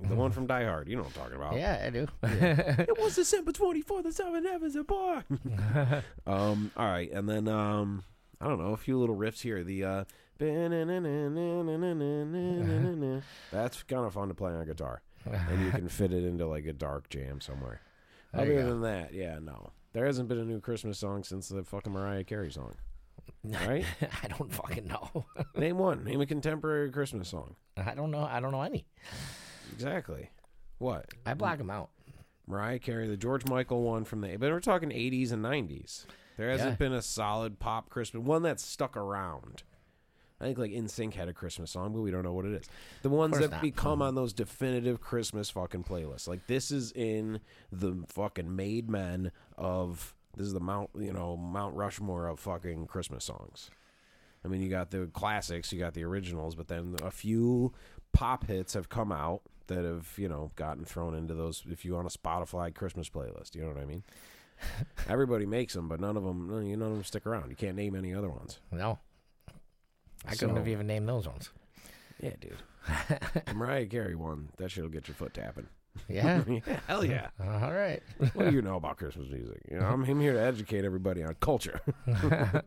The 0.08 0.14
one 0.14 0.32
from 0.32 0.46
Die 0.46 0.64
Hard. 0.64 0.88
You 0.88 0.96
know 0.96 1.02
what 1.02 1.16
I'm 1.16 1.22
talking 1.22 1.36
about. 1.36 1.56
Yeah, 1.56 1.82
I 1.84 1.90
do. 1.90 2.06
It 2.88 2.98
was 2.98 3.16
December 3.16 3.52
24th, 3.52 4.04
the 4.04 4.12
seven 4.12 4.44
heavens 4.44 4.76
are 4.76 4.84
born. 4.84 5.24
um, 6.26 6.70
all 6.76 6.86
right. 6.86 7.10
And 7.12 7.28
then, 7.28 7.48
um, 7.48 8.04
I 8.40 8.48
don't 8.48 8.58
know, 8.58 8.72
a 8.72 8.76
few 8.76 8.98
little 8.98 9.16
riffs 9.16 9.42
here. 9.42 9.64
The, 9.64 9.84
uh, 9.84 10.04
that's 13.50 13.82
kind 13.82 14.04
of 14.04 14.14
fun 14.14 14.28
to 14.28 14.34
play 14.34 14.52
on 14.52 14.66
guitar. 14.66 15.02
And 15.24 15.64
you 15.64 15.70
can 15.70 15.88
fit 15.88 16.12
it 16.12 16.24
into 16.24 16.46
like 16.46 16.66
a 16.66 16.72
dark 16.72 17.10
jam 17.10 17.40
somewhere. 17.40 17.80
There 18.32 18.42
Other 18.42 18.64
than 18.64 18.80
that, 18.82 19.12
yeah, 19.12 19.38
no. 19.40 19.72
There 19.92 20.06
hasn't 20.06 20.28
been 20.28 20.38
a 20.38 20.44
new 20.44 20.60
Christmas 20.60 20.98
song 20.98 21.24
since 21.24 21.48
the 21.48 21.64
fucking 21.64 21.92
Mariah 21.92 22.24
Carey 22.24 22.52
song. 22.52 22.74
Right? 23.44 23.84
I 24.22 24.28
don't 24.28 24.52
fucking 24.52 24.86
know. 24.86 25.24
Name 25.56 25.78
one. 25.78 26.04
Name 26.04 26.20
a 26.20 26.26
contemporary 26.26 26.90
Christmas 26.90 27.28
song. 27.28 27.56
I 27.76 27.94
don't 27.94 28.10
know. 28.10 28.22
I 28.22 28.40
don't 28.40 28.52
know 28.52 28.62
any. 28.62 28.86
Exactly. 29.72 30.30
What? 30.78 31.06
I 31.26 31.34
black 31.34 31.58
them 31.58 31.70
out. 31.70 31.90
Mariah 32.46 32.78
Carey, 32.78 33.06
the 33.08 33.16
George 33.16 33.44
Michael 33.46 33.82
one 33.82 34.04
from 34.04 34.20
the, 34.22 34.36
but 34.36 34.50
we're 34.50 34.60
talking 34.60 34.90
80s 34.90 35.32
and 35.32 35.44
90s. 35.44 36.06
There 36.38 36.48
hasn't 36.50 36.70
Yeah. 36.70 36.76
been 36.76 36.92
a 36.92 37.02
solid 37.02 37.58
pop 37.58 37.90
Christmas 37.90 38.24
one 38.24 38.42
that's 38.42 38.64
stuck 38.64 38.96
around. 38.96 39.64
I 40.40 40.44
think 40.44 40.56
like 40.58 40.70
NSYNC 40.70 41.14
had 41.14 41.28
a 41.28 41.32
Christmas 41.32 41.72
song, 41.72 41.92
but 41.92 42.00
we 42.00 42.12
don't 42.12 42.22
know 42.22 42.32
what 42.32 42.44
it 42.44 42.52
is. 42.52 42.68
The 43.02 43.08
ones 43.10 43.32
course 43.32 43.42
that 43.44 43.50
not. 43.50 43.60
become 43.60 44.00
on 44.00 44.14
those 44.14 44.32
definitive 44.32 45.00
Christmas 45.00 45.50
fucking 45.50 45.82
playlists. 45.82 46.28
Like 46.28 46.46
this 46.46 46.70
is 46.70 46.92
in 46.92 47.40
the 47.72 48.04
fucking 48.08 48.54
made 48.54 48.88
men 48.88 49.32
of 49.56 50.14
this 50.36 50.46
is 50.46 50.52
the 50.52 50.60
Mount 50.60 50.90
you 50.96 51.12
know 51.12 51.36
Mount 51.36 51.74
Rushmore 51.74 52.28
of 52.28 52.38
fucking 52.38 52.86
Christmas 52.86 53.24
songs. 53.24 53.68
I 54.44 54.48
mean, 54.48 54.62
you 54.62 54.68
got 54.70 54.90
the 54.92 55.06
classics, 55.12 55.72
you 55.72 55.80
got 55.80 55.94
the 55.94 56.04
originals, 56.04 56.54
but 56.54 56.68
then 56.68 56.94
a 57.02 57.10
few 57.10 57.74
pop 58.12 58.46
hits 58.46 58.74
have 58.74 58.88
come 58.88 59.10
out 59.10 59.42
that 59.68 59.84
have 59.84 60.12
you 60.16 60.28
know 60.28 60.50
gotten 60.56 60.84
thrown 60.84 61.14
into 61.14 61.34
those. 61.34 61.62
If 61.70 61.84
you 61.84 61.96
on 61.96 62.04
a 62.06 62.10
Spotify 62.10 62.74
Christmas 62.74 63.08
playlist, 63.08 63.54
you 63.54 63.62
know 63.62 63.68
what 63.68 63.78
I 63.78 63.84
mean. 63.86 64.02
Everybody 65.08 65.46
makes 65.46 65.74
them, 65.74 65.88
but 65.88 66.00
none 66.00 66.16
of 66.16 66.24
them, 66.24 66.50
you 66.66 66.76
none 66.76 66.88
of 66.88 66.94
them 66.94 67.04
stick 67.04 67.26
around. 67.26 67.50
You 67.50 67.56
can't 67.56 67.76
name 67.76 67.94
any 67.94 68.12
other 68.14 68.28
ones. 68.28 68.58
No. 68.72 68.98
I 70.26 70.34
couldn't 70.34 70.56
have 70.56 70.66
even 70.68 70.86
named 70.88 71.08
those 71.08 71.28
ones. 71.28 71.50
Yeah, 72.20 72.32
dude. 72.40 72.56
Mariah 73.54 73.86
Carey 73.86 74.16
one, 74.16 74.48
that 74.56 74.70
shit'll 74.70 74.90
get 74.90 75.06
your 75.06 75.14
foot 75.14 75.32
tapping. 75.34 75.68
Yeah. 76.08 76.42
Yeah, 76.48 76.80
Hell 76.86 77.04
yeah. 77.04 77.28
All 77.40 77.72
right. 77.72 78.02
what 78.34 78.50
do 78.50 78.54
you 78.54 78.62
know 78.62 78.76
about 78.76 78.96
Christmas 78.98 79.28
music? 79.30 79.60
You 79.70 79.78
know, 79.78 79.86
I'm, 79.86 80.02
I'm 80.04 80.20
here 80.20 80.32
to 80.32 80.40
educate 80.40 80.84
everybody 80.84 81.22
on 81.22 81.34
culture. 81.40 81.80
You're 82.06 82.62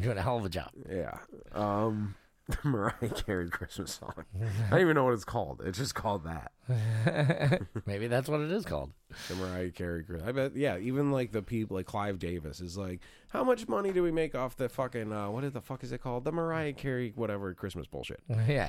doing 0.00 0.18
a 0.18 0.22
hell 0.22 0.38
of 0.38 0.44
a 0.44 0.48
job. 0.48 0.70
yeah. 0.90 1.18
Um, 1.52 2.14
Mariah 2.64 3.08
Carey 3.14 3.48
Christmas 3.48 3.94
song. 3.94 4.24
I 4.66 4.70
don't 4.70 4.80
even 4.82 4.94
know 4.94 5.04
what 5.04 5.14
it's 5.14 5.24
called. 5.24 5.62
It's 5.64 5.78
just 5.78 5.94
called 5.94 6.24
that. 6.24 6.52
Maybe 7.86 8.06
that's 8.06 8.28
what 8.28 8.40
it 8.40 8.50
is 8.50 8.64
called. 8.64 8.92
The 9.28 9.34
Mariah 9.36 9.70
Carey. 9.70 10.04
Chris- 10.04 10.22
I 10.26 10.32
bet. 10.32 10.54
Yeah. 10.54 10.76
Even 10.78 11.10
like 11.10 11.32
the 11.32 11.42
people 11.42 11.76
like 11.76 11.86
Clive 11.86 12.18
Davis 12.18 12.60
is 12.60 12.76
like, 12.76 13.00
how 13.28 13.44
much 13.44 13.66
money 13.66 13.92
do 13.92 14.02
we 14.02 14.10
make 14.10 14.34
off 14.34 14.56
the 14.56 14.68
fucking 14.68 15.12
uh, 15.12 15.30
what 15.30 15.50
the 15.52 15.60
fuck 15.60 15.82
is 15.84 15.92
it 15.92 16.02
called? 16.02 16.24
The 16.24 16.32
Mariah 16.32 16.74
Carey 16.74 17.12
whatever 17.14 17.54
Christmas 17.54 17.86
bullshit. 17.86 18.20
Yeah. 18.46 18.68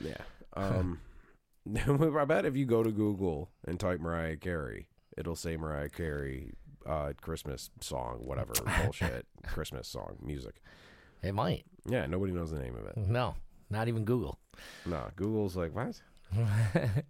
Yeah. 0.00 0.16
Um, 0.56 1.00
I 1.76 2.24
bet 2.24 2.46
if 2.46 2.56
you 2.56 2.64
go 2.66 2.82
to 2.82 2.90
Google 2.90 3.50
and 3.64 3.78
type 3.78 4.00
Mariah 4.00 4.36
Carey, 4.36 4.88
it'll 5.16 5.36
say 5.36 5.56
Mariah 5.56 5.88
Carey 5.90 6.52
uh, 6.86 7.12
Christmas 7.20 7.70
song, 7.80 8.18
whatever 8.22 8.54
bullshit 8.82 9.26
Christmas 9.46 9.86
song 9.86 10.16
music. 10.22 10.62
It 11.22 11.34
might. 11.34 11.64
Yeah, 11.86 12.06
nobody 12.06 12.32
knows 12.32 12.50
the 12.50 12.58
name 12.58 12.76
of 12.76 12.86
it. 12.86 12.96
No. 12.96 13.34
Not 13.70 13.88
even 13.88 14.04
Google. 14.04 14.38
No, 14.86 15.08
Google's 15.16 15.56
like 15.56 15.74
what? 15.74 16.00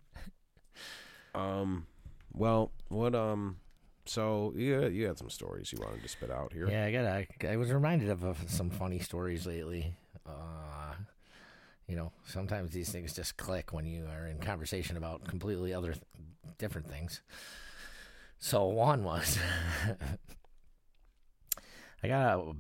um, 1.35 1.87
well, 2.33 2.73
what 2.89 3.15
um, 3.15 3.59
so 4.07 4.53
you 4.57 4.87
you 4.89 5.07
had 5.07 5.19
some 5.19 5.31
stories 5.31 5.73
you 5.73 5.79
wanted 5.81 6.03
to 6.03 6.09
spit 6.09 6.31
out 6.31 6.53
here. 6.53 6.69
Yeah, 6.69 6.85
I 6.87 6.93
got. 6.93 7.05
I, 7.05 7.27
I 7.53 7.57
was 7.57 7.71
reminded 7.71 8.11
of, 8.11 8.25
of 8.25 8.39
some 8.49 8.71
funny 8.71 8.99
stories 8.99 9.47
lately. 9.47 9.95
Uh, 10.27 10.95
you 11.87 11.97
know, 11.97 12.13
sometimes 12.27 12.73
these 12.73 12.91
things 12.91 13.15
just 13.15 13.37
click 13.37 13.73
when 13.73 13.87
you 13.87 14.07
are 14.07 14.27
in 14.27 14.39
conversation 14.39 14.97
about 14.97 15.25
completely 15.25 15.73
other, 15.73 15.93
th- 15.93 16.05
different 16.59 16.89
things. 16.89 17.23
So 18.39 18.67
one 18.67 19.05
was, 19.05 19.39
I 22.03 22.09
got 22.09 22.39
a. 22.39 22.53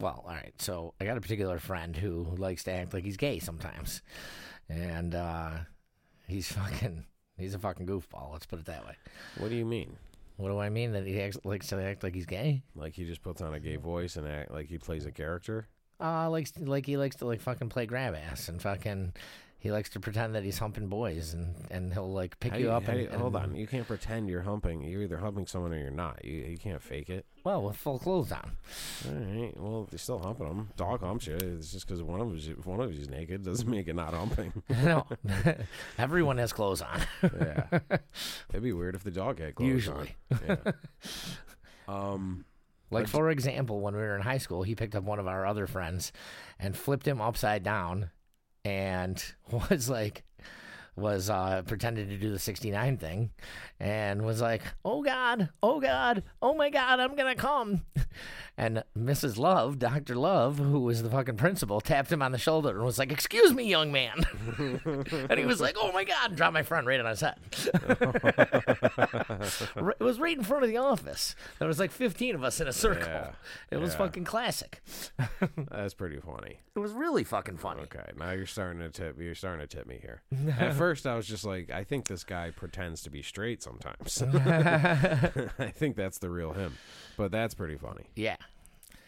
Well, 0.00 0.24
all 0.26 0.34
right. 0.34 0.52
So 0.58 0.94
I 1.00 1.04
got 1.04 1.16
a 1.16 1.20
particular 1.20 1.58
friend 1.58 1.96
who 1.96 2.26
likes 2.36 2.64
to 2.64 2.72
act 2.72 2.94
like 2.94 3.04
he's 3.04 3.16
gay 3.16 3.38
sometimes, 3.38 4.02
and 4.68 5.14
uh, 5.14 5.50
he's 6.26 6.50
fucking. 6.52 7.04
He's 7.36 7.54
a 7.54 7.58
fucking 7.58 7.86
goofball. 7.86 8.32
Let's 8.32 8.46
put 8.46 8.60
it 8.60 8.66
that 8.66 8.86
way. 8.86 8.94
What 9.38 9.50
do 9.50 9.56
you 9.56 9.64
mean? 9.64 9.96
What 10.36 10.50
do 10.50 10.58
I 10.58 10.68
mean? 10.68 10.92
That 10.92 11.04
he 11.04 11.20
acts, 11.20 11.36
likes 11.42 11.66
to 11.68 11.82
act 11.82 12.04
like 12.04 12.14
he's 12.14 12.26
gay? 12.26 12.62
Like 12.76 12.94
he 12.94 13.04
just 13.04 13.22
puts 13.22 13.40
on 13.40 13.54
a 13.54 13.58
gay 13.60 13.74
voice 13.74 14.14
and 14.14 14.26
act 14.28 14.52
like 14.52 14.68
he 14.68 14.78
plays 14.78 15.04
a 15.04 15.10
character? 15.10 15.66
Uh, 16.00 16.28
likes 16.30 16.52
like 16.58 16.86
he 16.86 16.96
likes 16.96 17.16
to 17.16 17.24
like 17.24 17.40
fucking 17.40 17.68
play 17.68 17.86
grab 17.86 18.14
ass 18.14 18.48
and 18.48 18.60
fucking 18.60 19.14
he 19.64 19.72
likes 19.72 19.88
to 19.88 19.98
pretend 19.98 20.34
that 20.34 20.44
he's 20.44 20.58
humping 20.58 20.88
boys, 20.88 21.32
and 21.32 21.54
and 21.70 21.90
he'll 21.92 22.12
like 22.12 22.38
pick 22.38 22.52
How 22.52 22.58
you 22.58 22.64
do 22.66 22.70
up. 22.72 22.84
how 22.84 22.92
and, 22.92 23.00
you- 23.00 23.08
hold 23.18 23.34
and- 23.34 23.52
on, 23.52 23.56
you 23.56 23.66
can't 23.66 23.86
pretend 23.88 24.28
you're 24.28 24.42
humping. 24.42 24.82
You're 24.84 25.02
either 25.02 25.16
humping 25.16 25.46
someone 25.46 25.72
or 25.72 25.78
you're 25.78 25.90
not. 25.90 26.22
You 26.22 26.34
you 26.34 26.58
can't 26.58 26.82
fake 26.82 27.08
it. 27.08 27.24
Well, 27.44 27.62
with 27.62 27.76
full 27.76 27.98
clothes 27.98 28.30
on. 28.30 28.52
All 29.08 29.14
right. 29.14 29.52
Well, 29.56 29.88
you're 29.90 29.98
still 29.98 30.18
humping 30.18 30.48
them. 30.48 30.68
Dog 30.76 31.00
humps 31.00 31.26
you. 31.26 31.34
It's 31.36 31.72
just 31.72 31.86
because 31.86 32.02
one 32.02 32.20
of 32.20 32.28
them's 32.28 32.46
if 32.46 32.66
one 32.66 32.80
of 32.80 32.92
you's 32.92 33.08
naked 33.08 33.42
doesn't 33.42 33.68
make 33.68 33.88
it 33.88 33.96
not 33.96 34.12
humping. 34.12 34.52
no, 34.68 35.06
everyone 35.98 36.36
has 36.38 36.52
clothes 36.52 36.82
on. 36.82 37.00
yeah. 37.22 37.78
It'd 38.50 38.62
be 38.62 38.72
weird 38.74 38.94
if 38.94 39.02
the 39.02 39.10
dog 39.10 39.40
had 39.40 39.54
clothes 39.54 39.68
Usually. 39.70 40.14
on. 40.30 40.38
Yeah. 40.46 40.72
um. 41.88 42.44
Like 42.90 43.08
for 43.08 43.28
example, 43.30 43.80
when 43.80 43.94
we 43.94 44.00
were 44.00 44.14
in 44.14 44.22
high 44.22 44.38
school, 44.38 44.62
he 44.62 44.74
picked 44.76 44.94
up 44.94 45.02
one 45.02 45.18
of 45.18 45.26
our 45.26 45.44
other 45.46 45.66
friends 45.66 46.12
and 46.60 46.76
flipped 46.76 47.08
him 47.08 47.20
upside 47.20 47.64
down, 47.64 48.10
and 48.64 49.22
was 49.70 49.88
like, 49.88 50.24
was 50.96 51.28
uh, 51.28 51.62
pretending 51.66 52.08
to 52.08 52.16
do 52.16 52.30
the 52.30 52.38
sixty 52.38 52.70
nine 52.70 52.96
thing, 52.96 53.30
and 53.80 54.24
was 54.24 54.40
like, 54.40 54.62
"Oh 54.84 55.02
God, 55.02 55.48
oh 55.62 55.80
God, 55.80 56.22
oh 56.40 56.54
my 56.54 56.70
God, 56.70 57.00
I'm 57.00 57.16
gonna 57.16 57.34
come," 57.34 57.82
and 58.56 58.84
Mrs. 58.96 59.36
Love, 59.38 59.78
Doctor 59.78 60.14
Love, 60.14 60.58
who 60.58 60.80
was 60.80 61.02
the 61.02 61.10
fucking 61.10 61.36
principal, 61.36 61.80
tapped 61.80 62.12
him 62.12 62.22
on 62.22 62.32
the 62.32 62.38
shoulder 62.38 62.70
and 62.70 62.84
was 62.84 62.98
like, 62.98 63.10
"Excuse 63.12 63.52
me, 63.52 63.64
young 63.64 63.90
man," 63.92 64.24
and 64.58 65.38
he 65.38 65.44
was 65.44 65.60
like, 65.60 65.76
"Oh 65.78 65.90
my 65.92 66.04
God," 66.04 66.28
and 66.30 66.36
dropped 66.36 66.54
my 66.54 66.62
friend 66.62 66.86
right 66.86 67.00
on 67.00 67.06
his 67.06 67.20
head. 67.20 67.38
It 69.76 70.00
was 70.00 70.18
right 70.18 70.36
in 70.36 70.42
front 70.44 70.64
of 70.64 70.68
the 70.70 70.76
office. 70.76 71.34
There 71.58 71.68
was 71.68 71.78
like 71.78 71.90
15 71.90 72.34
of 72.34 72.44
us 72.44 72.60
in 72.60 72.68
a 72.68 72.72
circle. 72.72 73.06
Yeah, 73.06 73.30
It 73.70 73.78
was 73.78 73.92
yeah. 73.92 73.98
fucking 73.98 74.24
classic. 74.24 74.82
That's 75.70 75.94
pretty 75.94 76.18
funny. 76.18 76.58
It 76.74 76.78
was 76.78 76.92
really 76.92 77.24
fucking 77.24 77.58
funny. 77.58 77.82
Okay, 77.82 78.10
now 78.18 78.30
you're 78.32 78.46
starting 78.46 78.80
to 78.80 78.90
tip. 78.90 79.18
You're 79.20 79.34
starting 79.34 79.66
to 79.66 79.76
tip 79.76 79.86
me 79.86 79.98
here. 80.00 80.22
At 80.58 80.74
first, 80.74 81.06
I 81.06 81.14
was 81.16 81.26
just 81.26 81.44
like, 81.44 81.70
I 81.70 81.84
think 81.84 82.06
this 82.06 82.24
guy 82.24 82.50
pretends 82.50 83.02
to 83.02 83.10
be 83.10 83.22
straight 83.22 83.62
sometimes. 83.62 84.22
I 84.22 85.72
think 85.74 85.96
that's 85.96 86.18
the 86.18 86.30
real 86.30 86.52
him, 86.52 86.74
but 87.16 87.30
that's 87.30 87.54
pretty 87.54 87.76
funny. 87.76 88.04
Yeah. 88.16 88.36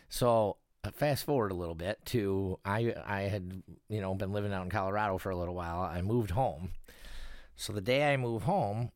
So 0.09 0.57
uh, 0.85 0.91
fast 0.93 1.25
forward 1.25 1.51
a 1.51 1.55
little 1.55 1.75
bit 1.75 1.99
to 2.07 2.59
I 2.65 2.95
I 3.05 3.23
had 3.23 3.63
you 3.89 4.01
know 4.01 4.15
been 4.15 4.33
living 4.33 4.53
out 4.53 4.65
in 4.65 4.71
Colorado 4.71 5.19
for 5.19 5.31
a 5.31 5.37
little 5.37 5.55
while. 5.55 5.81
I 5.81 6.03
moved 6.03 6.31
home. 6.31 6.73
So 7.57 7.73
the 7.73 7.81
day 7.81 8.13
I 8.13 8.17
move 8.17 8.43
home, 8.43 8.91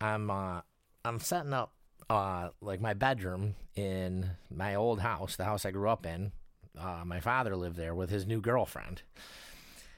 I'm 0.00 0.30
uh 0.30 0.60
I'm 1.04 1.20
setting 1.20 1.52
up 1.52 1.72
uh 2.08 2.50
like 2.60 2.80
my 2.80 2.94
bedroom 2.94 3.54
in 3.76 4.30
my 4.50 4.74
old 4.74 5.00
house, 5.00 5.36
the 5.36 5.44
house 5.44 5.64
I 5.64 5.70
grew 5.70 5.88
up 5.88 6.06
in. 6.06 6.32
Uh, 6.78 7.02
my 7.04 7.20
father 7.20 7.56
lived 7.56 7.76
there 7.76 7.94
with 7.94 8.10
his 8.10 8.26
new 8.26 8.40
girlfriend. 8.40 9.02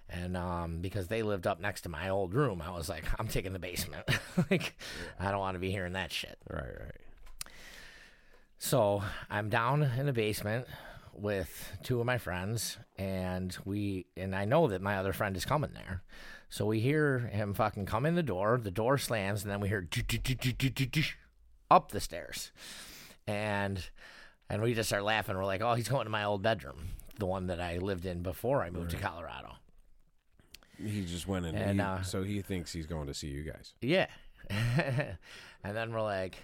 And 0.09 0.37
um, 0.37 0.81
because 0.81 1.09
they 1.09 1.23
lived 1.23 1.47
up 1.47 1.59
next 1.61 1.83
to 1.83 1.89
my 1.89 2.11
old 2.11 2.35
room, 2.35 2.61
I 2.61 2.71
was 2.71 2.89
like, 2.89 3.05
I'm 3.19 3.29
taking 3.29 3.53
the 3.55 3.59
basement. 3.59 4.07
like, 4.51 4.77
I 5.19 5.31
don't 5.31 5.41
want 5.41 5.55
to 5.55 5.59
be 5.59 5.71
hearing 5.71 5.95
that 5.95 6.13
shit. 6.13 6.39
Right, 6.51 6.63
right. 6.63 7.02
So 8.63 9.03
I'm 9.29 9.49
down 9.49 9.83
in 9.83 10.07
the 10.07 10.13
basement 10.13 10.69
with 11.13 11.77
two 11.83 11.99
of 11.99 12.07
my 12.07 12.17
friends, 12.17 12.79
and 12.97 13.55
we 13.65 14.07
and 14.17 14.37
I 14.37 14.45
know 14.45 14.69
that 14.69 14.81
my 14.81 14.99
other 14.99 15.13
friend 15.13 15.37
is 15.37 15.45
coming 15.45 15.73
there. 15.75 16.05
So 16.49 16.65
we 16.67 16.79
hear 16.79 17.19
him 17.19 17.55
fucking 17.55 17.87
come 17.87 18.07
in 18.07 18.15
the 18.15 18.23
door. 18.23 18.61
The 18.63 18.71
door 18.71 18.99
slams, 18.99 19.43
and 19.43 19.51
then 19.51 19.59
we 19.59 19.67
hear 19.67 19.89
up 21.73 21.91
the 21.91 21.99
stairs, 22.01 22.53
and 23.27 23.85
and 24.49 24.63
we 24.63 24.75
just 24.75 24.91
start 24.91 25.03
laughing. 25.03 25.35
We're 25.37 25.45
like, 25.45 25.61
"Oh, 25.61 25.75
he's 25.75 25.89
going 25.89 26.05
to 26.05 26.11
my 26.11 26.23
old 26.23 26.43
bedroom, 26.43 26.91
the 27.19 27.27
one 27.27 27.49
that 27.49 27.61
I 27.61 27.79
lived 27.79 28.07
in 28.07 28.23
before 28.23 28.63
I 28.63 28.71
moved 28.71 28.93
to 28.93 28.97
Colorado." 28.97 29.57
He 30.79 31.05
just 31.05 31.27
went 31.27 31.47
in, 31.47 31.57
And, 31.57 31.81
he- 31.81 31.85
uh, 31.85 32.03
so 32.03 32.23
he 32.23 32.43
thinks 32.43 32.73
he's 32.73 32.87
going 32.87 33.09
to 33.09 33.15
see 33.15 33.27
you 33.27 33.43
guys. 33.43 33.75
Yeah. 33.81 34.07
and 34.49 35.17
then 35.77 35.93
we're 35.93 36.01
like, 36.03 36.37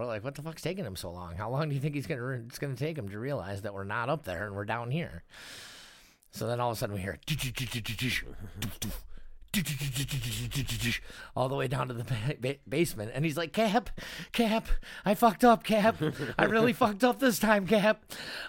we're 0.00 0.06
like, 0.06 0.24
what 0.24 0.34
the 0.34 0.42
fuck's 0.42 0.62
taking 0.62 0.84
him 0.84 0.96
so 0.96 1.10
long? 1.10 1.36
How 1.36 1.50
long 1.50 1.68
do 1.68 1.74
you 1.74 1.80
think 1.80 1.94
he's 1.94 2.06
gonna 2.06 2.42
it's 2.46 2.58
gonna 2.58 2.74
take 2.74 2.96
him 2.96 3.08
to 3.10 3.18
realize 3.18 3.62
that 3.62 3.74
we're 3.74 3.84
not 3.84 4.08
up 4.08 4.24
there 4.24 4.46
and 4.46 4.56
we're 4.56 4.64
down 4.64 4.90
here? 4.90 5.22
So 6.32 6.46
then 6.46 6.60
all 6.60 6.70
of 6.70 6.76
a 6.76 6.78
sudden 6.78 6.94
we 6.94 7.02
hear 7.02 7.18
all 11.36 11.48
the 11.48 11.54
way 11.56 11.66
down 11.68 11.88
to 11.88 11.94
the 11.94 12.04
ba- 12.04 12.36
ba- 12.40 12.56
basement, 12.68 13.10
and 13.14 13.24
he's 13.24 13.36
like, 13.36 13.52
"Cap, 13.52 13.90
Cap, 14.32 14.68
I 15.04 15.14
fucked 15.14 15.44
up, 15.44 15.64
Cap. 15.64 15.96
I 16.38 16.44
really 16.44 16.72
fucked 16.74 17.02
up 17.04 17.18
this 17.18 17.38
time, 17.38 17.66
Cap. 17.66 18.02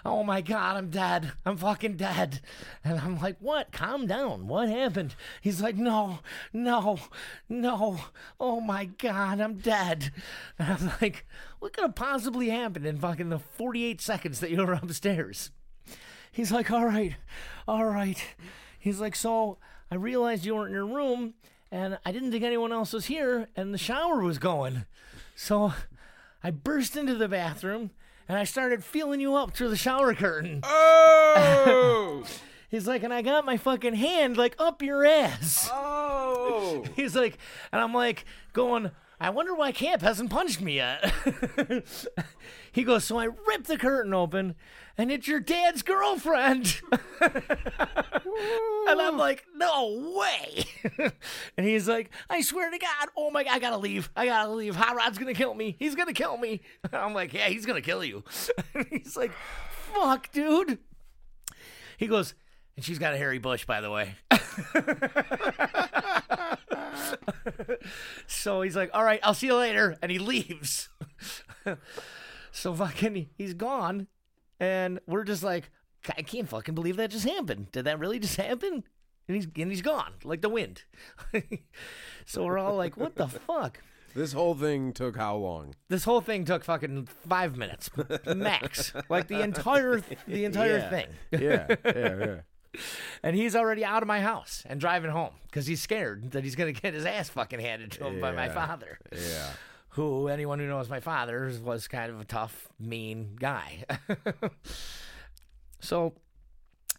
Oh 0.04 0.22
my 0.22 0.40
god, 0.40 0.76
I'm 0.76 0.90
dead. 0.90 1.32
I'm 1.44 1.56
fucking 1.56 1.96
dead." 1.96 2.40
And 2.84 2.98
I'm 3.00 3.20
like, 3.20 3.36
"What? 3.40 3.72
Calm 3.72 4.06
down. 4.06 4.46
What 4.46 4.68
happened?" 4.68 5.14
He's 5.40 5.60
like, 5.60 5.76
"No, 5.76 6.20
no, 6.52 6.98
no. 7.48 7.98
Oh 8.38 8.60
my 8.60 8.84
god, 8.84 9.40
I'm 9.40 9.54
dead." 9.54 10.12
And 10.58 10.68
I'm 10.68 10.92
like, 11.00 11.26
"What 11.58 11.72
could 11.72 11.82
have 11.82 11.94
possibly 11.94 12.50
happened 12.50 12.86
in 12.86 12.98
fucking 12.98 13.30
the 13.30 13.38
48 13.38 14.00
seconds 14.00 14.40
that 14.40 14.50
you 14.50 14.64
were 14.64 14.74
upstairs?" 14.74 15.50
He's 16.30 16.50
like, 16.50 16.70
all 16.70 16.86
right, 16.86 17.16
all 17.68 17.84
right. 17.84 18.24
He's 18.78 19.00
like, 19.00 19.14
so 19.14 19.58
I 19.92 19.96
realized 19.96 20.46
you 20.46 20.54
weren't 20.54 20.68
in 20.68 20.74
your 20.74 20.86
room, 20.86 21.34
and 21.70 21.98
I 22.02 22.12
didn't 22.12 22.32
think 22.32 22.42
anyone 22.42 22.72
else 22.72 22.94
was 22.94 23.04
here, 23.04 23.48
and 23.54 23.74
the 23.74 23.78
shower 23.78 24.22
was 24.22 24.38
going. 24.38 24.86
So 25.36 25.74
I 26.42 26.50
burst 26.50 26.96
into 26.96 27.14
the 27.14 27.28
bathroom, 27.28 27.90
and 28.26 28.38
I 28.38 28.44
started 28.44 28.82
feeling 28.82 29.20
you 29.20 29.34
up 29.34 29.52
through 29.52 29.68
the 29.68 29.76
shower 29.76 30.14
curtain. 30.14 30.60
Oh! 30.62 32.24
He's 32.70 32.86
like, 32.86 33.02
and 33.02 33.12
I 33.12 33.20
got 33.20 33.44
my 33.44 33.58
fucking 33.58 33.92
hand 33.92 34.38
like 34.38 34.56
up 34.58 34.80
your 34.80 35.04
ass. 35.04 35.68
oh! 35.70 36.84
He's 36.96 37.14
like, 37.14 37.36
and 37.70 37.82
I'm 37.82 37.92
like, 37.92 38.24
going, 38.54 38.92
I 39.22 39.30
wonder 39.30 39.54
why 39.54 39.70
Cap 39.70 40.02
hasn't 40.02 40.30
punched 40.30 40.60
me 40.60 40.74
yet. 40.74 41.12
he 42.72 42.82
goes, 42.82 43.04
so 43.04 43.20
I 43.20 43.26
ripped 43.46 43.68
the 43.68 43.78
curtain 43.78 44.12
open, 44.12 44.56
and 44.98 45.12
it's 45.12 45.28
your 45.28 45.38
dad's 45.38 45.82
girlfriend. 45.82 46.80
and 47.20 47.40
I'm 48.88 49.16
like, 49.16 49.44
no 49.54 50.12
way. 50.18 50.64
and 51.56 51.64
he's 51.64 51.86
like, 51.86 52.10
I 52.28 52.40
swear 52.40 52.68
to 52.68 52.78
God, 52.78 53.10
oh 53.16 53.30
my 53.30 53.44
God, 53.44 53.52
I 53.52 53.58
gotta 53.60 53.76
leave. 53.76 54.10
I 54.16 54.26
gotta 54.26 54.50
leave. 54.50 54.74
Hot 54.74 54.96
Rod's 54.96 55.18
gonna 55.18 55.34
kill 55.34 55.54
me. 55.54 55.76
He's 55.78 55.94
gonna 55.94 56.14
kill 56.14 56.36
me. 56.36 56.60
I'm 56.92 57.14
like, 57.14 57.32
yeah, 57.32 57.46
he's 57.46 57.64
gonna 57.64 57.80
kill 57.80 58.02
you. 58.02 58.24
he's 58.90 59.16
like, 59.16 59.30
fuck, 59.94 60.32
dude. 60.32 60.80
He 61.96 62.08
goes, 62.08 62.34
and 62.74 62.84
she's 62.84 62.98
got 62.98 63.14
a 63.14 63.16
hairy 63.16 63.38
bush, 63.38 63.66
by 63.66 63.80
the 63.80 63.90
way. 63.92 64.16
so 68.26 68.62
he's 68.62 68.76
like, 68.76 68.90
all 68.92 69.04
right, 69.04 69.20
I'll 69.22 69.34
see 69.34 69.46
you 69.46 69.56
later. 69.56 69.96
And 70.02 70.10
he 70.10 70.18
leaves. 70.18 70.88
so 72.52 72.74
fucking, 72.74 73.28
he's 73.36 73.54
gone. 73.54 74.06
And 74.60 75.00
we're 75.06 75.24
just 75.24 75.42
like, 75.42 75.70
I 76.16 76.22
can't 76.22 76.48
fucking 76.48 76.74
believe 76.74 76.96
that 76.96 77.10
just 77.10 77.28
happened. 77.28 77.72
Did 77.72 77.84
that 77.84 77.98
really 77.98 78.18
just 78.18 78.36
happen? 78.36 78.84
And 79.28 79.36
he's, 79.36 79.46
and 79.56 79.70
he's 79.70 79.82
gone, 79.82 80.14
like 80.24 80.40
the 80.42 80.48
wind. 80.48 80.82
so 82.26 82.44
we're 82.44 82.58
all 82.58 82.76
like, 82.76 82.96
what 82.96 83.16
the 83.16 83.28
fuck? 83.28 83.78
This 84.14 84.32
whole 84.34 84.54
thing 84.54 84.92
took 84.92 85.16
how 85.16 85.36
long? 85.36 85.74
This 85.88 86.04
whole 86.04 86.20
thing 86.20 86.44
took 86.44 86.64
fucking 86.64 87.08
five 87.28 87.56
minutes 87.56 87.88
max, 88.26 88.92
like 89.08 89.26
the 89.28 89.40
entire 89.40 90.02
the 90.26 90.44
entire 90.44 90.76
Yeah. 90.78 90.90
thing. 90.90 91.06
Yeah, 91.32 91.66
yeah, 91.86 92.16
yeah. 92.18 92.40
And 93.24 93.36
he's 93.36 93.54
already 93.54 93.84
out 93.84 94.02
of 94.02 94.08
my 94.08 94.20
house 94.20 94.64
and 94.66 94.80
driving 94.80 95.10
home 95.12 95.34
because 95.46 95.66
he's 95.66 95.80
scared 95.80 96.32
that 96.32 96.42
he's 96.42 96.56
gonna 96.56 96.72
get 96.72 96.92
his 96.92 97.06
ass 97.06 97.28
fucking 97.28 97.60
handed 97.60 97.92
to 97.92 98.06
him 98.06 98.20
by 98.20 98.32
my 98.32 98.48
father. 98.48 98.98
Yeah. 99.12 99.50
Who 99.90 100.26
anyone 100.26 100.58
who 100.58 100.66
knows 100.66 100.88
my 100.88 100.98
father 100.98 101.52
was 101.62 101.86
kind 101.86 102.10
of 102.10 102.20
a 102.20 102.24
tough, 102.24 102.68
mean 102.80 103.36
guy. 103.38 103.84
so, 105.80 106.14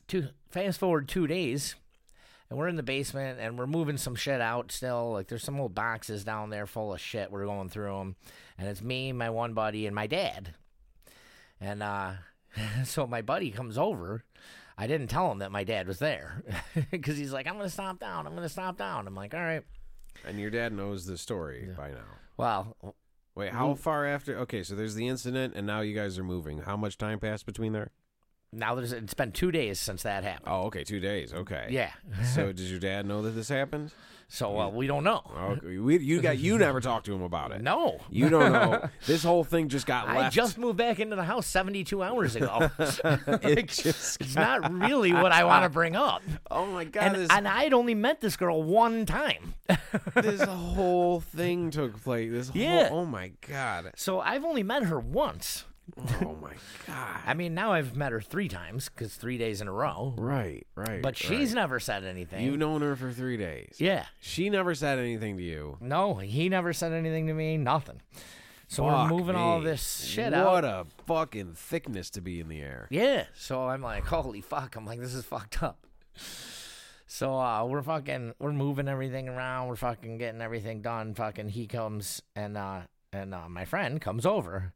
to 0.08 0.30
fast 0.50 0.80
forward 0.80 1.10
two 1.10 1.28
days, 1.28 1.76
and 2.50 2.60
we're 2.60 2.68
in 2.68 2.76
the 2.76 2.84
basement 2.84 3.40
and 3.42 3.58
we're 3.58 3.66
moving 3.66 3.98
some 3.98 4.14
shit 4.14 4.40
out 4.40 4.72
still. 4.72 5.12
Like 5.12 5.28
there's 5.28 5.44
some 5.44 5.60
old 5.60 5.74
boxes 5.74 6.24
down 6.24 6.52
there 6.52 6.68
full 6.68 6.94
of 6.94 7.02
shit. 7.02 7.32
We're 7.32 7.46
going 7.46 7.70
through 7.70 7.98
them, 7.98 8.16
and 8.60 8.68
it's 8.68 8.82
me, 8.82 9.12
my 9.12 9.32
one 9.32 9.54
buddy, 9.54 9.88
and 9.88 9.96
my 9.96 10.06
dad. 10.06 10.54
And 11.60 11.82
uh, 11.82 12.12
so 12.86 13.08
my 13.08 13.24
buddy 13.24 13.50
comes 13.50 13.78
over. 13.78 14.24
I 14.78 14.88
didn't 14.88 15.08
tell 15.08 15.32
him 15.32 15.40
that 15.40 15.52
my 15.52 15.64
dad 15.64 15.88
was 15.88 16.00
there 16.00 16.44
because 16.92 17.18
he's 17.18 17.32
like, 17.34 17.48
"I'm 17.48 17.58
gonna 17.58 17.70
stop 17.70 18.00
down. 18.00 18.28
I'm 18.28 18.36
gonna 18.36 18.50
stop 18.50 18.78
down." 18.78 19.08
I'm 19.08 19.16
like, 19.16 19.34
"All 19.34 19.40
right." 19.42 19.64
And 20.26 20.40
your 20.40 20.50
dad 20.50 20.74
knows 20.74 21.06
the 21.06 21.18
story 21.18 21.70
by 21.78 21.92
now. 21.92 22.06
Well, 22.38 22.76
Wait, 23.36 23.52
how 23.52 23.74
far 23.74 24.06
after? 24.06 24.38
Okay, 24.40 24.62
so 24.62 24.76
there's 24.76 24.94
the 24.94 25.08
incident, 25.08 25.56
and 25.56 25.66
now 25.66 25.82
you 25.82 25.96
guys 25.96 26.20
are 26.20 26.24
moving. 26.24 26.60
How 26.60 26.78
much 26.78 27.00
time 27.00 27.20
passed 27.20 27.48
between 27.48 27.74
there? 27.74 27.90
Now 28.54 28.76
there's 28.76 28.94
it's 28.94 29.14
been 29.14 29.32
two 29.32 29.52
days 29.52 29.80
since 29.80 30.04
that 30.04 30.24
happened. 30.24 30.48
Oh, 30.48 30.64
okay, 30.68 30.84
two 30.84 31.00
days. 31.00 31.34
Okay. 31.34 31.68
Yeah. 31.70 31.92
so 32.34 32.52
did 32.52 32.68
your 32.68 32.80
dad 32.80 33.06
know 33.06 33.22
that 33.24 33.32
this 33.32 33.50
happened? 33.50 33.92
So 34.34 34.60
uh, 34.60 34.70
we 34.70 34.88
don't 34.88 35.04
know. 35.04 35.22
Okay, 35.38 35.78
we, 35.78 36.00
you 36.00 36.20
got 36.20 36.40
you 36.40 36.58
never 36.58 36.82
talked 36.82 37.06
to 37.06 37.14
him 37.14 37.22
about 37.22 37.52
it. 37.52 37.62
No. 37.62 38.00
You 38.10 38.30
don't 38.30 38.52
know. 38.52 38.90
This 39.06 39.24
whole 39.24 39.44
thing 39.44 39.68
just 39.68 39.86
got 39.86 40.08
I 40.08 40.18
left. 40.22 40.36
just 40.36 40.58
moved 40.58 40.78
back 40.78 41.00
into 41.00 41.16
the 41.16 41.24
house 41.24 41.46
72 41.46 42.02
hours 42.02 42.36
ago. 42.36 42.72
it 42.80 43.68
just 43.68 44.20
it's 44.22 44.36
not 44.36 44.72
really 44.74 45.14
what 45.14 45.32
I 45.32 45.44
want 45.44 45.66
to 45.66 45.70
bring 45.70 45.96
up. 45.96 46.24
Oh 46.50 46.66
my 46.66 46.86
god! 46.86 47.04
And, 47.04 47.16
this, 47.16 47.30
and 47.30 47.48
I'd 47.48 47.74
only 47.74 47.94
met 47.94 48.22
this 48.22 48.36
girl 48.36 48.64
one 48.64 49.06
time. 49.06 49.54
this 50.16 50.42
whole 50.42 51.20
thing 51.20 51.70
took 51.70 52.02
place. 52.02 52.32
This 52.32 52.52
Yeah. 52.56 52.90
whole. 52.90 53.02
Oh 53.02 53.06
my 53.06 53.34
god. 53.48 53.92
So 53.98 54.20
I've 54.20 54.46
only 54.46 54.64
met 54.64 54.84
her 54.86 55.00
once. 55.00 55.66
Oh 56.22 56.36
my 56.42 56.54
god. 56.88 57.20
I 57.26 57.34
mean, 57.34 57.54
now 57.54 57.74
I've 57.74 57.96
met 57.96 58.12
her 58.12 58.22
three 58.22 58.48
times 58.48 58.90
because 58.90 59.16
three 59.16 59.38
days 59.38 59.62
in 59.62 59.68
a 59.68 59.72
row. 59.72 60.14
Right. 60.18 60.66
Right. 60.76 61.02
But 61.02 61.18
she's 61.18 61.50
right. 61.50 61.62
never 61.62 61.80
said 61.80 62.04
anything. 62.04 62.46
You've 62.46 62.58
known 62.58 62.82
her 62.82 62.96
for 62.96 63.12
three 63.12 63.38
days. 63.38 63.76
yeah. 63.80 64.06
She 64.20 64.50
never 64.50 64.76
said 64.76 64.98
anything 64.98 65.38
to 65.38 65.44
you. 65.44 65.78
No, 65.82 66.16
he 66.16 66.50
never 66.50 66.74
said 66.74 66.94
anything 66.94 67.28
to 67.28 67.34
me. 67.34 67.58
Nothing. 67.58 68.02
So 68.68 68.84
Fuck 68.86 69.12
we're 69.12 69.18
moving 69.18 69.36
all 69.36 69.62
this 69.62 70.06
shit 70.06 70.32
What 70.32 70.34
out. 70.34 70.46
What 70.54 70.66
a 70.66 70.86
fucking 71.06 71.54
thickness 71.56 72.10
to 72.12 72.22
be 72.22 72.40
in 72.40 72.48
the 72.48 72.62
air. 72.62 72.88
Yeah. 72.90 73.26
So 73.36 73.68
I'm 73.68 73.82
like, 73.82 74.06
holy 74.06 74.42
fuck. 74.42 74.76
I'm 74.76 74.86
like, 74.86 75.00
this 75.00 75.14
is 75.14 75.26
fucked 75.26 75.62
up. 75.62 75.86
So 77.06 77.38
uh, 77.38 77.66
we're 77.66 77.84
fucking, 77.84 78.34
we're 78.40 78.54
moving 78.54 78.88
everything 78.88 79.30
around. 79.30 79.68
We're 79.68 79.76
fucking 79.76 80.18
getting 80.18 80.42
everything 80.42 80.82
done. 80.82 81.14
Fucking, 81.14 81.50
he 81.50 81.68
comes 81.68 82.24
and 82.36 82.58
uh, 82.58 82.82
and 83.12 83.36
uh, 83.36 83.48
my 83.48 83.66
friend 83.66 84.02
comes 84.02 84.26
over, 84.26 84.74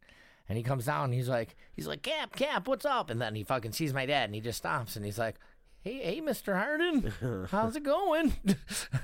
and 0.50 0.58
he 0.58 0.64
comes 0.64 0.86
down. 0.86 1.06
And 1.06 1.14
he's 1.14 1.30
like, 1.30 1.56
he's 1.74 1.88
like, 1.88 2.02
Cap, 2.02 2.36
Cap, 2.36 2.68
what's 2.68 2.86
up? 2.86 3.10
And 3.10 3.22
then 3.22 3.36
he 3.36 3.44
fucking 3.44 3.74
sees 3.74 3.94
my 3.94 4.06
dad, 4.06 4.26
and 4.26 4.36
he 4.36 4.42
just 4.42 4.60
stops, 4.60 4.96
and 4.96 5.06
he's 5.06 5.20
like, 5.20 5.36
Hey, 5.82 6.00
hey, 6.00 6.22
Mister 6.22 6.56
Harden, 6.56 7.48
how's 7.52 7.76
it 7.76 7.84
going? 7.84 8.34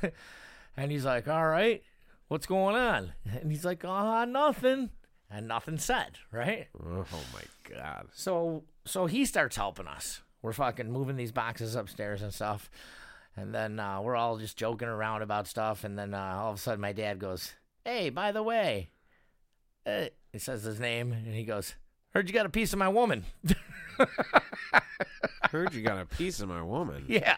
and 0.78 0.92
he's 0.92 1.06
like, 1.06 1.28
All 1.28 1.48
right, 1.48 1.84
what's 2.28 2.46
going 2.46 2.76
on? 2.76 3.14
And 3.40 3.52
he's 3.52 3.66
like, 3.66 3.84
Ah, 3.86 4.26
nothing, 4.26 4.90
and 5.30 5.48
nothing 5.48 5.78
said, 5.78 6.20
right? 6.32 6.68
Oh 6.80 7.06
my 7.34 7.44
god. 7.76 8.08
So 8.14 8.64
so 8.86 9.08
he 9.08 9.26
starts 9.26 9.56
helping 9.56 9.88
us. 9.88 10.22
We're 10.42 10.54
fucking 10.54 10.92
moving 10.92 11.16
these 11.16 11.32
boxes 11.32 11.76
upstairs 11.76 12.22
and 12.22 12.34
stuff. 12.34 12.70
And 13.36 13.56
then 13.56 13.80
uh, 13.80 14.02
we're 14.02 14.16
all 14.16 14.38
just 14.38 14.58
joking 14.58 14.88
around 14.88 15.24
about 15.24 15.48
stuff. 15.48 15.84
And 15.84 15.98
then 15.98 16.14
uh, 16.14 16.38
all 16.38 16.52
of 16.52 16.58
a 16.58 16.60
sudden, 16.60 16.82
my 16.82 16.92
dad 16.94 17.18
goes, 17.18 17.54
"Hey, 17.84 18.10
by 18.12 18.32
the 18.32 18.44
way," 18.44 18.92
uh, 19.86 20.06
he 20.32 20.40
says 20.40 20.64
his 20.64 20.80
name, 20.80 21.12
and 21.12 21.28
he 21.34 21.44
goes, 21.44 21.76
"Heard 22.14 22.28
you 22.28 22.34
got 22.34 22.46
a 22.46 22.50
piece 22.50 22.74
of 22.74 22.80
my 22.80 22.90
woman." 22.90 23.26
Heard 25.52 25.74
you 25.74 25.82
got 25.82 26.00
a 26.00 26.06
piece 26.06 26.40
of 26.40 26.50
my 26.50 26.62
woman. 26.64 27.06
yeah. 27.08 27.38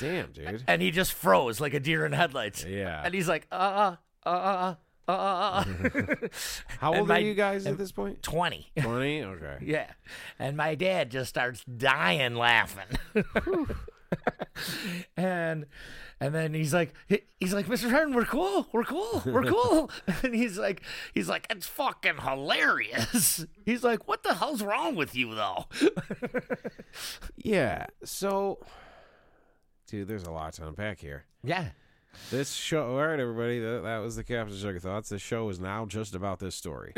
Damn, 0.00 0.32
dude. 0.32 0.64
And 0.68 0.82
he 0.82 0.90
just 0.90 1.12
froze 1.14 1.60
like 1.60 1.72
a 1.72 1.80
deer 1.80 2.04
in 2.04 2.12
headlights. 2.12 2.64
Yeah. 2.64 3.00
And 3.02 3.14
he's 3.14 3.26
like, 3.28 3.46
"Uh, 3.50 3.96
uh, 4.26 4.28
uh, 4.28 4.74
uh, 5.08 5.12
uh, 5.12 5.12
uh." 5.12 5.64
How 6.78 6.90
and 6.92 7.00
old 7.00 7.08
my- 7.08 7.16
are 7.16 7.20
you 7.20 7.32
guys 7.34 7.64
at 7.66 7.78
this 7.78 7.90
point? 7.92 8.22
Twenty. 8.22 8.70
Twenty. 8.78 9.22
Okay. 9.22 9.56
Yeah. 9.64 9.90
And 10.38 10.56
my 10.58 10.74
dad 10.74 11.10
just 11.10 11.30
starts 11.30 11.64
dying 11.64 12.34
laughing. 12.34 12.84
and 15.16 15.66
and 16.20 16.34
then 16.34 16.54
he's 16.54 16.72
like 16.72 16.94
he's 17.38 17.52
like, 17.52 17.66
Mr. 17.66 17.90
Harden, 17.90 18.14
we're 18.14 18.24
cool. 18.24 18.66
We're 18.72 18.84
cool. 18.84 19.22
We're 19.26 19.44
cool. 19.50 19.90
and 20.22 20.34
he's 20.34 20.58
like 20.58 20.82
he's 21.14 21.28
like, 21.28 21.46
it's 21.50 21.66
fucking 21.66 22.18
hilarious. 22.22 23.44
He's 23.64 23.82
like, 23.82 24.06
what 24.06 24.22
the 24.22 24.34
hell's 24.34 24.62
wrong 24.62 24.94
with 24.94 25.14
you 25.16 25.34
though? 25.34 25.66
Yeah. 27.36 27.86
So, 28.04 28.58
dude, 29.88 30.08
there's 30.08 30.24
a 30.24 30.30
lot 30.30 30.52
to 30.54 30.66
unpack 30.66 31.00
here. 31.00 31.24
yeah. 31.42 31.68
This 32.30 32.54
show, 32.54 32.92
all 32.96 33.06
right, 33.06 33.20
everybody. 33.20 33.58
That, 33.58 33.82
that 33.84 33.98
was 33.98 34.16
the 34.16 34.24
Captain's 34.24 34.62
Jug 34.62 34.76
of 34.76 34.82
Thoughts. 34.82 35.10
This 35.10 35.20
show 35.20 35.50
is 35.50 35.60
now 35.60 35.84
just 35.84 36.14
about 36.14 36.38
this 36.38 36.54
story. 36.54 36.94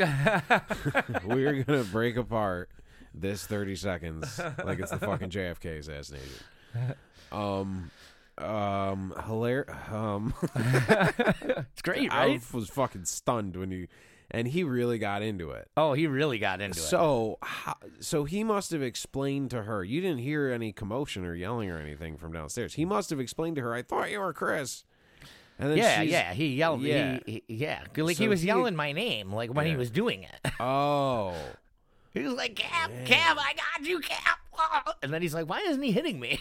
We're 1.25 1.63
gonna 1.63 1.83
break 1.83 2.15
apart 2.15 2.69
this 3.13 3.45
thirty 3.45 3.75
seconds 3.75 4.39
like 4.63 4.79
it's 4.79 4.91
the 4.91 4.97
fucking 4.97 5.29
JFK 5.29 5.79
assassination. 5.79 6.45
Um, 7.33 7.91
um, 8.39 9.13
hilarious. 9.25 9.69
Um, 9.91 10.33
It's 10.55 11.81
great, 11.81 12.09
I 12.13 12.39
was 12.53 12.69
fucking 12.69 13.05
stunned 13.05 13.55
when 13.55 13.71
you, 13.71 13.87
and 14.31 14.47
he 14.47 14.63
really 14.63 14.99
got 14.99 15.21
into 15.21 15.51
it. 15.51 15.67
Oh, 15.77 15.93
he 15.93 16.07
really 16.07 16.39
got 16.39 16.61
into 16.61 16.79
it. 16.79 16.83
So, 16.83 17.39
so 17.99 18.23
he 18.25 18.43
must 18.43 18.71
have 18.71 18.81
explained 18.81 19.49
to 19.51 19.63
her. 19.63 19.83
You 19.83 20.01
didn't 20.01 20.19
hear 20.19 20.49
any 20.49 20.71
commotion 20.71 21.25
or 21.25 21.33
yelling 21.35 21.69
or 21.69 21.79
anything 21.79 22.17
from 22.17 22.31
downstairs. 22.33 22.73
He 22.75 22.85
must 22.85 23.09
have 23.09 23.19
explained 23.19 23.55
to 23.57 23.61
her. 23.63 23.73
I 23.73 23.81
thought 23.81 24.11
you 24.11 24.19
were 24.19 24.33
Chris. 24.33 24.83
And 25.57 25.71
then 25.71 25.77
Yeah, 25.77 26.01
yeah, 26.01 26.33
he 26.33 26.55
yelled. 26.55 26.81
Yeah. 26.81 27.19
He, 27.25 27.43
he, 27.47 27.55
yeah, 27.55 27.81
like 27.97 28.15
So 28.15 28.23
he 28.23 28.29
was 28.29 28.41
he- 28.41 28.47
yelling 28.47 28.75
my 28.75 28.91
name, 28.93 29.31
like 29.33 29.53
when 29.53 29.65
he 29.65 29.75
was 29.75 29.89
doing 29.91 30.23
it. 30.23 30.51
Oh, 30.61 31.33
He 32.13 32.21
was 32.21 32.33
like, 32.33 32.55
Cap, 32.55 32.91
Cap, 33.05 33.37
I 33.39 33.53
got 33.53 33.85
you, 33.87 33.99
Cap. 33.99 34.39
And 35.01 35.13
then 35.13 35.21
he's 35.21 35.33
like, 35.33 35.47
why 35.49 35.59
isn't 35.61 35.81
he 35.81 35.91
hitting 35.93 36.19
me? 36.19 36.39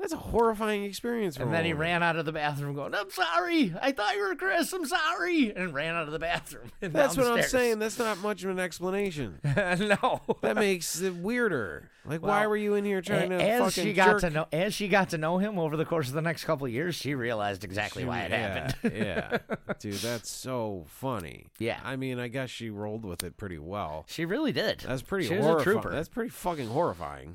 That's 0.00 0.12
a 0.12 0.16
horrifying 0.16 0.84
experience. 0.84 1.36
For 1.36 1.42
and 1.44 1.52
then 1.52 1.64
he 1.64 1.72
ran 1.72 2.02
out 2.02 2.16
of 2.16 2.24
the 2.24 2.32
bathroom 2.32 2.74
going, 2.74 2.94
I'm 2.94 3.10
sorry. 3.10 3.74
I 3.80 3.92
thought 3.92 4.16
you 4.16 4.26
were 4.26 4.34
Chris. 4.34 4.72
I'm 4.72 4.86
sorry. 4.86 5.52
And 5.54 5.74
ran 5.74 5.94
out 5.94 6.06
of 6.06 6.12
the 6.12 6.18
bathroom. 6.18 6.70
and 6.82 6.92
That's 6.92 7.16
what 7.16 7.26
I'm 7.26 7.42
saying. 7.42 7.78
That's 7.78 7.98
not 7.98 8.18
much 8.18 8.42
of 8.44 8.50
an 8.50 8.58
explanation. 8.58 9.38
no. 9.44 10.20
That 10.40 10.56
makes 10.56 11.00
it 11.00 11.14
weirder. 11.16 11.90
Like, 12.06 12.22
why 12.22 12.40
Well, 12.40 12.50
were 12.50 12.56
you 12.56 12.74
in 12.74 12.84
here 12.86 13.02
trying 13.02 13.28
to 13.30 13.36
as 13.36 13.74
fucking 13.74 13.84
she 13.84 13.92
got 13.92 14.12
jerk? 14.12 14.20
to 14.22 14.30
know 14.30 14.46
as 14.52 14.72
she 14.74 14.88
got 14.88 15.10
to 15.10 15.18
know 15.18 15.36
him 15.36 15.58
over 15.58 15.76
the 15.76 15.84
course 15.84 16.08
of 16.08 16.14
the 16.14 16.22
next 16.22 16.44
couple 16.44 16.66
of 16.66 16.72
years, 16.72 16.94
she 16.94 17.14
realized 17.14 17.62
exactly 17.62 18.06
why 18.06 18.20
it 18.22 18.30
yeah, 18.30 18.38
happened. 18.72 18.92
yeah, 18.96 19.38
dude, 19.78 19.94
that's 19.94 20.30
so 20.30 20.86
funny. 20.88 21.48
Yeah. 21.58 21.78
I 21.84 21.96
mean, 21.96 22.18
I 22.18 22.28
guess 22.28 22.48
she 22.48 22.70
rolled 22.70 23.04
with 23.04 23.22
it 23.22 23.36
pretty 23.36 23.58
well. 23.58 24.06
she 24.08 24.24
really 24.24 24.52
did. 24.52 24.80
That's 24.80 25.02
pretty 25.02 25.26
She 25.26 25.34
was 25.36 25.44
a 25.44 25.48
horrifying. 25.48 25.74
trooper. 25.80 25.90
That's 25.94 26.08
pretty 26.08 26.30
fucking 26.30 26.68
horrifying. 26.68 27.34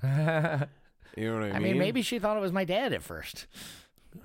You 1.16 1.28
know 1.30 1.34
what 1.36 1.44
I 1.44 1.48
mean? 1.48 1.56
I 1.56 1.60
mean, 1.60 1.78
maybe 1.78 2.02
she 2.02 2.20
thought 2.20 2.36
it 2.38 2.42
was 2.42 2.52
my 2.52 2.66
dad 2.66 2.92
at 2.94 3.04
first. 3.04 3.46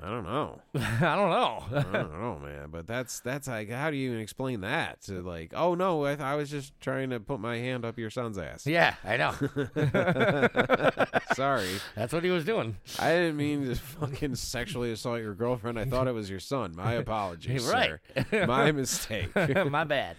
I 0.01 0.09
don't 0.09 0.22
know. 0.22 0.61
I 0.76 1.16
don't 1.16 1.30
know. 1.30 1.64
I 1.76 1.82
don't 1.99 2.12
know, 2.20 2.38
man. 2.41 2.68
But 2.70 2.86
that's 2.86 3.18
that's 3.20 3.49
like, 3.49 3.68
how 3.70 3.91
do 3.91 3.97
you 3.97 4.09
even 4.11 4.20
explain 4.20 4.61
that? 4.61 5.03
To 5.03 5.20
like, 5.20 5.53
oh 5.55 5.74
no, 5.74 6.05
I, 6.05 6.11
th- 6.11 6.20
I 6.20 6.36
was 6.36 6.49
just 6.49 6.80
trying 6.80 7.11
to 7.11 7.18
put 7.18 7.41
my 7.41 7.57
hand 7.59 7.84
up 7.84 7.99
your 7.99 8.09
son's 8.11 8.38
ass. 8.38 8.66
yeah, 8.68 8.95
I 9.05 9.16
know. 9.16 9.32
Sorry, 11.34 11.68
That's 11.97 12.12
what 12.12 12.22
he 12.24 12.30
was 12.30 12.45
doing. 12.45 12.76
I 12.99 13.11
didn't 13.11 13.36
mean 13.36 13.64
to 13.66 13.74
fucking 13.74 14.34
sexually 14.36 14.93
assault 14.93 15.20
your 15.20 15.34
girlfriend. 15.34 15.78
I 15.78 15.84
thought 15.86 16.07
it 16.09 16.14
was 16.14 16.30
your 16.30 16.41
son. 16.41 16.74
My 16.76 16.95
apologies, 16.95 17.66
Right. 17.68 17.99
sir. 18.30 18.47
My 18.47 18.70
mistake. 18.72 19.34
my 19.70 19.84
bad. 19.84 20.16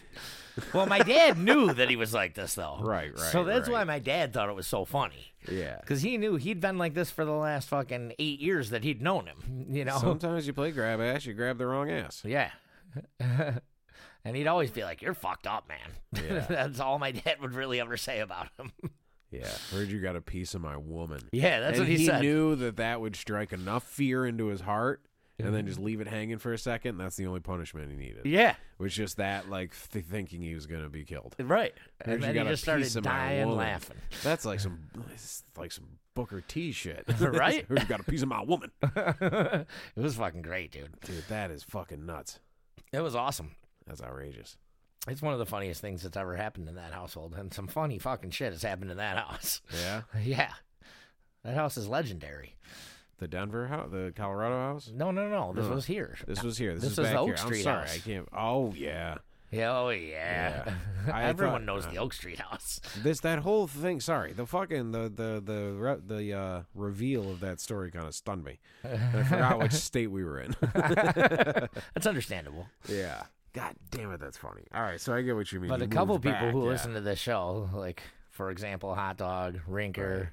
Well, 0.74 0.86
my 0.86 1.00
dad 1.00 1.38
knew 1.38 1.74
that 1.74 1.90
he 1.90 1.96
was 1.96 2.14
like 2.14 2.34
this, 2.34 2.56
though. 2.56 2.78
Right, 2.82 3.12
right, 3.12 3.32
So 3.32 3.44
that's 3.44 3.70
why 3.70 3.84
my 3.84 4.00
dad 4.00 4.34
thought 4.34 4.50
it 4.50 4.56
was 4.56 4.68
so 4.68 4.86
funny. 4.86 5.34
yeah. 5.50 5.78
Because 5.80 6.02
he 6.02 6.18
knew 6.18 6.36
he'd 6.36 6.60
been 6.60 6.78
like 6.78 6.94
this 6.94 7.10
for 7.10 7.24
the 7.26 7.32
last 7.32 7.70
fucking 7.70 8.14
eight 8.20 8.40
years 8.40 8.70
that 8.72 8.84
he'd 8.84 9.02
known 9.02 9.28
him. 9.28 9.66
You 9.72 9.86
know? 9.86 9.98
Sometimes 10.00 10.46
you 10.48 10.54
play 10.54 10.72
grab 10.72 11.00
ass, 11.00 11.26
you 11.26 11.34
grab 11.34 11.58
the 11.58 11.66
wrong 11.66 11.90
ass. 11.90 12.24
Yeah. 12.26 12.52
and 13.20 14.36
he'd 14.36 14.48
always 14.48 14.72
be 14.72 14.84
like, 14.84 15.02
You're 15.02 15.14
fucked 15.14 15.48
up, 15.48 15.68
man. 15.70 16.24
Yeah. 16.26 16.46
that's 16.50 16.80
all 16.80 17.00
my 17.00 17.12
dad 17.12 17.40
would 17.42 17.54
really 17.54 17.80
ever 17.80 17.96
say 17.98 18.20
about 18.20 18.48
him. 18.60 18.72
Yeah. 19.32 19.48
Heard 19.72 19.88
you 19.90 20.02
got 20.02 20.18
a 20.18 20.22
piece 20.22 20.56
of 20.56 20.62
my 20.62 20.76
woman. 20.76 21.22
yeah, 21.32 21.62
that's 21.62 21.78
and 21.78 21.88
what 21.88 21.92
he, 21.92 22.00
he 22.00 22.06
said. 22.06 22.22
He 22.22 22.28
knew 22.28 22.56
that 22.58 22.76
that 22.76 23.00
would 23.00 23.16
strike 23.16 23.54
enough 23.54 23.84
fear 23.84 24.26
into 24.26 24.48
his 24.48 24.60
heart, 24.62 25.02
and 25.42 25.48
Mm-hmm. 25.48 25.56
then 25.56 25.68
just 25.68 25.80
leave 25.80 26.02
it 26.02 26.08
hanging 26.08 26.38
for 26.38 26.54
a 26.54 26.58
second. 26.58 26.98
That's 26.98 27.16
the 27.16 27.28
only 27.28 27.40
punishment 27.42 27.90
he 27.92 27.98
needed. 27.98 28.26
Yeah, 28.26 28.56
Was 28.78 28.94
just 28.94 29.18
that, 29.18 29.50
like 29.50 29.74
th- 29.92 30.06
thinking 30.06 30.42
he 30.42 30.56
was 30.56 30.66
gonna 30.68 30.90
be 30.90 31.04
killed. 31.04 31.36
right. 31.40 31.74
Heard 32.06 32.14
And 32.16 32.24
then 32.24 32.36
he 32.36 32.44
just 32.52 32.64
started 32.64 32.84
piece 32.84 32.96
of 32.96 33.06
my 33.06 33.12
dying 33.12 33.50
laughing. 33.56 33.98
That's 34.24 34.46
like 34.46 34.60
some, 34.60 34.80
like 35.58 35.72
some 35.72 35.86
Booker 36.14 36.42
T 36.42 36.72
shit, 36.72 37.06
Right? 37.20 37.66
You 37.70 37.76
got 37.86 38.00
a 38.02 38.04
piece 38.04 38.22
of 38.22 38.28
my 38.28 38.42
woman, 38.44 38.72
it 38.82 39.66
was 39.96 40.16
fucking 40.16 40.42
great, 40.42 40.72
dude. 40.72 40.90
dude. 41.06 41.24
That 41.30 41.52
is 41.52 41.64
fucking 41.64 42.06
nuts. 42.06 42.40
It 42.92 43.00
was 43.02 43.16
awesome. 43.16 43.52
That's 43.88 44.02
outrageous. 44.02 44.58
It's 45.08 45.22
one 45.22 45.34
of 45.34 45.40
the 45.40 45.46
funniest 45.46 45.82
things 45.82 46.04
that's 46.04 46.18
ever 46.18 46.36
happened 46.36 46.68
in 46.70 46.76
that 46.76 46.94
household, 46.94 47.34
and 47.36 47.52
some 47.54 47.68
funny 47.68 47.98
fucking 47.98 48.32
shit 48.32 48.52
has 48.54 48.62
happened 48.62 48.92
in 48.92 48.98
that 48.98 49.18
house. 49.18 49.62
Yeah. 49.82 50.02
yeah, 50.24 50.52
that 51.44 51.56
house 51.56 51.76
is 51.78 51.88
legendary. 51.88 52.56
The 53.22 53.28
Denver 53.28 53.68
house, 53.68 53.88
the 53.92 54.12
Colorado 54.16 54.56
house. 54.56 54.92
No, 54.94 55.12
no, 55.12 55.30
no, 55.30 55.54
this 55.54 55.68
No. 55.68 55.76
was 55.76 55.86
here. 55.86 56.18
This 56.28 56.42
was 56.42 56.58
here. 56.58 56.74
This, 56.74 56.82
This 56.84 56.92
is 56.94 56.98
was 56.98 57.08
back 57.10 57.16
the 57.18 57.24
here. 57.26 57.34
Oak 57.36 57.46
I'm 57.46 57.54
sorry, 57.62 57.82
house. 57.82 57.96
I 57.96 58.00
can't. 58.00 58.28
Oh 58.36 58.74
yeah. 58.76 59.16
Yeah, 59.52 59.78
oh 59.78 59.90
yeah. 59.90 60.64
Yeah. 60.66 60.74
I 61.14 61.24
Everyone 61.26 61.62
thought- 61.62 61.66
knows 61.66 61.86
uh, 61.86 61.92
the 61.92 61.98
Oak 61.98 62.14
Street 62.14 62.40
house. 62.40 62.82
This 63.04 63.20
that 63.20 63.40
whole 63.40 63.68
thing. 63.68 64.00
Sorry, 64.00 64.34
the 64.34 64.48
fucking 64.48 64.92
the 64.92 65.02
the 65.14 65.40
the 65.46 65.72
re- 65.78 66.00
the 66.04 66.34
uh, 66.34 66.62
reveal 66.74 67.30
of 67.30 67.42
that 67.42 67.60
story 67.60 67.92
kind 67.92 68.08
of 68.08 68.16
stunned 68.16 68.44
me. 68.44 68.60
And 68.84 69.18
I 69.18 69.24
forgot 69.24 69.60
which 69.60 69.72
state 69.90 70.08
we 70.08 70.24
were 70.24 70.40
in. 70.40 70.56
That's 71.94 72.08
understandable. 72.08 72.68
yeah. 72.88 73.24
God 73.54 73.76
damn 73.92 74.12
it, 74.14 74.22
that's 74.22 74.38
funny. 74.38 74.64
All 74.74 74.82
right, 74.82 75.00
so 75.00 75.14
I 75.14 75.22
get 75.24 75.36
what 75.36 75.52
you 75.52 75.60
mean. 75.60 75.68
But 75.70 75.80
You 75.82 75.86
a 75.86 75.90
couple 75.90 76.16
moved 76.16 76.24
people 76.24 76.40
back, 76.40 76.54
who 76.54 76.64
yeah. 76.64 76.70
listen 76.70 76.94
to 76.94 77.02
this 77.02 77.20
show, 77.20 77.70
like 77.74 78.02
For 78.30 78.50
example, 78.50 78.96
Hot 78.96 79.18
Dog, 79.18 79.60
Rinker, 79.70 80.30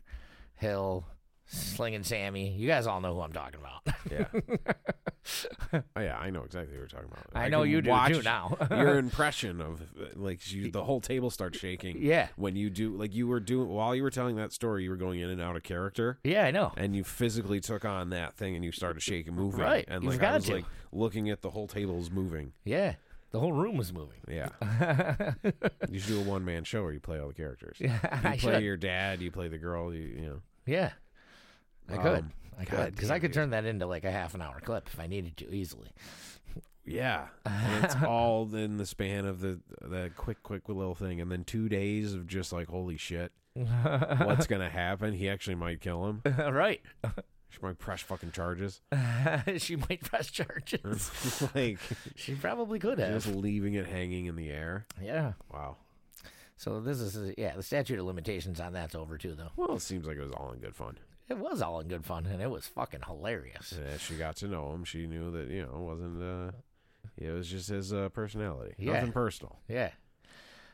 Hill, 0.54 1.04
Slinging 1.48 2.02
Sammy. 2.04 2.50
You 2.50 2.66
guys 2.68 2.86
all 2.86 3.00
know 3.00 3.14
who 3.14 3.20
I'm 3.22 3.32
talking 3.32 3.60
about. 3.60 3.74
Yeah. 4.10 4.26
oh, 5.74 6.00
yeah, 6.00 6.16
I 6.18 6.30
know 6.30 6.42
exactly 6.44 6.72
what 6.72 6.78
you're 6.78 6.86
talking 6.86 7.08
about. 7.10 7.26
I 7.34 7.48
know 7.48 7.62
you 7.62 7.82
do 7.82 7.90
watch 7.90 8.12
too 8.14 8.22
now. 8.22 8.56
your 8.70 8.96
impression 8.96 9.60
of 9.60 9.82
like 10.16 10.50
you, 10.50 10.70
the 10.70 10.82
whole 10.84 11.00
table 11.00 11.30
starts 11.30 11.58
shaking. 11.58 11.96
Yeah. 12.00 12.28
When 12.36 12.56
you 12.56 12.70
do 12.70 12.96
like 12.96 13.14
you 13.14 13.26
were 13.26 13.40
doing 13.40 13.68
while 13.68 13.94
you 13.94 14.02
were 14.02 14.10
telling 14.10 14.36
that 14.36 14.52
story, 14.52 14.84
you 14.84 14.90
were 14.90 14.96
going 14.96 15.20
in 15.20 15.28
and 15.28 15.42
out 15.42 15.56
of 15.56 15.62
character. 15.62 16.18
yeah, 16.24 16.44
I 16.44 16.50
know. 16.52 16.72
And 16.76 16.96
you 16.96 17.04
physically 17.04 17.60
took 17.60 17.84
on 17.84 18.10
that 18.10 18.34
thing, 18.34 18.54
and 18.56 18.64
you 18.64 18.72
started 18.72 19.02
shaking, 19.02 19.34
moving. 19.34 19.60
Right, 19.60 19.84
And 19.88 20.04
like 20.04 20.22
I 20.22 20.36
was 20.36 20.44
to. 20.46 20.54
like 20.54 20.64
looking 20.92 21.28
at 21.28 21.42
the 21.42 21.50
whole 21.50 21.66
table's 21.66 22.10
moving. 22.10 22.52
Yeah. 22.64 22.94
The 23.30 23.40
whole 23.40 23.52
room 23.52 23.76
was 23.76 23.92
moving. 23.92 24.20
Yeah. 24.26 24.48
you 25.90 25.98
should 25.98 26.08
do 26.08 26.20
a 26.20 26.24
one 26.24 26.44
man 26.46 26.64
show 26.64 26.82
where 26.82 26.92
you 26.92 27.00
play 27.00 27.20
all 27.20 27.28
the 27.28 27.34
characters. 27.34 27.76
Yeah, 27.78 27.98
You 28.22 28.28
I 28.30 28.36
play 28.38 28.54
should. 28.54 28.62
your 28.62 28.76
dad. 28.78 29.20
You 29.20 29.30
play 29.30 29.48
the 29.48 29.58
girl. 29.58 29.92
You, 29.92 30.00
you 30.00 30.20
know. 30.28 30.40
Yeah. 30.64 30.92
I 31.90 31.96
could. 31.96 32.18
Um, 32.20 32.32
I 32.58 32.64
could. 32.64 32.94
Because 32.94 33.10
I 33.10 33.18
could 33.18 33.32
turn 33.32 33.50
that 33.50 33.64
into 33.64 33.86
like 33.86 34.04
a 34.04 34.10
half 34.10 34.34
an 34.34 34.42
hour 34.42 34.60
clip 34.60 34.88
if 34.92 34.98
I 34.98 35.06
needed 35.06 35.36
to 35.38 35.54
easily. 35.54 35.88
Yeah, 36.84 37.26
and 37.44 37.84
it's 37.84 37.96
all 38.06 38.52
in 38.54 38.78
the 38.78 38.86
span 38.86 39.26
of 39.26 39.40
the 39.40 39.60
that 39.82 40.16
quick, 40.16 40.42
quick 40.42 40.68
little 40.68 40.94
thing, 40.94 41.20
and 41.20 41.30
then 41.30 41.44
two 41.44 41.68
days 41.68 42.14
of 42.14 42.26
just 42.26 42.50
like, 42.52 42.68
holy 42.68 42.96
shit, 42.96 43.30
what's 43.54 44.46
gonna 44.48 44.70
happen? 44.70 45.12
He 45.12 45.28
actually 45.28 45.56
might 45.56 45.80
kill 45.80 46.06
him. 46.06 46.22
right. 46.38 46.80
She 47.50 47.58
might 47.62 47.78
press 47.78 48.00
fucking 48.02 48.32
charges. 48.32 48.80
she 49.58 49.76
might 49.76 50.00
press 50.02 50.30
charges. 50.30 51.42
like 51.54 51.78
She 52.16 52.34
probably 52.34 52.78
could 52.78 52.98
have. 52.98 53.12
just 53.22 53.34
leaving 53.36 53.74
it 53.74 53.86
hanging 53.86 54.26
in 54.26 54.36
the 54.36 54.50
air. 54.50 54.86
Yeah. 55.02 55.32
Wow. 55.52 55.76
So 56.56 56.80
this 56.80 57.00
is 57.00 57.34
yeah. 57.38 57.54
The 57.54 57.62
statute 57.62 57.98
of 57.98 58.06
limitations 58.06 58.60
on 58.60 58.72
that's 58.72 58.94
over 58.94 59.16
too, 59.18 59.34
though. 59.34 59.50
Well, 59.56 59.76
it 59.76 59.82
seems 59.82 60.06
like 60.06 60.16
it 60.16 60.22
was 60.22 60.32
all 60.32 60.52
in 60.52 60.58
good 60.60 60.74
fun. 60.74 60.98
It 61.28 61.38
was 61.38 61.60
all 61.60 61.80
in 61.80 61.88
good 61.88 62.06
fun, 62.06 62.26
and 62.26 62.40
it 62.40 62.50
was 62.50 62.66
fucking 62.66 63.02
hilarious. 63.06 63.74
As 63.92 64.00
she 64.00 64.14
got 64.16 64.36
to 64.36 64.48
know 64.48 64.72
him, 64.72 64.84
she 64.84 65.06
knew 65.06 65.30
that 65.32 65.48
you 65.50 65.62
know 65.62 65.74
it 65.74 65.82
wasn't. 65.82 66.22
uh 66.22 66.52
It 67.16 67.30
was 67.32 67.48
just 67.48 67.68
his 67.68 67.92
uh, 67.92 68.08
personality. 68.08 68.74
Yeah. 68.78 68.94
Nothing 68.94 69.12
personal. 69.12 69.58
Yeah. 69.68 69.90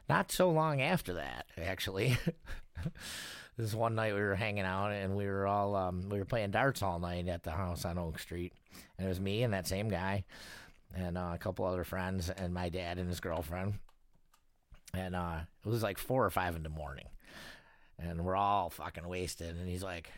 Not 0.09 0.31
so 0.31 0.51
long 0.51 0.81
after 0.83 1.15
that, 1.15 1.47
actually. 1.57 2.17
this 3.57 3.75
one 3.75 3.95
night 3.95 4.15
we 4.15 4.21
were 4.21 4.35
hanging 4.35 4.65
out 4.65 4.91
and 4.91 5.17
we 5.17 5.27
were 5.27 5.47
all 5.47 5.75
um, 5.77 6.09
we 6.09 6.19
were 6.19 6.25
playing 6.25 6.51
darts 6.51 6.83
all 6.83 6.99
night 6.99 7.29
at 7.29 7.43
the 7.43 7.51
house 7.53 7.85
on 7.85 7.99
Oak 7.99 8.19
Street, 8.19 8.53
and 8.99 9.07
it 9.07 9.09
was 9.09 9.21
me 9.21 9.43
and 9.43 9.55
that 9.55 9.67
same 9.67 9.89
guy, 9.89 10.25
and 10.95 11.17
uh, 11.19 11.31
a 11.35 11.39
couple 11.39 11.65
other 11.65 11.85
friends, 11.85 12.31
and 12.31 12.53
my 12.55 12.69
dad 12.69 12.99
and 12.99 13.09
his 13.09 13.21
girlfriend, 13.21 13.75
and 14.93 15.17
uh, 15.17 15.39
it 15.65 15.69
was 15.69 15.83
like 15.83 15.99
four 15.99 16.25
or 16.25 16.31
five 16.31 16.55
in 16.57 16.63
the 16.63 16.69
morning, 16.69 17.09
and 17.99 18.25
we're 18.25 18.37
all 18.37 18.71
fucking 18.71 19.09
wasted, 19.09 19.57
and 19.57 19.69
he's 19.69 19.83
like, 19.83 20.11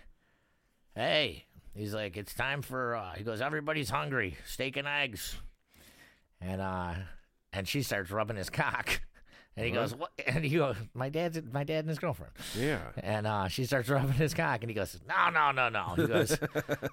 "Hey," 0.97 1.45
he's 1.75 1.95
like, 1.95 2.17
"It's 2.17 2.35
time 2.35 2.63
for," 2.63 2.97
uh, 2.97 3.13
he 3.15 3.23
goes, 3.23 3.41
"Everybody's 3.41 3.91
hungry, 3.91 4.37
steak 4.47 4.77
and 4.77 4.89
eggs," 4.89 5.37
and 6.41 6.61
uh, 6.61 6.95
and 7.53 7.69
she 7.69 7.83
starts 7.83 8.11
rubbing 8.11 8.37
his 8.37 8.51
cock. 8.51 9.01
And 9.57 9.65
he 9.65 9.73
goes, 9.73 9.95
"What?" 9.95 10.11
And 10.27 10.45
he 10.45 10.57
goes, 10.57 10.77
"My 10.93 11.09
dad's 11.09 11.41
my 11.51 11.65
dad 11.65 11.81
and 11.81 11.89
his 11.89 11.99
girlfriend." 11.99 12.33
Yeah. 12.59 12.81
And 12.99 13.27
uh, 13.27 13.49
she 13.49 13.65
starts 13.65 13.89
rubbing 13.89 14.13
his 14.13 14.35
cock, 14.35 14.63
and 14.63 14.69
he 14.69 14.75
goes, 14.75 14.99
"No, 15.09 15.31
no, 15.31 15.51
no, 15.51 15.69
no." 15.71 15.95
He 15.97 16.07
goes, 16.13 16.39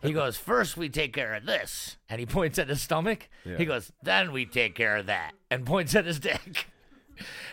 "He 0.02 0.14
goes 0.14 0.38
first 0.38 0.78
we 0.78 0.88
take 0.88 1.12
care 1.14 1.34
of 1.34 1.46
this," 1.46 1.98
and 2.08 2.20
he 2.20 2.26
points 2.26 2.58
at 2.60 2.70
his 2.70 2.82
stomach. 2.82 3.28
Yeah. 3.44 3.58
He 3.58 3.66
goes, 3.66 3.92
"Then 4.02 4.32
we 4.32 4.46
take 4.46 4.76
care 4.76 4.96
of 4.96 5.08
that," 5.08 5.34
and 5.52 5.66
points 5.66 5.96
at 5.96 6.06
his 6.06 6.20
dick. 6.20 6.68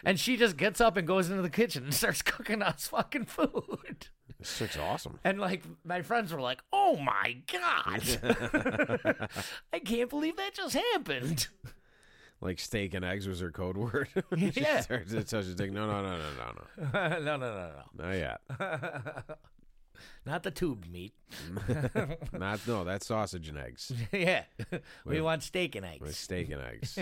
And 0.03 0.19
she 0.19 0.39
just 0.39 0.57
gets 0.57 0.81
up 0.81 0.97
and 0.97 1.07
goes 1.07 1.29
into 1.29 1.43
the 1.43 1.51
kitchen 1.51 1.85
and 1.85 1.93
starts 1.93 2.23
cooking 2.25 2.63
us 2.63 2.89
fucking 2.89 3.27
food. 3.27 4.09
This 4.41 4.59
chick's 4.59 4.77
awesome. 4.79 5.21
And 5.23 5.39
like 5.39 5.63
my 5.85 6.03
friends 6.03 6.33
were 6.33 6.41
like, 6.41 6.61
"Oh 6.73 6.97
my 6.97 7.37
god, 7.53 8.03
I 9.73 9.79
can't 9.79 10.11
believe 10.11 10.37
that 10.37 10.55
just 10.55 10.75
happened." 10.75 11.47
Like 12.43 12.59
steak 12.59 12.95
and 12.95 13.05
eggs 13.05 13.29
was 13.29 13.41
her 13.41 13.51
code 13.51 13.77
word. 13.77 14.09
Yeah. 14.35 14.51
she 14.79 14.83
starts 14.83 15.11
to 15.11 15.23
touch 15.25 15.45
his 15.45 15.55
dick. 15.55 15.71
No, 15.73 15.87
no, 15.87 16.01
no, 16.03 16.17
no, 16.17 16.25
no, 16.39 16.91
no. 16.91 17.19
no, 17.19 17.37
no, 17.37 17.37
no, 17.37 17.71
no. 17.99 18.03
Not 18.03 18.13
yet. 18.17 18.41
Not 20.25 20.43
the 20.43 20.51
tube 20.51 20.87
meat. 20.91 21.13
Not 22.33 22.67
no. 22.67 22.85
That's 22.85 23.07
sausage 23.07 23.51
and 23.51 23.59
eggs. 23.59 23.93
yeah. 24.11 24.45
we 25.05 25.17
With- 25.17 25.21
want 25.21 25.43
steak 25.43 25.75
and 25.77 25.85
With 26.01 26.09
eggs. 26.09 26.17
steak 26.17 26.51
and 26.51 26.63
eggs. 26.63 26.99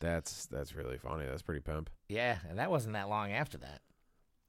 that's 0.00 0.46
that's 0.46 0.74
really 0.74 0.96
funny. 0.96 1.26
That's 1.26 1.42
pretty 1.42 1.60
pimp. 1.60 1.90
Yeah, 2.08 2.38
and 2.48 2.58
that 2.58 2.70
wasn't 2.70 2.94
that 2.94 3.10
long 3.10 3.32
after 3.32 3.58
that. 3.58 3.82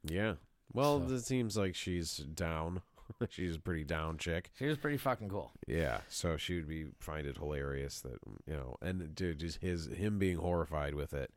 Yeah. 0.05 0.35
Well, 0.73 1.07
So- 1.07 1.13
it 1.15 1.21
seems 1.25 1.55
like 1.57 1.75
she's 1.75 2.17
down. 2.17 2.81
she's 3.29 3.55
a 3.55 3.59
pretty 3.59 3.83
down 3.83 4.17
chick. 4.17 4.51
She 4.57 4.65
was 4.65 4.77
pretty 4.77 4.97
fucking 4.97 5.29
cool. 5.29 5.51
Yeah. 5.67 5.99
So 6.09 6.37
she 6.37 6.55
would 6.55 6.67
be 6.67 6.87
find 6.99 7.27
it 7.27 7.37
hilarious 7.37 8.01
that 8.01 8.17
you 8.47 8.53
know, 8.53 8.77
and 8.81 9.13
dude, 9.13 9.39
just 9.39 9.59
his 9.61 9.87
him 9.87 10.19
being 10.19 10.37
horrified 10.37 10.95
with 10.95 11.13
it. 11.13 11.31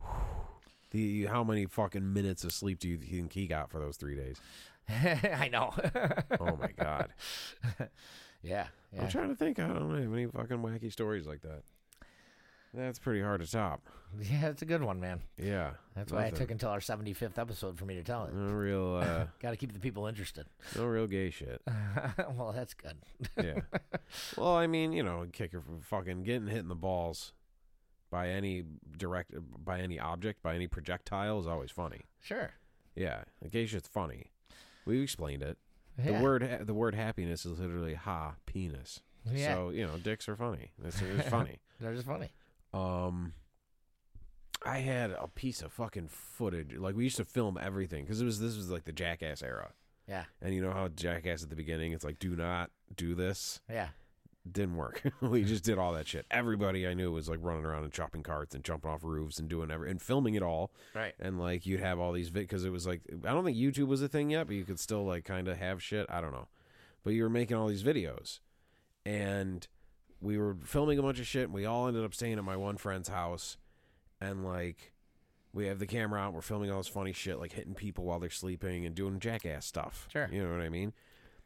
The 0.90 1.24
how 1.24 1.42
many 1.42 1.64
fucking 1.64 2.12
minutes 2.12 2.44
of 2.44 2.52
sleep 2.52 2.78
do 2.78 2.86
you 2.86 2.98
think 2.98 3.32
he 3.32 3.46
got 3.46 3.70
for 3.70 3.78
those 3.78 3.96
three 3.96 4.14
days? 4.14 4.36
I 4.90 5.48
know. 5.50 5.72
Oh 6.38 6.54
my 6.56 6.68
god. 6.78 7.14
yeah. 8.42 8.66
I'm 9.00 9.08
trying 9.08 9.30
to 9.30 9.34
think. 9.34 9.58
I 9.58 9.68
don't 9.68 9.90
have 9.90 10.12
any 10.12 10.26
fucking 10.26 10.58
wacky 10.58 10.92
stories 10.92 11.26
like 11.26 11.40
that. 11.42 11.62
That's 12.74 12.98
pretty 12.98 13.20
hard 13.20 13.42
to 13.42 13.50
top. 13.50 13.82
Yeah, 14.20 14.48
it's 14.48 14.62
a 14.62 14.66
good 14.66 14.82
one, 14.82 14.98
man. 14.98 15.20
Yeah. 15.36 15.72
That's 15.94 16.12
why 16.12 16.20
I 16.20 16.24
nothing. 16.24 16.38
took 16.38 16.50
until 16.50 16.70
our 16.70 16.80
75th 16.80 17.38
episode 17.38 17.78
for 17.78 17.84
me 17.84 17.94
to 17.96 18.02
tell 18.02 18.24
it. 18.24 18.34
no 18.34 18.52
real 18.52 18.96
uh 18.96 19.26
Got 19.42 19.50
to 19.50 19.56
keep 19.56 19.72
the 19.72 19.78
people 19.78 20.06
interested. 20.06 20.46
no 20.76 20.84
real 20.84 21.06
gay 21.06 21.30
shit. 21.30 21.60
well, 22.36 22.52
that's 22.54 22.74
good. 22.74 22.96
Yeah. 23.36 23.60
well, 24.36 24.54
I 24.54 24.66
mean, 24.66 24.92
you 24.92 25.02
know, 25.02 25.26
kicker 25.32 25.60
for 25.60 25.82
fucking 25.82 26.22
getting 26.22 26.46
hit 26.46 26.58
in 26.58 26.68
the 26.68 26.74
balls 26.74 27.32
by 28.10 28.28
any 28.28 28.64
direct 28.96 29.32
by 29.64 29.80
any 29.80 29.98
object, 29.98 30.42
by 30.42 30.54
any 30.54 30.66
projectile 30.66 31.40
is 31.40 31.46
always 31.46 31.70
funny. 31.70 32.02
Sure. 32.20 32.50
Yeah. 32.94 33.22
Gay 33.50 33.66
shit's 33.66 33.88
funny. 33.88 34.30
We've 34.86 35.02
explained 35.02 35.42
it. 35.42 35.58
Yeah. 36.02 36.18
The 36.18 36.22
word 36.24 36.60
the 36.66 36.74
word 36.74 36.94
happiness 36.94 37.44
is 37.44 37.58
literally 37.58 37.94
ha 37.94 38.34
penis. 38.46 39.00
Yeah. 39.30 39.54
So, 39.54 39.70
you 39.70 39.86
know, 39.86 39.98
dicks 39.98 40.28
are 40.28 40.36
funny. 40.36 40.72
It's, 40.84 41.00
it's 41.00 41.28
funny. 41.28 41.60
They're 41.80 41.94
just 41.94 42.06
funny. 42.06 42.30
Um, 42.74 43.34
I 44.64 44.78
had 44.78 45.10
a 45.10 45.28
piece 45.28 45.60
of 45.62 45.72
fucking 45.72 46.08
footage. 46.08 46.74
Like 46.76 46.94
we 46.94 47.04
used 47.04 47.16
to 47.16 47.24
film 47.24 47.58
everything 47.60 48.04
because 48.04 48.20
it 48.20 48.24
was 48.24 48.38
this 48.40 48.56
was 48.56 48.70
like 48.70 48.84
the 48.84 48.92
Jackass 48.92 49.42
era, 49.42 49.72
Yeah. 50.08 50.24
and 50.40 50.54
you 50.54 50.62
know 50.62 50.72
how 50.72 50.88
Jackass 50.88 51.42
at 51.42 51.50
the 51.50 51.56
beginning, 51.56 51.92
it's 51.92 52.04
like 52.04 52.18
do 52.18 52.36
not 52.36 52.70
do 52.94 53.14
this. 53.14 53.60
Yeah. 53.68 53.88
Didn't 54.50 54.76
work. 54.76 55.02
we 55.20 55.44
just 55.44 55.62
did 55.62 55.78
all 55.78 55.92
that 55.92 56.08
shit. 56.08 56.26
Everybody 56.30 56.86
I 56.86 56.94
knew 56.94 57.12
was 57.12 57.28
like 57.28 57.38
running 57.42 57.64
around 57.64 57.84
and 57.84 57.92
chopping 57.92 58.22
carts 58.24 58.54
and 58.56 58.64
jumping 58.64 58.90
off 58.90 59.04
roofs 59.04 59.38
and 59.38 59.48
doing 59.48 59.70
every 59.70 59.88
and 59.90 60.02
filming 60.02 60.34
it 60.34 60.42
all. 60.42 60.72
Right. 60.94 61.14
And 61.20 61.38
like 61.40 61.64
you'd 61.66 61.78
have 61.80 61.98
all 62.00 62.12
these 62.12 62.30
because 62.30 62.64
it 62.64 62.70
was 62.70 62.84
like 62.86 63.02
I 63.24 63.32
don't 63.32 63.44
think 63.44 63.56
YouTube 63.56 63.86
was 63.86 64.02
a 64.02 64.08
thing 64.08 64.30
yet, 64.30 64.46
but 64.48 64.56
you 64.56 64.64
could 64.64 64.80
still 64.80 65.04
like 65.04 65.24
kind 65.24 65.46
of 65.48 65.58
have 65.58 65.82
shit. 65.82 66.06
I 66.08 66.20
don't 66.20 66.32
know, 66.32 66.48
but 67.04 67.12
you 67.14 67.22
were 67.22 67.30
making 67.30 67.56
all 67.56 67.68
these 67.68 67.84
videos, 67.84 68.40
and 69.06 69.66
we 70.22 70.38
were 70.38 70.56
filming 70.64 70.98
a 70.98 71.02
bunch 71.02 71.18
of 71.18 71.26
shit. 71.26 71.44
and 71.44 71.52
We 71.52 71.66
all 71.66 71.88
ended 71.88 72.04
up 72.04 72.14
staying 72.14 72.38
at 72.38 72.44
my 72.44 72.56
one 72.56 72.76
friend's 72.76 73.08
house, 73.08 73.56
and 74.20 74.44
like 74.44 74.92
we 75.52 75.66
have 75.66 75.80
the 75.80 75.86
camera 75.86 76.20
out. 76.20 76.32
We're 76.32 76.40
filming 76.40 76.70
all 76.70 76.78
this 76.78 76.88
funny 76.88 77.12
shit, 77.12 77.38
like 77.38 77.52
hitting 77.52 77.74
people 77.74 78.04
while 78.04 78.20
they're 78.20 78.30
sleeping 78.30 78.86
and 78.86 78.94
doing 78.94 79.18
jackass 79.18 79.66
stuff. 79.66 80.08
Sure. 80.10 80.28
you 80.32 80.42
know 80.42 80.50
what 80.50 80.62
I 80.62 80.68
mean. 80.68 80.92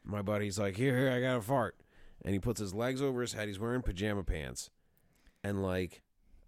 My 0.05 0.22
buddy's 0.22 0.59
like, 0.59 0.77
"Here, 0.77 0.97
here, 0.97 1.11
I 1.11 1.20
got 1.20 1.39
a 1.39 1.41
fart," 1.41 1.77
and 2.24 2.33
he 2.35 2.39
puts 2.39 2.61
his 2.61 2.74
legs 2.74 3.03
over 3.03 3.22
his 3.22 3.33
head. 3.33 3.49
He's 3.49 3.59
wearing 3.59 3.83
pajama 3.83 4.22
pants, 4.22 4.70
and 5.43 5.62
like, 5.62 6.03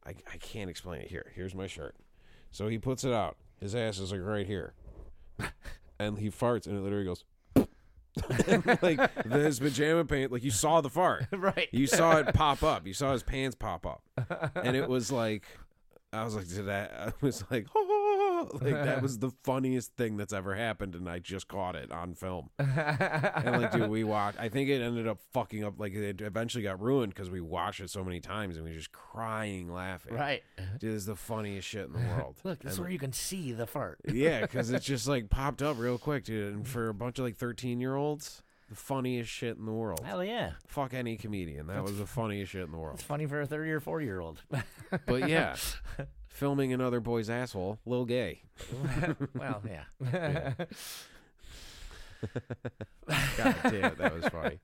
I 0.07 0.11
I 0.33 0.37
can't 0.37 0.71
explain 0.71 1.01
it. 1.01 1.09
Here, 1.09 1.33
here's 1.35 1.55
my 1.55 1.67
shirt. 1.67 1.97
So 2.51 2.69
he 2.69 2.79
puts 2.79 3.05
it 3.05 3.13
out. 3.13 3.37
His 3.59 3.75
ass 3.75 3.99
is 3.99 4.13
like 4.13 4.21
right 4.23 4.47
here, 4.47 4.75
and 5.99 6.19
he 6.19 6.31
farts, 6.31 6.67
and 6.67 6.77
it 6.77 6.83
literally 6.83 7.07
goes. 7.07 7.25
Like 8.83 9.25
his 9.25 9.59
pajama 9.59 10.05
pant, 10.05 10.33
like 10.33 10.45
you 10.45 10.51
saw 10.51 10.81
the 10.81 10.91
fart, 10.91 11.27
right. 11.33 11.69
you 11.73 11.87
saw 11.87 12.19
it 12.19 12.35
pop 12.35 12.63
up. 12.63 12.87
You 12.87 12.95
saw 12.95 13.13
his 13.13 13.23
pants 13.23 13.57
pop 13.57 13.87
up, 13.87 14.03
and 14.55 14.77
it 14.77 14.89
was 14.89 15.11
like, 15.11 15.45
I 16.13 16.25
was 16.25 16.35
like, 16.35 16.49
did 16.49 16.69
I? 16.69 17.09
I 17.09 17.13
was 17.21 17.45
like, 17.51 17.67
like 18.61 18.73
that 18.75 19.03
was 19.03 19.19
the 19.21 19.31
funniest 19.45 19.95
thing 19.97 20.17
that's 20.17 20.33
ever 20.33 20.55
happened, 20.55 20.95
and 20.95 21.09
I 21.09 21.19
just 21.19 21.49
caught 21.49 21.75
it 21.77 21.91
on 21.91 22.15
film. 22.15 22.51
And 22.59 23.63
like, 23.63 23.73
dude, 23.73 23.91
we 23.91 24.05
watched. 24.05 24.39
I 24.39 24.49
think 24.49 24.69
it 24.69 24.81
ended 24.83 25.07
up 25.07 25.19
fucking 25.33 25.65
up. 25.65 25.75
Like, 25.79 25.95
it 25.95 26.21
eventually 26.21 26.63
got 26.63 26.81
ruined 26.81 27.15
because 27.15 27.31
we 27.31 27.41
watched 27.41 27.81
it 27.81 27.91
so 27.91 28.05
many 28.05 28.21
times, 28.21 28.57
and 28.57 28.65
we 28.65 28.71
were 28.73 28.77
just 28.77 28.93
crying, 28.93 29.73
laughing. 29.73 30.15
right. 30.15 30.43
Dude, 30.79 30.95
it's 30.95 31.07
the 31.07 31.17
funniest 31.17 31.69
shit 31.69 31.87
in 31.87 31.93
the 31.93 31.99
world. 32.17 32.37
Look, 32.45 32.61
this 32.61 32.75
is 32.75 32.81
where 32.81 32.91
you 32.91 32.99
can 32.99 33.13
see 33.13 33.53
the 33.53 33.67
fart. 33.67 33.99
yeah, 34.07 34.41
because 34.43 34.71
it's 34.71 34.85
just 34.87 35.09
like 35.09 35.31
popped 35.31 35.63
up 35.63 35.79
real 35.79 35.99
quick, 35.99 36.25
dude. 36.25 36.55
And 36.55 36.67
for 36.67 36.89
a 36.89 36.95
bunch 36.95 37.19
of 37.19 37.25
like 37.25 37.37
thirteen 37.37 37.81
year 37.81 37.95
olds, 37.97 38.43
the 38.69 38.75
funniest 38.77 39.31
shit 39.31 39.57
in 39.57 39.65
the 39.65 39.73
world. 39.73 40.01
Hell 40.05 40.23
yeah. 40.23 40.53
Fuck 40.67 40.93
any 40.93 41.17
comedian. 41.17 41.69
That 41.69 41.83
was 41.83 41.99
the 41.99 42.07
funniest 42.07 42.53
shit 42.53 42.65
in 42.65 42.71
the 42.71 42.77
world. 42.77 42.97
It's 42.97 43.03
funny 43.03 43.25
for 43.27 43.41
a 43.41 43.47
30 43.47 43.71
or 43.71 43.81
40 43.81 44.05
year 44.05 44.21
old. 44.21 44.43
But 45.07 45.29
yeah, 45.29 45.57
filming 46.39 46.73
another 46.73 47.01
boy's 47.01 47.29
asshole, 47.29 47.79
little 47.85 48.05
gay. 48.07 48.43
well, 49.35 49.63
yeah. 49.69 50.53
God 53.37 53.57
damn, 53.65 53.95
that 53.97 54.15
was 54.15 54.27
funny. 54.29 54.59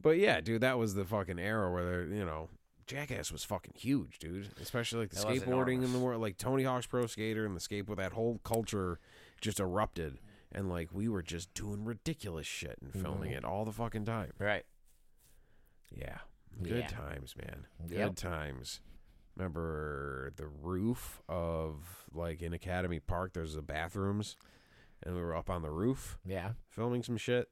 But 0.00 0.18
yeah, 0.18 0.40
dude, 0.40 0.60
that 0.62 0.78
was 0.78 0.94
the 0.94 1.04
fucking 1.04 1.38
era 1.38 1.72
where 1.72 2.04
you 2.06 2.24
know, 2.24 2.48
Jackass 2.86 3.32
was 3.32 3.44
fucking 3.44 3.74
huge, 3.76 4.18
dude. 4.18 4.48
Especially 4.62 5.00
like 5.00 5.10
the 5.10 5.26
was 5.26 5.40
skateboarding 5.40 5.82
in 5.84 5.92
the 5.92 5.98
world, 5.98 6.22
like 6.22 6.38
Tony 6.38 6.62
Hawk's 6.62 6.86
Pro 6.86 7.06
Skater 7.06 7.44
and 7.44 7.56
the 7.56 7.60
skateboard. 7.60 7.96
That 7.96 8.12
whole 8.12 8.40
culture 8.44 8.98
just 9.40 9.58
erupted, 9.60 10.18
and 10.52 10.68
like 10.68 10.90
we 10.92 11.08
were 11.08 11.22
just 11.22 11.52
doing 11.54 11.84
ridiculous 11.84 12.46
shit 12.46 12.76
and 12.80 12.92
filming 12.92 13.30
Mm-hmm. 13.30 13.38
it 13.38 13.44
all 13.44 13.64
the 13.64 13.72
fucking 13.72 14.04
time. 14.04 14.32
Right. 14.38 14.64
Yeah, 15.90 16.18
good 16.62 16.78
Yeah. 16.78 16.86
times, 16.86 17.34
man. 17.36 17.66
Good 17.88 17.98
Yep. 17.98 18.14
times. 18.16 18.80
Remember 19.38 20.32
the 20.36 20.46
roof 20.48 21.22
of 21.28 22.06
like 22.12 22.42
in 22.42 22.52
Academy 22.52 22.98
Park? 22.98 23.32
There's 23.34 23.54
the 23.54 23.62
bathrooms, 23.62 24.36
and 25.02 25.14
we 25.14 25.22
were 25.22 25.36
up 25.36 25.48
on 25.48 25.62
the 25.62 25.70
roof 25.70 26.18
Yeah. 26.26 26.52
filming 26.68 27.02
some 27.04 27.16
shit. 27.16 27.48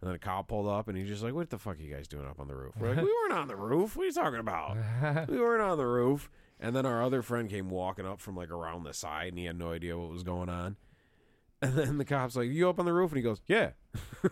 And 0.00 0.08
then 0.08 0.14
a 0.14 0.18
cop 0.18 0.48
pulled 0.48 0.68
up 0.68 0.86
and 0.88 0.96
he's 0.96 1.08
just 1.08 1.22
like, 1.24 1.34
What 1.34 1.50
the 1.50 1.58
fuck 1.58 1.78
are 1.78 1.82
you 1.82 1.92
guys 1.94 2.06
doing 2.08 2.26
up 2.26 2.38
on 2.40 2.46
the 2.48 2.54
roof? 2.54 2.72
We're 2.78 2.94
like, 2.94 3.04
We 3.04 3.12
weren't 3.12 3.32
on 3.38 3.48
the 3.48 3.56
roof. 3.56 3.96
What 3.96 4.04
are 4.04 4.06
you 4.06 4.12
talking 4.12 4.38
about? 4.38 4.76
we 5.28 5.38
weren't 5.38 5.60
on 5.62 5.76
the 5.76 5.86
roof. 5.86 6.30
And 6.60 6.74
then 6.74 6.86
our 6.86 7.02
other 7.02 7.20
friend 7.20 7.50
came 7.50 7.68
walking 7.68 8.06
up 8.06 8.20
from 8.20 8.36
like 8.36 8.50
around 8.50 8.84
the 8.84 8.94
side 8.94 9.28
and 9.28 9.38
he 9.38 9.44
had 9.44 9.58
no 9.58 9.72
idea 9.72 9.98
what 9.98 10.08
was 10.10 10.22
going 10.22 10.48
on. 10.48 10.76
And 11.62 11.74
then 11.74 11.98
the 11.98 12.04
cop's 12.04 12.36
like, 12.36 12.48
You 12.50 12.68
up 12.68 12.78
on 12.78 12.84
the 12.84 12.92
roof? 12.92 13.10
And 13.10 13.16
he 13.16 13.22
goes, 13.22 13.40
Yeah. 13.48 13.70
he 14.22 14.28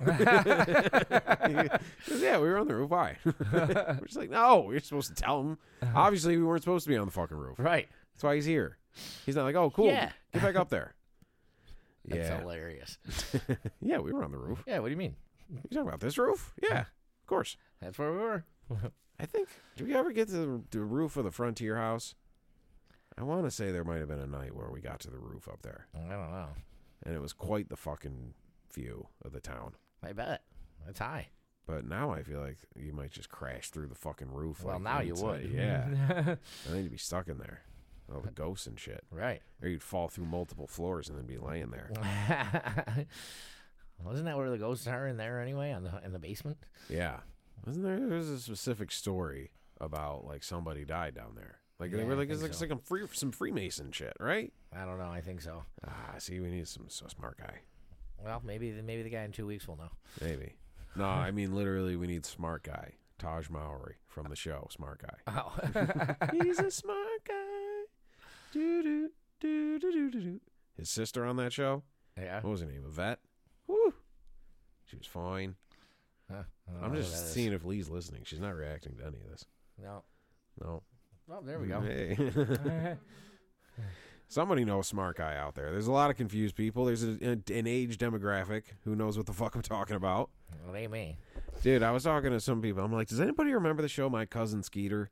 goes, 2.06 2.22
Yeah, 2.22 2.38
we 2.38 2.48
were 2.48 2.56
on 2.56 2.68
the 2.68 2.74
roof. 2.76 2.90
Why? 2.90 3.18
we're 3.24 3.98
just 4.04 4.16
like, 4.16 4.30
No, 4.30 4.70
you're 4.70 4.78
supposed 4.78 5.08
to 5.08 5.20
tell 5.20 5.40
him. 5.40 5.58
Uh-huh. 5.82 5.92
Obviously, 5.96 6.36
we 6.36 6.44
weren't 6.44 6.62
supposed 6.62 6.84
to 6.84 6.88
be 6.88 6.96
on 6.96 7.06
the 7.06 7.12
fucking 7.12 7.36
roof. 7.36 7.58
Right. 7.58 7.88
That's 8.14 8.22
why 8.22 8.36
he's 8.36 8.44
here. 8.44 8.78
He's 9.24 9.34
not 9.34 9.42
like, 9.42 9.56
Oh, 9.56 9.70
cool. 9.70 9.86
Yeah. 9.86 10.12
Get 10.32 10.42
back 10.42 10.54
up 10.54 10.68
there. 10.68 10.94
That's 12.06 12.28
yeah. 12.28 12.38
hilarious. 12.38 12.98
yeah, 13.80 13.98
we 13.98 14.12
were 14.12 14.22
on 14.22 14.30
the 14.30 14.38
roof. 14.38 14.62
Yeah, 14.64 14.78
what 14.78 14.86
do 14.86 14.92
you 14.92 14.96
mean? 14.96 15.16
You 15.50 15.58
talking 15.72 15.88
about 15.88 15.98
this 15.98 16.18
roof? 16.18 16.54
Yeah, 16.62 16.82
of 16.82 17.26
course. 17.26 17.56
That's 17.80 17.98
where 17.98 18.12
we 18.12 18.18
were. 18.18 18.44
I 19.18 19.26
think. 19.26 19.48
Did 19.76 19.88
we 19.88 19.94
ever 19.94 20.12
get 20.12 20.28
to 20.28 20.34
the, 20.34 20.62
the 20.70 20.80
roof 20.80 21.16
of 21.16 21.24
the 21.24 21.32
Frontier 21.32 21.76
House? 21.76 22.14
I 23.18 23.22
want 23.22 23.44
to 23.44 23.50
say 23.50 23.72
there 23.72 23.82
might 23.84 23.98
have 23.98 24.08
been 24.08 24.20
a 24.20 24.26
night 24.26 24.54
where 24.54 24.70
we 24.70 24.80
got 24.80 25.00
to 25.00 25.10
the 25.10 25.18
roof 25.18 25.48
up 25.48 25.62
there, 25.62 25.86
I 25.94 26.00
don't 26.00 26.30
know. 26.30 26.48
And 27.06 27.14
it 27.14 27.20
was 27.22 27.32
quite 27.32 27.68
the 27.68 27.76
fucking 27.76 28.34
view 28.74 29.08
of 29.24 29.32
the 29.32 29.40
town. 29.40 29.72
I 30.02 30.12
bet. 30.12 30.42
That's 30.84 30.98
high. 30.98 31.28
But 31.66 31.84
now 31.86 32.10
I 32.12 32.22
feel 32.22 32.40
like 32.40 32.58
you 32.76 32.92
might 32.92 33.10
just 33.10 33.28
crash 33.28 33.70
through 33.70 33.88
the 33.88 33.94
fucking 33.94 34.30
roof. 34.30 34.62
Well, 34.62 34.74
like 34.74 34.82
now 34.82 35.00
you 35.00 35.12
inside. 35.12 35.42
would. 35.42 35.50
Yeah. 35.50 35.86
I 36.10 36.70
think 36.70 36.82
you'd 36.84 36.92
be 36.92 36.98
stuck 36.98 37.28
in 37.28 37.38
there. 37.38 37.62
All 38.12 38.20
the 38.20 38.30
ghosts 38.30 38.68
and 38.68 38.78
shit. 38.78 39.02
right. 39.10 39.40
Or 39.60 39.68
you'd 39.68 39.82
fall 39.82 40.06
through 40.06 40.26
multiple 40.26 40.68
floors 40.68 41.08
and 41.08 41.18
then 41.18 41.26
be 41.26 41.38
laying 41.38 41.70
there. 41.70 41.90
Wasn't 44.04 44.26
that 44.26 44.36
where 44.36 44.50
the 44.50 44.58
ghosts 44.58 44.86
are 44.86 45.08
in 45.08 45.16
there 45.16 45.40
anyway? 45.40 45.72
On 45.72 45.82
the 45.82 46.00
in 46.04 46.12
the 46.12 46.18
basement? 46.20 46.58
Yeah. 46.88 47.20
Wasn't 47.66 47.84
there? 47.84 47.98
There's 48.06 48.28
a 48.28 48.38
specific 48.38 48.92
story 48.92 49.50
about 49.80 50.24
like 50.24 50.44
somebody 50.44 50.84
died 50.84 51.14
down 51.14 51.34
there. 51.34 51.58
Like 51.78 51.92
Yeah, 51.92 52.04
were 52.04 52.14
like 52.14 52.30
it's 52.30 52.40
like, 52.42 52.50
it's 52.50 52.58
so. 52.58 52.66
like 52.66 52.84
free, 52.84 53.02
some 53.12 53.32
Freemason 53.32 53.92
shit, 53.92 54.14
right? 54.18 54.52
I 54.74 54.84
don't 54.84 54.98
know. 54.98 55.10
I 55.10 55.20
think 55.20 55.42
so. 55.42 55.64
Ah, 55.86 56.14
see, 56.18 56.40
we 56.40 56.48
need 56.50 56.66
some 56.68 56.86
so 56.88 57.06
smart 57.08 57.38
guy. 57.38 57.60
Well, 58.24 58.40
maybe 58.44 58.70
the, 58.70 58.82
maybe 58.82 59.02
the 59.02 59.10
guy 59.10 59.22
in 59.24 59.32
two 59.32 59.46
weeks 59.46 59.68
will 59.68 59.76
know. 59.76 59.90
Maybe. 60.20 60.54
No, 60.94 61.04
I 61.04 61.30
mean 61.30 61.54
literally, 61.54 61.96
we 61.96 62.06
need 62.06 62.24
smart 62.24 62.62
guy. 62.62 62.94
Tahj 63.18 63.50
Mowry 63.50 63.96
from 64.06 64.28
the 64.28 64.36
show, 64.36 64.68
smart 64.70 65.02
guy. 65.02 65.16
Oh, 65.26 65.52
He's 66.32 66.58
a 66.58 66.70
smart 66.70 67.24
guy. 67.26 67.84
Do 68.52 68.82
do 68.82 69.10
do 69.40 69.78
do 69.78 70.10
do 70.10 70.10
do. 70.10 70.40
His 70.76 70.88
sister 70.90 71.24
on 71.26 71.36
that 71.36 71.52
show. 71.52 71.82
yeah. 72.18 72.40
What 72.40 72.50
was 72.50 72.60
her 72.60 72.66
name? 72.66 72.84
Yvette. 72.86 73.18
Woo. 73.66 73.92
She 74.86 74.96
was 74.96 75.06
fine. 75.06 75.56
Huh, 76.30 76.42
I'm 76.82 76.94
just 76.94 77.32
seeing 77.32 77.52
if 77.52 77.64
Lee's 77.64 77.88
listening. 77.88 78.22
She's 78.24 78.40
not 78.40 78.54
reacting 78.54 78.96
to 78.96 79.02
any 79.06 79.18
of 79.20 79.28
this. 79.30 79.44
No. 79.82 80.02
No. 80.60 80.82
Oh, 81.30 81.40
there 81.42 81.58
we 81.58 81.66
go. 81.68 81.80
Hey. 81.80 82.96
Somebody 84.28 84.64
knows 84.64 84.88
smart 84.88 85.16
guy 85.16 85.36
out 85.36 85.54
there. 85.54 85.70
There's 85.70 85.86
a 85.86 85.92
lot 85.92 86.10
of 86.10 86.16
confused 86.16 86.56
people. 86.56 86.84
There's 86.84 87.04
a, 87.04 87.16
a- 87.22 87.52
an 87.58 87.66
age 87.66 87.96
demographic 87.98 88.62
who 88.84 88.96
knows 88.96 89.16
what 89.16 89.26
the 89.26 89.32
fuck 89.32 89.54
I'm 89.54 89.62
talking 89.62 89.94
about. 89.96 90.30
well, 90.64 90.74
it 90.74 90.78
ain't 90.80 90.92
me. 90.92 91.16
Dude, 91.62 91.82
I 91.82 91.92
was 91.92 92.02
talking 92.04 92.30
to 92.32 92.40
some 92.40 92.60
people. 92.60 92.82
I'm 92.84 92.92
like, 92.92 93.08
does 93.08 93.20
anybody 93.20 93.52
remember 93.52 93.82
the 93.82 93.88
show 93.88 94.10
My 94.10 94.26
Cousin 94.26 94.62
Skeeter? 94.64 95.10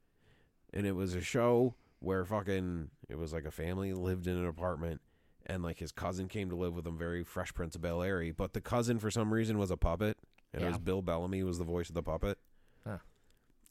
And 0.72 0.84
it 0.86 0.92
was 0.96 1.14
a 1.14 1.20
show 1.20 1.74
where 2.00 2.24
fucking 2.24 2.90
it 3.08 3.16
was 3.16 3.32
like 3.32 3.44
a 3.44 3.50
family 3.52 3.92
lived 3.92 4.26
in 4.26 4.36
an 4.36 4.46
apartment 4.46 5.00
and 5.46 5.62
like 5.62 5.78
his 5.78 5.92
cousin 5.92 6.26
came 6.26 6.50
to 6.50 6.56
live 6.56 6.74
with 6.74 6.84
them 6.84 6.98
very 6.98 7.22
fresh 7.22 7.54
prince 7.54 7.74
of 7.76 7.80
bel 7.82 8.02
air 8.02 8.30
but 8.36 8.52
the 8.52 8.60
cousin 8.60 8.98
for 8.98 9.10
some 9.10 9.32
reason 9.32 9.56
was 9.56 9.70
a 9.70 9.76
puppet 9.76 10.18
and 10.52 10.62
it 10.62 10.66
was 10.66 10.76
bill 10.78 11.00
bellamy 11.00 11.42
was 11.42 11.56
the 11.58 11.64
voice 11.64 11.88
of 11.88 11.94
the 11.94 12.02
puppet 12.02 12.36
Huh. 12.36 12.53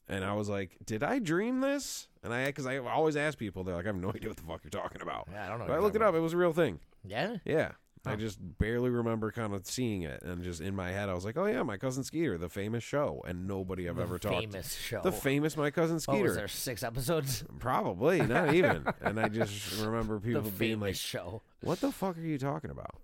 And 0.10 0.24
i 0.26 0.34
was 0.34 0.50
like 0.50 0.78
did 0.86 1.04
i 1.04 1.20
dream 1.20 1.62
this 1.62 2.08
and 2.24 2.34
i 2.34 2.46
because 2.46 2.66
i 2.66 2.78
always 2.78 3.16
ask 3.16 3.38
people 3.38 3.64
they're 3.64 3.76
like 3.76 3.86
i 3.86 3.90
have 3.90 3.96
no 3.96 4.10
idea 4.16 4.30
what 4.30 4.38
the 4.38 4.44
fuck 4.44 4.62
you're 4.64 4.70
talking 4.72 5.02
about 5.02 5.28
Yeah, 5.32 5.46
I 5.46 5.50
don't 5.50 5.60
know. 5.60 5.68
but 5.68 5.74
i 5.74 5.80
looked 5.80 5.96
it 5.96 6.02
up 6.02 6.14
it 6.16 6.20
was 6.20 6.34
a 6.34 6.38
real 6.38 6.54
thing 6.54 6.80
about. 7.06 7.12
Yeah. 7.12 7.36
yeah 7.46 7.72
I 8.06 8.18
just 8.18 8.38
barely 8.60 8.90
remember 8.90 9.32
kind 9.32 9.54
of 9.54 9.66
seeing 9.66 10.02
it, 10.02 10.22
and 10.24 10.44
just 10.44 10.60
in 10.60 10.76
my 10.76 10.92
head, 10.92 11.08
I 11.08 11.14
was 11.14 11.24
like, 11.24 11.38
"Oh 11.38 11.46
yeah, 11.46 11.64
my 11.64 11.78
cousin 11.78 12.04
Skeeter, 12.04 12.38
the 12.38 12.50
famous 12.50 12.84
show," 12.84 13.24
and 13.26 13.48
nobody 13.48 13.88
I've 13.88 13.96
The 13.96 14.02
ever 14.02 14.20
talked. 14.20 14.34
About. 14.34 14.42
The 14.42 14.48
famous 14.52 14.74
show. 14.76 15.02
The 15.04 15.12
famous 15.14 15.56
my 15.56 15.72
cousin 15.72 16.02
Skeeter. 16.02 16.18
What 16.18 16.26
was 16.28 16.36
there 16.36 16.50
six 16.50 16.84
episodes? 16.84 17.46
Probably 17.60 18.20
not 18.22 18.54
even. 18.56 18.86
and 19.00 19.18
I 19.18 19.30
just 19.30 19.80
remember 19.82 20.20
people 20.20 20.42
being 20.42 20.52
famous 20.82 20.82
like, 20.82 20.96
show. 20.98 21.42
"What 21.62 21.80
the 21.80 21.94
fuck 21.94 22.18
are 22.18 22.22
you 22.22 22.38
talking 22.38 22.72
about?" 22.72 22.96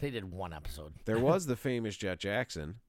They 0.00 0.10
did 0.10 0.30
one 0.30 0.52
episode. 0.52 0.92
There 1.06 1.18
was 1.18 1.46
the 1.46 1.56
famous 1.56 1.96
Jet 1.96 2.18
Jackson 2.18 2.80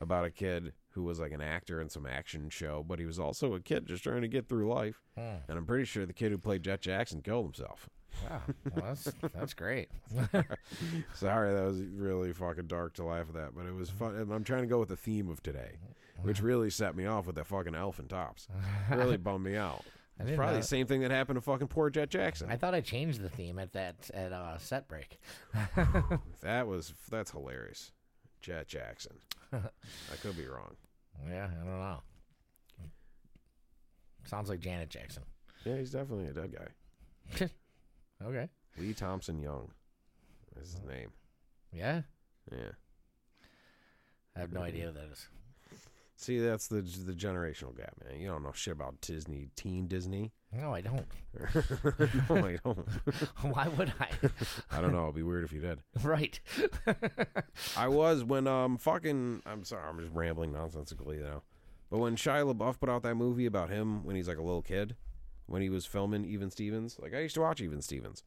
about 0.00 0.24
a 0.24 0.32
kid 0.32 0.72
who 0.94 1.02
was 1.02 1.18
like 1.20 1.32
an 1.32 1.40
actor 1.40 1.80
in 1.80 1.88
some 1.88 2.06
action 2.06 2.48
show, 2.50 2.84
but 2.86 2.98
he 2.98 3.04
was 3.04 3.18
also 3.18 3.54
a 3.54 3.60
kid 3.60 3.86
just 3.86 4.02
trying 4.04 4.22
to 4.22 4.28
get 4.28 4.48
through 4.48 4.72
life. 4.72 5.02
Hmm. 5.18 5.36
And 5.48 5.58
I'm 5.58 5.66
pretty 5.66 5.84
sure 5.84 6.06
the 6.06 6.12
kid 6.12 6.30
who 6.32 6.38
played 6.38 6.62
Jet 6.62 6.80
Jackson 6.80 7.20
killed 7.22 7.46
himself. 7.46 7.88
Wow, 8.30 8.42
well, 8.74 8.84
that's 8.86 9.04
that's 9.34 9.54
great. 9.54 9.88
Sorry, 11.14 11.52
that 11.54 11.64
was 11.64 11.80
really 11.80 12.32
fucking 12.32 12.66
dark 12.68 12.94
to 12.94 13.04
laugh 13.04 13.26
at 13.28 13.34
that, 13.34 13.54
but 13.56 13.66
it 13.66 13.74
was 13.74 13.90
fun. 13.90 14.14
and 14.14 14.32
I'm 14.32 14.44
trying 14.44 14.62
to 14.62 14.68
go 14.68 14.78
with 14.78 14.88
the 14.88 14.96
theme 14.96 15.28
of 15.28 15.42
today, 15.42 15.78
which 16.22 16.40
really 16.40 16.70
set 16.70 16.94
me 16.96 17.06
off 17.06 17.26
with 17.26 17.34
that 17.36 17.46
fucking 17.46 17.74
elf 17.74 17.98
and 17.98 18.08
tops. 18.08 18.46
Really 18.90 19.16
bummed 19.16 19.44
me 19.44 19.56
out. 19.56 19.84
It's 20.20 20.30
probably 20.36 20.54
know- 20.54 20.60
the 20.60 20.66
same 20.68 20.86
thing 20.86 21.00
that 21.00 21.10
happened 21.10 21.38
to 21.38 21.40
fucking 21.40 21.66
poor 21.66 21.90
Jet 21.90 22.08
Jackson. 22.08 22.48
I 22.48 22.54
thought 22.56 22.72
I 22.72 22.80
changed 22.80 23.20
the 23.20 23.28
theme 23.28 23.58
at 23.58 23.72
that 23.72 23.96
at 24.14 24.32
uh, 24.32 24.58
set 24.58 24.86
break. 24.86 25.18
that 26.40 26.68
was 26.68 26.94
that's 27.10 27.32
hilarious. 27.32 27.90
Jet 28.44 28.68
Jackson. 28.68 29.16
I 29.54 30.16
could 30.20 30.36
be 30.36 30.46
wrong. 30.46 30.76
Yeah, 31.26 31.46
I 31.50 31.64
don't 31.64 31.78
know. 31.80 32.02
Sounds 34.26 34.50
like 34.50 34.60
Janet 34.60 34.90
Jackson. 34.90 35.22
Yeah, 35.64 35.76
he's 35.78 35.92
definitely 35.92 36.26
a 36.28 36.32
dead 36.32 36.54
guy. 36.54 37.48
Okay. 38.24 38.48
Lee 38.78 38.94
Thompson 38.94 39.42
Young 39.42 39.70
is 40.58 40.72
his 40.74 40.82
name. 40.88 41.10
Yeah, 41.72 42.02
Yeah. 42.50 42.70
I 44.36 44.40
have 44.40 44.52
no 44.52 44.62
idea 44.62 44.86
what 44.86 44.94
that 44.94 45.10
is. 45.12 45.28
See, 46.24 46.38
that's 46.38 46.68
the 46.68 46.80
the 46.80 47.12
generational 47.12 47.76
gap, 47.76 47.92
man. 48.02 48.18
You 48.18 48.28
don't 48.28 48.42
know 48.42 48.52
shit 48.54 48.72
about 48.72 48.98
Disney, 49.02 49.50
teen 49.56 49.88
Disney. 49.88 50.32
No, 50.50 50.72
I 50.72 50.80
don't. 50.80 51.04
no, 52.30 52.46
I 52.46 52.56
don't. 52.64 52.78
Why 53.42 53.68
would 53.68 53.92
I? 54.00 54.08
I 54.70 54.80
don't 54.80 54.92
know. 54.92 55.02
It'd 55.02 55.16
be 55.16 55.22
weird 55.22 55.44
if 55.44 55.52
you 55.52 55.60
did. 55.60 55.80
right. 56.02 56.40
I 57.76 57.88
was 57.88 58.24
when 58.24 58.46
um 58.46 58.78
fucking 58.78 59.42
I'm 59.44 59.64
sorry, 59.64 59.86
I'm 59.86 59.98
just 59.98 60.14
rambling 60.14 60.52
nonsensically 60.52 61.18
now. 61.18 61.42
But 61.90 61.98
when 61.98 62.16
Shia 62.16 62.50
LaBeouf 62.50 62.80
put 62.80 62.88
out 62.88 63.02
that 63.02 63.16
movie 63.16 63.44
about 63.44 63.68
him 63.68 64.02
when 64.02 64.16
he's 64.16 64.28
like 64.28 64.38
a 64.38 64.42
little 64.42 64.62
kid, 64.62 64.96
when 65.44 65.60
he 65.60 65.68
was 65.68 65.84
filming 65.84 66.24
Even 66.24 66.50
Stevens, 66.50 66.96
like 66.98 67.12
I 67.12 67.18
used 67.18 67.34
to 67.34 67.42
watch 67.42 67.60
Even 67.60 67.82
Stevens. 67.82 68.22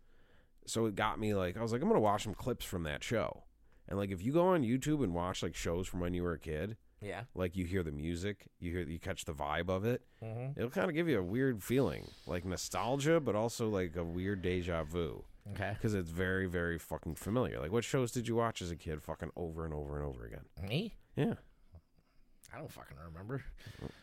So 0.67 0.85
it 0.85 0.95
got 0.95 1.19
me 1.19 1.33
like 1.33 1.57
I 1.57 1.63
was 1.63 1.71
like 1.71 1.81
I'm 1.81 1.87
gonna 1.87 1.99
watch 1.99 2.25
some 2.25 2.35
clips 2.35 2.63
from 2.63 2.83
that 2.83 3.03
show. 3.03 3.45
And 3.89 3.97
like 3.97 4.11
if 4.11 4.23
you 4.23 4.33
go 4.33 4.49
on 4.49 4.61
YouTube 4.61 5.03
and 5.03 5.15
watch 5.15 5.41
like 5.41 5.55
shows 5.55 5.87
from 5.87 6.01
when 6.01 6.13
you 6.13 6.21
were 6.21 6.33
a 6.33 6.39
kid, 6.39 6.77
Yeah. 7.01 7.21
like 7.35 7.55
you 7.55 7.65
hear 7.65 7.83
the 7.83 7.91
music, 7.91 8.47
you 8.59 8.71
hear 8.71 8.81
you 8.81 8.97
catch 8.99 9.25
the 9.25 9.33
vibe 9.33 9.69
of 9.69 9.85
it, 9.85 10.01
Mm-hmm. 10.23 10.57
it'll 10.59 10.71
kind 10.71 10.89
of 10.89 10.95
give 10.95 11.07
you 11.07 11.19
a 11.19 11.23
weird 11.23 11.61
feeling, 11.63 12.07
like 12.25 12.43
nostalgia, 12.45 13.19
but 13.19 13.35
also 13.35 13.69
like 13.69 13.95
a 13.95 14.03
weird 14.03 14.41
deja 14.41 14.83
vu 14.83 15.23
Okay. 15.53 15.71
because 15.75 15.93
it's 15.93 16.09
very 16.09 16.47
very 16.47 16.77
fucking 16.79 17.15
familiar. 17.15 17.59
Like 17.59 17.71
what 17.71 17.83
shows 17.83 18.11
did 18.11 18.27
you 18.27 18.35
watch 18.35 18.61
as 18.61 18.71
a 18.71 18.75
kid, 18.75 19.01
fucking 19.03 19.29
over 19.35 19.63
and 19.63 19.73
over 19.73 19.95
and 19.97 20.05
over 20.05 20.25
again? 20.25 20.45
Me? 20.67 20.95
Yeah. 21.15 21.35
I 22.53 22.59
don't 22.59 22.71
fucking 22.71 22.97
remember. 23.05 23.43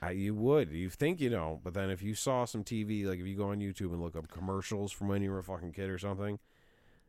I, 0.02 0.10
you 0.10 0.34
would. 0.34 0.70
You 0.70 0.90
think 0.90 1.18
you 1.20 1.30
know, 1.30 1.60
but 1.64 1.72
then 1.74 1.88
if 1.90 2.02
you 2.02 2.14
saw 2.14 2.44
some 2.44 2.62
TV, 2.62 3.06
like 3.06 3.18
if 3.18 3.26
you 3.26 3.36
go 3.36 3.48
on 3.50 3.58
YouTube 3.58 3.92
and 3.92 4.02
look 4.02 4.14
up 4.16 4.28
commercials 4.28 4.92
from 4.92 5.08
when 5.08 5.22
you 5.22 5.30
were 5.30 5.38
a 5.38 5.42
fucking 5.42 5.72
kid 5.72 5.88
or 5.90 5.98
something, 5.98 6.38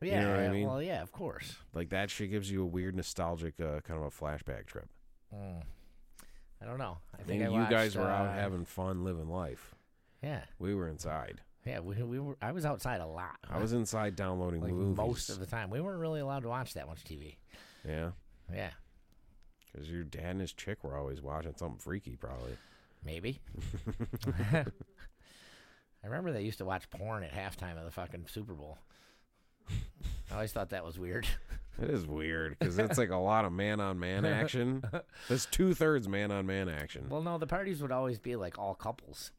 Yeah. 0.00 0.22
know 0.24 0.30
what 0.30 0.40
I 0.40 0.48
mean? 0.48 0.66
Well, 0.66 0.82
yeah, 0.82 1.02
of 1.02 1.12
course. 1.12 1.56
like 1.74 1.90
that 1.90 2.10
shit 2.10 2.30
gives 2.30 2.50
you 2.50 2.62
a 2.62 2.66
weird 2.66 2.96
nostalgic 2.96 3.60
uh, 3.60 3.80
kind 3.82 4.00
of 4.00 4.06
a 4.06 4.10
flashback 4.10 4.66
trip. 4.66 4.88
I 6.62 6.64
don't 6.66 6.78
know. 6.78 6.98
I 7.18 7.22
think 7.22 7.42
I 7.42 7.46
you 7.48 7.66
guys 7.68 7.94
watched, 7.94 8.06
were 8.06 8.10
out 8.10 8.28
uh, 8.28 8.32
having 8.32 8.64
fun 8.64 9.04
living 9.04 9.28
life. 9.28 9.74
Yeah, 10.22 10.40
We 10.58 10.74
were 10.74 10.88
inside. 10.88 11.40
yeah. 11.64 11.80
We, 11.80 12.02
we 12.02 12.18
were. 12.18 12.36
I 12.40 12.52
was 12.52 12.64
outside 12.64 13.00
a 13.00 13.06
lot. 13.06 13.36
I 13.48 13.58
was 13.58 13.72
inside 13.72 14.16
downloading 14.16 14.62
like 14.62 14.72
movies. 14.72 14.96
most 14.96 15.28
of 15.30 15.38
the 15.38 15.46
time. 15.46 15.70
We 15.70 15.80
weren't 15.80 16.00
really 16.00 16.20
allowed 16.20 16.42
to 16.44 16.48
watch 16.48 16.74
that 16.74 16.86
much 16.88 17.04
TV. 17.04 17.36
yeah, 17.86 18.10
Yeah, 18.52 18.70
because 19.72 19.90
your 19.90 20.02
dad 20.04 20.30
and 20.30 20.40
his 20.40 20.52
chick 20.52 20.82
were 20.82 20.96
always 20.96 21.20
watching 21.20 21.54
something 21.56 21.78
freaky, 21.78 22.16
probably. 22.16 22.56
maybe. 23.04 23.40
I 24.54 24.64
remember 26.08 26.32
they 26.32 26.42
used 26.42 26.58
to 26.58 26.64
watch 26.64 26.88
porn 26.90 27.24
at 27.24 27.32
halftime 27.32 27.76
of 27.78 27.84
the 27.84 27.90
fucking 27.90 28.26
Super 28.28 28.54
Bowl. 28.54 28.78
I 30.30 30.34
always 30.34 30.52
thought 30.52 30.70
that 30.70 30.84
was 30.84 30.98
weird. 30.98 31.26
It 31.80 31.90
is 31.90 32.06
weird 32.06 32.58
because 32.58 32.78
it's 32.78 32.96
like 32.98 33.10
a 33.10 33.16
lot 33.16 33.44
of 33.44 33.52
man 33.52 33.80
on 33.80 33.98
man 33.98 34.24
action. 34.24 34.82
It's 35.28 35.46
two 35.46 35.74
thirds 35.74 36.08
man 36.08 36.30
on 36.32 36.46
man 36.46 36.68
action. 36.68 37.06
Well, 37.10 37.22
no, 37.22 37.36
the 37.38 37.46
parties 37.46 37.82
would 37.82 37.92
always 37.92 38.18
be 38.18 38.34
like 38.36 38.58
all 38.58 38.74
couples. 38.74 39.32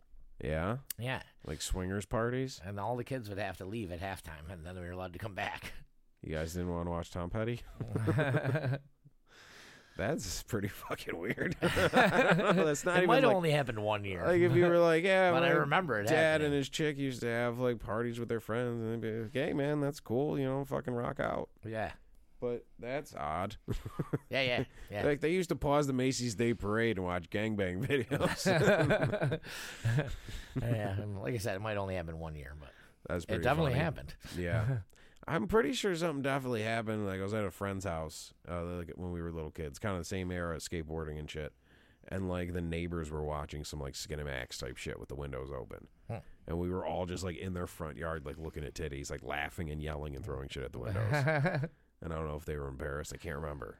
Yeah, 0.43 0.77
Yeah, 0.99 1.21
like 1.47 1.63
swingers 1.63 2.05
parties. 2.05 2.61
and 2.63 2.79
all 2.79 2.95
the 2.95 3.03
kids 3.03 3.27
would 3.27 3.39
have 3.39 3.57
to 3.57 3.65
leave 3.65 3.91
at 3.91 3.99
halftime, 4.01 4.51
and 4.51 4.63
then 4.63 4.75
we 4.75 4.81
were 4.81 4.91
allowed 4.91 5.13
to 5.13 5.19
come 5.19 5.33
back. 5.33 5.73
You 6.21 6.35
guys 6.35 6.53
didn't 6.53 6.69
want 6.71 6.85
to 6.85 6.91
watch 6.91 7.09
Tom 7.11 7.29
Petty? 7.31 7.61
That's 9.97 10.43
pretty 10.43 10.67
fucking 10.67 11.17
weird. 11.17 11.55
I 11.61 12.33
don't 12.37 12.55
know, 12.55 12.65
That's 12.65 12.85
not 12.85 12.97
it 12.97 13.03
even 13.03 13.07
might 13.07 13.23
like, 13.23 13.35
only 13.35 13.49
happened 13.49 13.79
one 13.79 14.03
year. 14.05 14.23
like 14.27 14.41
if 14.41 14.55
you 14.55 14.65
were 14.67 14.77
like, 14.77 15.03
yeah, 15.03 15.31
But 15.33 15.43
I 15.43 15.49
remember 15.49 15.99
it 15.99 16.07
Dad 16.07 16.15
happening. 16.15 16.45
and 16.47 16.55
his 16.55 16.69
chick 16.69 16.97
used 16.99 17.21
to 17.21 17.27
have 17.27 17.57
like 17.57 17.79
parties 17.79 18.19
with 18.19 18.29
their 18.29 18.39
friends, 18.39 18.79
and 18.83 18.93
they'd 18.93 19.01
be 19.01 19.21
like, 19.23 19.33
"Hey, 19.33 19.53
man, 19.53 19.79
that's 19.81 19.99
cool. 19.99 20.37
You 20.37 20.45
know, 20.45 20.65
fucking 20.65 20.93
rock 20.93 21.19
out." 21.19 21.49
yeah, 21.65 21.93
But 22.39 22.65
that's 22.77 23.15
odd. 23.15 23.55
yeah, 24.29 24.41
yeah, 24.41 24.63
yeah. 24.91 25.03
like 25.05 25.21
they 25.21 25.31
used 25.31 25.49
to 25.49 25.55
pause 25.55 25.87
the 25.87 25.93
Macy's 25.93 26.35
Day 26.35 26.53
Parade 26.53 26.97
and 26.97 27.05
watch 27.05 27.29
gangbang 27.31 27.85
videos. 27.85 28.45
yeah, 30.61 30.95
like 31.21 31.33
I 31.33 31.37
said, 31.37 31.55
it 31.55 31.61
might 31.61 31.77
only 31.77 31.95
happen 31.95 32.19
one 32.19 32.35
year, 32.35 32.53
but 32.59 32.69
That's 33.07 33.25
pretty 33.25 33.41
it 33.41 33.43
definitely 33.43 33.71
funny. 33.73 33.83
happened. 33.83 34.15
Yeah. 34.37 34.65
I'm 35.27 35.47
pretty 35.47 35.73
sure 35.73 35.93
something 35.95 36.21
definitely 36.21 36.61
happened. 36.63 37.05
Like 37.05 37.19
I 37.19 37.23
was 37.23 37.33
at 37.33 37.43
a 37.43 37.51
friend's 37.51 37.85
house 37.85 38.33
uh, 38.49 38.63
like 38.63 38.91
when 38.95 39.11
we 39.11 39.21
were 39.21 39.31
little 39.31 39.51
kids, 39.51 39.77
kind 39.79 39.93
of 39.95 39.99
the 40.01 40.05
same 40.05 40.31
era, 40.31 40.57
skateboarding 40.57 41.19
and 41.19 41.29
shit. 41.29 41.53
And 42.09 42.29
like 42.29 42.53
the 42.53 42.61
neighbors 42.61 43.11
were 43.11 43.23
watching 43.25 43.65
some 43.65 43.81
like 43.81 43.93
Skinamax 43.93 44.57
type 44.59 44.77
shit 44.77 44.97
with 44.99 45.09
the 45.09 45.15
windows 45.15 45.49
open, 45.51 45.87
Hmm. 46.07 46.19
and 46.47 46.57
we 46.57 46.69
were 46.69 46.85
all 46.85 47.05
just 47.05 47.25
like 47.25 47.35
in 47.35 47.53
their 47.53 47.67
front 47.67 47.97
yard, 47.97 48.25
like 48.25 48.37
looking 48.37 48.63
at 48.63 48.73
titties, 48.75 49.11
like 49.11 49.23
laughing 49.23 49.69
and 49.69 49.81
yelling 49.83 50.15
and 50.15 50.23
throwing 50.23 50.47
shit 50.47 50.63
at 50.63 50.71
the 50.71 50.79
windows. 50.79 51.69
And 52.01 52.13
I 52.13 52.15
don't 52.15 52.27
know 52.27 52.35
if 52.35 52.45
they 52.45 52.57
were 52.57 52.67
embarrassed. 52.67 53.13
I 53.13 53.17
can't 53.17 53.35
remember. 53.35 53.79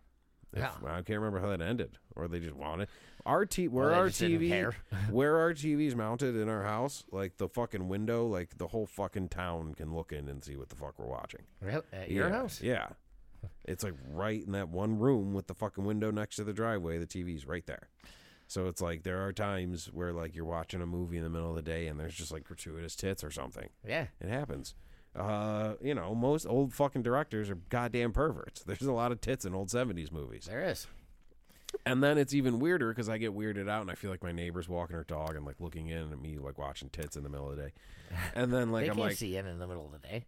If, 0.54 0.60
Yeah. 0.60 0.72
I 0.86 1.02
can't 1.02 1.20
remember 1.20 1.40
how 1.40 1.50
that 1.50 1.62
ended, 1.62 1.98
or 2.16 2.28
they 2.28 2.40
just 2.40 2.56
wanted 2.56 2.88
our 3.26 3.46
t 3.46 3.68
where 3.68 3.94
our 3.94 4.08
TV 4.08 4.74
where 5.12 5.38
our 5.38 5.54
TV's 5.54 5.96
mounted 5.96 6.36
in 6.36 6.48
our 6.50 6.64
house, 6.64 7.04
like 7.12 7.38
the 7.38 7.50
fucking 7.50 7.88
window, 7.90 8.26
like 8.26 8.58
the 8.58 8.68
whole 8.68 8.86
fucking 8.86 9.30
town 9.30 9.74
can 9.76 9.94
look 9.94 10.12
in 10.12 10.30
and 10.30 10.44
see 10.44 10.56
what 10.56 10.70
the 10.70 10.76
fuck 10.76 10.98
we're 10.98 11.06
watching. 11.06 11.42
Really? 11.62 11.84
At 11.92 12.10
your 12.12 12.30
yeah. 12.30 12.36
house? 12.36 12.62
Yeah. 12.62 12.88
It's 13.66 13.84
like 13.84 13.94
right 14.10 14.44
in 14.44 14.54
that 14.54 14.70
one 14.70 14.98
room 14.98 15.34
with 15.34 15.48
the 15.48 15.54
fucking 15.54 15.84
window 15.86 16.10
next 16.12 16.38
to 16.38 16.44
the 16.44 16.54
driveway. 16.54 16.98
The 16.98 17.06
TV's 17.06 17.46
right 17.46 17.66
there. 17.68 17.90
So 18.48 18.68
it's 18.68 18.82
like 18.82 19.04
there 19.04 19.26
are 19.26 19.34
times 19.34 19.88
where 19.94 20.14
like 20.14 20.34
you're 20.34 20.46
watching 20.46 20.82
a 20.82 20.86
movie 20.86 21.18
in 21.18 21.24
the 21.24 21.30
middle 21.30 21.50
of 21.50 21.56
the 21.58 21.62
day 21.62 21.88
and 21.88 22.00
there's 22.00 22.16
just 22.16 22.32
like 22.32 22.46
gratuitous 22.46 22.96
tits 22.96 23.24
or 23.24 23.30
something. 23.32 23.68
Yeah. 23.86 24.08
It 24.22 24.30
happens. 24.30 24.74
Uh, 25.18 25.74
you 25.82 25.96
know, 25.96 26.14
most 26.14 26.46
old 26.46 26.74
fucking 26.74 27.02
directors 27.02 27.50
are 27.50 27.56
goddamn 27.70 28.12
perverts. 28.12 28.64
There's 28.66 28.82
a 28.84 28.92
lot 28.94 29.12
of 29.12 29.20
tits 29.20 29.46
in 29.46 29.56
old 29.56 29.70
70s 29.70 30.12
movies. 30.12 30.46
There 30.48 30.64
is. 30.64 30.86
And 31.86 32.02
then 32.04 32.18
it's 32.18 32.34
even 32.34 32.60
weirder 32.60 32.90
because 32.90 33.10
I 33.10 33.18
get 33.18 33.36
weirded 33.36 33.70
out 33.70 33.82
and 33.82 33.92
I 33.92 33.96
feel 33.96 34.10
like 34.12 34.24
my 34.24 34.32
neighbor's 34.32 34.70
walking 34.70 34.96
her 34.96 35.04
dog 35.04 35.36
and 35.36 35.46
like 35.46 35.60
looking 35.60 35.88
in 35.90 36.12
at 36.14 36.22
me 36.22 36.38
like 36.38 36.58
watching 36.58 36.90
tits 36.90 37.16
in 37.18 37.24
the 37.24 37.30
middle 37.30 37.50
of 37.50 37.58
the 37.58 37.64
day. 37.64 37.72
And 38.36 38.54
then 38.54 38.72
like 38.72 38.86
they 38.86 38.90
I'm 38.92 38.96
can't 38.96 39.08
like, 39.10 39.18
see 39.18 39.36
in 39.36 39.46
in 39.48 39.60
the 39.60 39.68
middle 39.68 39.86
of 39.86 39.92
the 39.92 40.08
day. 40.08 40.26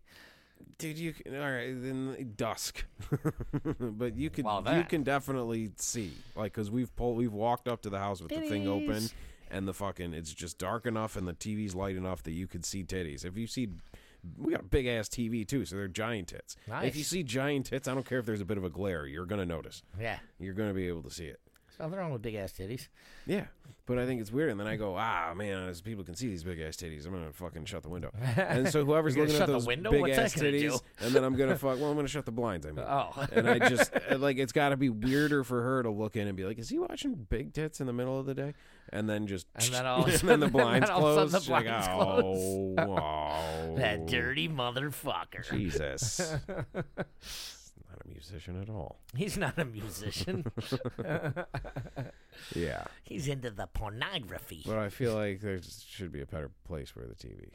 dude, 0.79 0.97
you 0.97 1.13
can, 1.13 1.33
all 1.35 1.49
right 1.49 1.73
then 1.81 2.33
dusk, 2.35 2.83
but 3.79 4.15
you 4.17 4.29
can 4.29 4.43
Well, 4.45 4.57
you 4.59 4.63
that- 4.65 4.89
can 4.89 5.03
definitely 5.03 5.71
see 5.77 6.11
like 6.35 6.53
because 6.53 6.69
we've 6.69 6.93
pulled 6.95 7.15
we've 7.17 7.31
walked 7.33 7.67
up 7.69 7.81
to 7.83 7.89
the 7.89 7.99
house 7.99 8.21
with 8.21 8.29
the 8.31 8.41
thing 8.41 8.67
open 8.67 8.95
Titties. 9.03 9.13
and 9.51 9.65
the 9.67 9.73
fucking 9.73 10.13
it's 10.13 10.33
just 10.33 10.57
dark 10.57 10.85
enough 10.85 11.15
and 11.15 11.25
the 11.27 11.33
TV's 11.33 11.73
light 11.73 11.95
enough 11.95 12.21
that 12.23 12.31
you 12.33 12.47
could 12.47 12.65
see 12.65 12.83
titties. 12.83 13.23
If 13.23 13.37
you 13.37 13.47
see. 13.47 13.69
We 14.37 14.51
got 14.51 14.61
a 14.61 14.65
big 14.65 14.85
ass 14.87 15.07
TV 15.09 15.47
too, 15.47 15.65
so 15.65 15.75
they're 15.75 15.87
giant 15.87 16.29
tits. 16.29 16.55
If 16.83 16.95
you 16.95 17.03
see 17.03 17.23
giant 17.23 17.67
tits, 17.67 17.87
I 17.87 17.93
don't 17.93 18.05
care 18.05 18.19
if 18.19 18.25
there's 18.25 18.41
a 18.41 18.45
bit 18.45 18.57
of 18.57 18.63
a 18.63 18.69
glare, 18.69 19.05
you're 19.05 19.25
gonna 19.25 19.45
notice. 19.45 19.81
Yeah. 19.99 20.19
You're 20.39 20.53
gonna 20.53 20.73
be 20.73 20.87
able 20.87 21.03
to 21.03 21.11
see 21.11 21.25
it. 21.25 21.39
Nothing 21.79 21.97
wrong 21.97 22.11
with 22.11 22.21
big 22.21 22.35
ass 22.35 22.51
titties. 22.51 22.87
Yeah, 23.25 23.45
but 23.85 23.97
I 23.97 24.05
think 24.05 24.19
it's 24.19 24.31
weird, 24.33 24.49
and 24.49 24.59
then 24.59 24.67
I 24.67 24.75
go, 24.75 24.95
ah, 24.97 25.33
man, 25.33 25.69
as 25.69 25.79
people 25.81 26.03
can 26.03 26.13
see 26.15 26.27
these 26.27 26.43
big 26.43 26.59
ass 26.59 26.75
titties, 26.75 27.05
I'm 27.05 27.13
gonna 27.13 27.31
fucking 27.31 27.65
shut 27.65 27.83
the 27.83 27.89
window. 27.89 28.11
And 28.37 28.67
so 28.67 28.83
whoever's 28.83 29.15
looking 29.15 29.35
at 29.35 29.47
those 29.47 29.65
window? 29.65 29.91
big 29.91 30.01
What's 30.01 30.17
ass 30.17 30.33
titties, 30.35 30.81
and 30.99 31.13
then 31.13 31.23
I'm 31.23 31.35
gonna 31.37 31.55
fuck. 31.57 31.79
Well, 31.79 31.89
I'm 31.89 31.95
gonna 31.95 32.07
shut 32.09 32.25
the 32.25 32.31
blinds. 32.33 32.65
I 32.65 32.71
mean, 32.71 32.83
Oh. 32.85 33.25
and 33.31 33.47
I 33.49 33.59
just 33.69 33.91
like 34.17 34.37
it's 34.37 34.51
got 34.51 34.69
to 34.69 34.77
be 34.77 34.89
weirder 34.89 35.43
for 35.45 35.61
her 35.63 35.83
to 35.83 35.89
look 35.89 36.15
in 36.17 36.27
and 36.27 36.35
be 36.35 36.43
like, 36.43 36.59
is 36.59 36.67
he 36.69 36.79
watching 36.79 37.13
big 37.29 37.53
tits 37.53 37.79
in 37.79 37.87
the 37.87 37.93
middle 37.93 38.19
of 38.19 38.25
the 38.25 38.33
day? 38.33 38.53
And 38.91 39.07
then 39.09 39.27
just 39.27 39.45
And 39.55 39.65
then 39.65 39.85
all 39.85 40.03
and 40.05 40.13
then 40.19 40.39
the 40.41 40.47
blinds 40.49 40.87
then 40.89 40.95
all 40.97 41.05
of 41.07 41.17
a 41.17 41.19
close. 41.19 41.31
the 41.31 41.39
She's 41.39 41.49
like, 41.49 41.65
blinds 41.65 41.87
oh, 41.89 42.75
oh, 42.77 43.75
That 43.77 44.05
dirty 44.07 44.49
motherfucker. 44.49 45.49
Jesus. 45.49 46.35
Not 47.99 48.05
a 48.05 48.09
musician 48.13 48.61
at 48.61 48.69
all. 48.69 48.99
He's 49.15 49.37
not 49.37 49.57
a 49.57 49.65
musician. 49.65 50.45
Yeah, 52.55 52.85
He's 53.03 53.27
into 53.27 53.49
the 53.51 53.67
pornography. 53.67 54.63
but 54.65 54.77
I 54.77 54.89
feel 54.89 55.13
like 55.13 55.41
there 55.41 55.59
should 55.61 56.11
be 56.11 56.21
a 56.21 56.25
better 56.25 56.49
place 56.65 56.89
for 56.89 57.01
the 57.01 57.13
TV. 57.15 57.49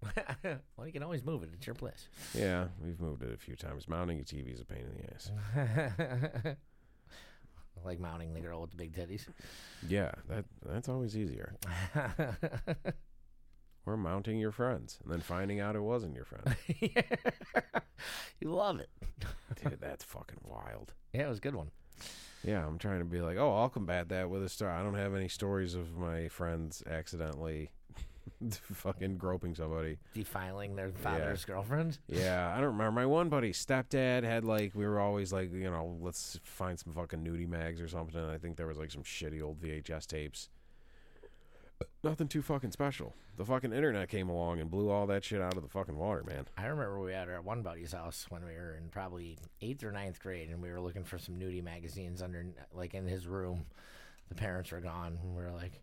well, 0.76 0.86
you 0.86 0.92
can 0.92 1.02
always 1.02 1.24
move 1.24 1.42
it. 1.42 1.50
It's 1.54 1.66
your 1.66 1.74
place. 1.74 2.08
Yeah, 2.34 2.68
we've 2.82 3.00
moved 3.00 3.22
it 3.24 3.32
a 3.34 3.36
few 3.36 3.56
times. 3.56 3.88
Mounting 3.88 4.20
a 4.20 4.22
TV 4.22 4.54
is 4.54 4.60
a 4.60 4.64
pain 4.64 4.84
in 4.86 4.94
the 4.94 5.12
ass. 5.12 6.56
like 7.84 7.98
mounting 7.98 8.32
the 8.32 8.40
girl 8.40 8.60
with 8.60 8.70
the 8.70 8.76
big 8.76 8.94
titties. 8.94 9.26
Yeah, 9.88 10.12
that 10.28 10.44
that's 10.64 10.88
always 10.88 11.16
easier. 11.16 11.56
Or 13.88 13.96
mounting 13.96 14.38
your 14.38 14.52
friends 14.52 14.98
and 15.02 15.10
then 15.10 15.20
finding 15.20 15.60
out 15.60 15.74
it 15.74 15.80
wasn't 15.80 16.14
your 16.14 16.26
friend. 16.26 16.54
you 18.38 18.50
love 18.52 18.80
it. 18.80 18.90
Dude, 19.62 19.80
that's 19.80 20.04
fucking 20.04 20.40
wild. 20.44 20.92
Yeah, 21.14 21.24
it 21.24 21.28
was 21.30 21.38
a 21.38 21.40
good 21.40 21.54
one. 21.54 21.70
Yeah, 22.44 22.66
I'm 22.66 22.76
trying 22.76 22.98
to 22.98 23.06
be 23.06 23.22
like, 23.22 23.38
oh, 23.38 23.56
I'll 23.56 23.70
combat 23.70 24.10
that 24.10 24.28
with 24.28 24.44
a 24.44 24.48
story. 24.50 24.72
I 24.72 24.82
don't 24.82 24.92
have 24.92 25.14
any 25.14 25.28
stories 25.28 25.74
of 25.74 25.96
my 25.96 26.28
friends 26.28 26.82
accidentally 26.86 27.70
fucking 28.50 29.16
groping 29.16 29.54
somebody. 29.54 29.96
Defiling 30.12 30.76
their 30.76 30.90
father's 30.90 31.46
girlfriend. 31.46 31.96
Yeah, 32.08 32.52
I 32.54 32.56
don't 32.56 32.76
remember. 32.76 32.92
My 32.92 33.06
one 33.06 33.30
buddy's 33.30 33.64
stepdad 33.64 34.22
had 34.22 34.44
like 34.44 34.74
we 34.74 34.86
were 34.86 35.00
always 35.00 35.32
like, 35.32 35.50
you 35.50 35.70
know, 35.70 35.96
let's 36.02 36.38
find 36.44 36.78
some 36.78 36.92
fucking 36.92 37.24
nudie 37.24 37.48
mags 37.48 37.80
or 37.80 37.88
something. 37.88 38.20
And 38.20 38.30
I 38.30 38.36
think 38.36 38.58
there 38.58 38.66
was 38.66 38.76
like 38.76 38.90
some 38.90 39.02
shitty 39.02 39.42
old 39.42 39.62
VHS 39.62 40.06
tapes. 40.06 40.50
Nothing 42.02 42.28
too 42.28 42.42
fucking 42.42 42.72
special. 42.72 43.14
The 43.36 43.44
fucking 43.44 43.72
internet 43.72 44.08
came 44.08 44.28
along 44.28 44.60
and 44.60 44.70
blew 44.70 44.90
all 44.90 45.06
that 45.08 45.24
shit 45.24 45.40
out 45.40 45.56
of 45.56 45.62
the 45.62 45.68
fucking 45.68 45.96
water, 45.96 46.24
man. 46.24 46.46
I 46.56 46.66
remember 46.66 47.00
we 47.00 47.12
had 47.12 47.28
at 47.28 47.34
our 47.34 47.40
one 47.40 47.62
buddy's 47.62 47.92
house 47.92 48.26
when 48.28 48.44
we 48.44 48.52
were 48.52 48.74
in 48.74 48.88
probably 48.88 49.38
eighth 49.60 49.84
or 49.84 49.92
ninth 49.92 50.20
grade, 50.20 50.48
and 50.50 50.60
we 50.62 50.70
were 50.70 50.80
looking 50.80 51.04
for 51.04 51.18
some 51.18 51.36
nudie 51.36 51.62
magazines 51.62 52.22
under, 52.22 52.46
like 52.72 52.94
in 52.94 53.06
his 53.06 53.26
room. 53.26 53.66
The 54.28 54.34
parents 54.34 54.72
were 54.72 54.80
gone, 54.80 55.18
and 55.22 55.36
we 55.36 55.42
were 55.42 55.52
like 55.52 55.82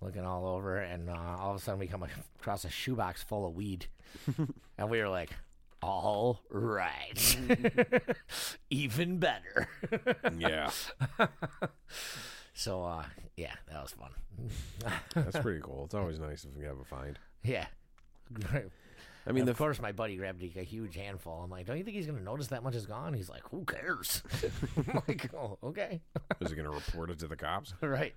looking 0.00 0.24
all 0.24 0.46
over, 0.46 0.78
and 0.78 1.08
uh, 1.10 1.36
all 1.38 1.50
of 1.50 1.56
a 1.56 1.60
sudden 1.60 1.80
we 1.80 1.86
come 1.86 2.04
across 2.38 2.64
a 2.64 2.70
shoebox 2.70 3.22
full 3.22 3.46
of 3.46 3.54
weed, 3.54 3.86
and 4.78 4.90
we 4.90 5.00
were 5.00 5.08
like, 5.08 5.30
"All 5.82 6.40
right, 6.50 7.36
even 8.70 9.18
better." 9.18 9.68
Yeah, 10.38 10.70
so, 12.54 12.82
uh, 12.84 13.04
yeah, 13.36 13.52
that 13.70 13.82
was 13.82 13.92
fun. 13.92 14.10
that's 15.14 15.38
pretty 15.38 15.60
cool. 15.62 15.84
It's 15.84 15.94
always 15.94 16.18
nice 16.18 16.44
if 16.44 16.58
you 16.58 16.66
have 16.66 16.78
a 16.78 16.84
find. 16.84 17.18
yeah. 17.42 17.66
I 19.26 19.32
mean, 19.32 19.48
of 19.48 19.56
course, 19.56 19.80
my 19.80 19.92
buddy 19.92 20.16
grabbed 20.16 20.42
a, 20.42 20.46
huge 20.62 20.96
handful. 20.96 21.40
I'm 21.42 21.50
like, 21.50 21.64
"Don't 21.66 21.78
you 21.78 21.84
think 21.84 21.96
he's 21.96 22.06
gonna 22.06 22.20
notice 22.20 22.48
that 22.48 22.62
much 22.62 22.74
is 22.74 22.84
gone?" 22.84 23.14
He's 23.14 23.30
like, 23.30 23.42
"Who 23.50 23.64
cares?" 23.64 24.22
I'm 24.76 25.02
like, 25.08 25.32
"Oh, 25.34 25.58
okay, 25.62 26.02
is 26.40 26.50
he 26.50 26.56
going 26.56 26.68
to 26.68 26.74
report 26.74 27.10
it 27.10 27.18
to 27.20 27.26
the 27.28 27.36
cops? 27.36 27.72
right." 27.80 28.14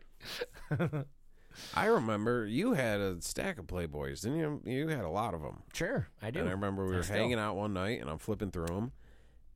I 1.74 1.86
remember 1.86 2.46
you 2.46 2.74
had 2.74 3.00
a 3.00 3.22
stack 3.22 3.58
of 3.58 3.68
Playboys, 3.68 4.22
didn't 4.22 4.38
you? 4.38 4.62
You 4.66 4.88
had 4.90 5.06
a 5.06 5.10
lot 5.10 5.34
of 5.34 5.42
them. 5.42 5.64
Sure, 5.74 6.08
I 6.22 6.30
do. 6.30 6.42
And 6.42 6.50
I 6.50 6.52
remember 6.52 6.86
we 6.86 6.94
I 6.94 6.98
were 6.98 7.04
still- 7.04 7.16
hanging 7.18 7.40
out 7.40 7.56
one 7.56 7.74
night, 7.74 8.02
and 8.02 8.10
I'm 8.10 8.20
flipping 8.20 8.52
through 8.52 8.68
them, 8.68 8.92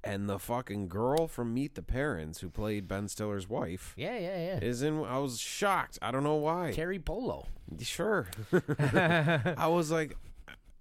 and 0.03 0.27
the 0.29 0.39
fucking 0.39 0.87
girl 0.87 1.27
from 1.27 1.53
Meet 1.53 1.75
the 1.75 1.81
Parents 1.83 2.39
who 2.41 2.49
played 2.49 2.87
Ben 2.87 3.07
Stiller's 3.07 3.47
wife 3.47 3.93
Yeah, 3.97 4.17
yeah, 4.17 4.37
yeah. 4.37 4.59
is 4.61 4.81
in. 4.81 5.03
I 5.03 5.17
was 5.19 5.39
shocked. 5.39 5.99
I 6.01 6.11
don't 6.11 6.23
know 6.23 6.35
why. 6.35 6.71
Teri 6.75 7.03
Polo. 7.03 7.47
Sure. 7.79 8.27
I 8.51 9.67
was 9.67 9.91
like, 9.91 10.17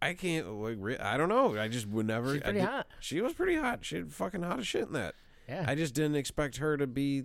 I 0.03 0.14
can't. 0.14 0.51
Like, 0.61 0.77
re- 0.79 0.99
I 0.99 1.16
don't 1.16 1.29
know. 1.29 1.57
I 1.59 1.68
just 1.68 1.87
would 1.89 2.07
never. 2.07 2.33
She's 2.35 2.43
pretty 2.43 2.59
did- 2.61 2.68
hot. 2.68 2.87
She 3.01 3.21
was 3.21 3.33
pretty 3.35 3.57
hot. 3.57 3.85
She 3.85 3.97
had 3.97 4.12
fucking 4.12 4.43
hot 4.43 4.59
as 4.61 4.66
shit 4.66 4.87
in 4.89 4.93
that. 4.95 5.14
Yeah. 5.49 5.64
I 5.66 5.75
just 5.75 5.95
didn't 5.95 6.16
expect 6.16 6.57
her 6.59 6.77
to 6.77 6.87
be. 6.87 7.25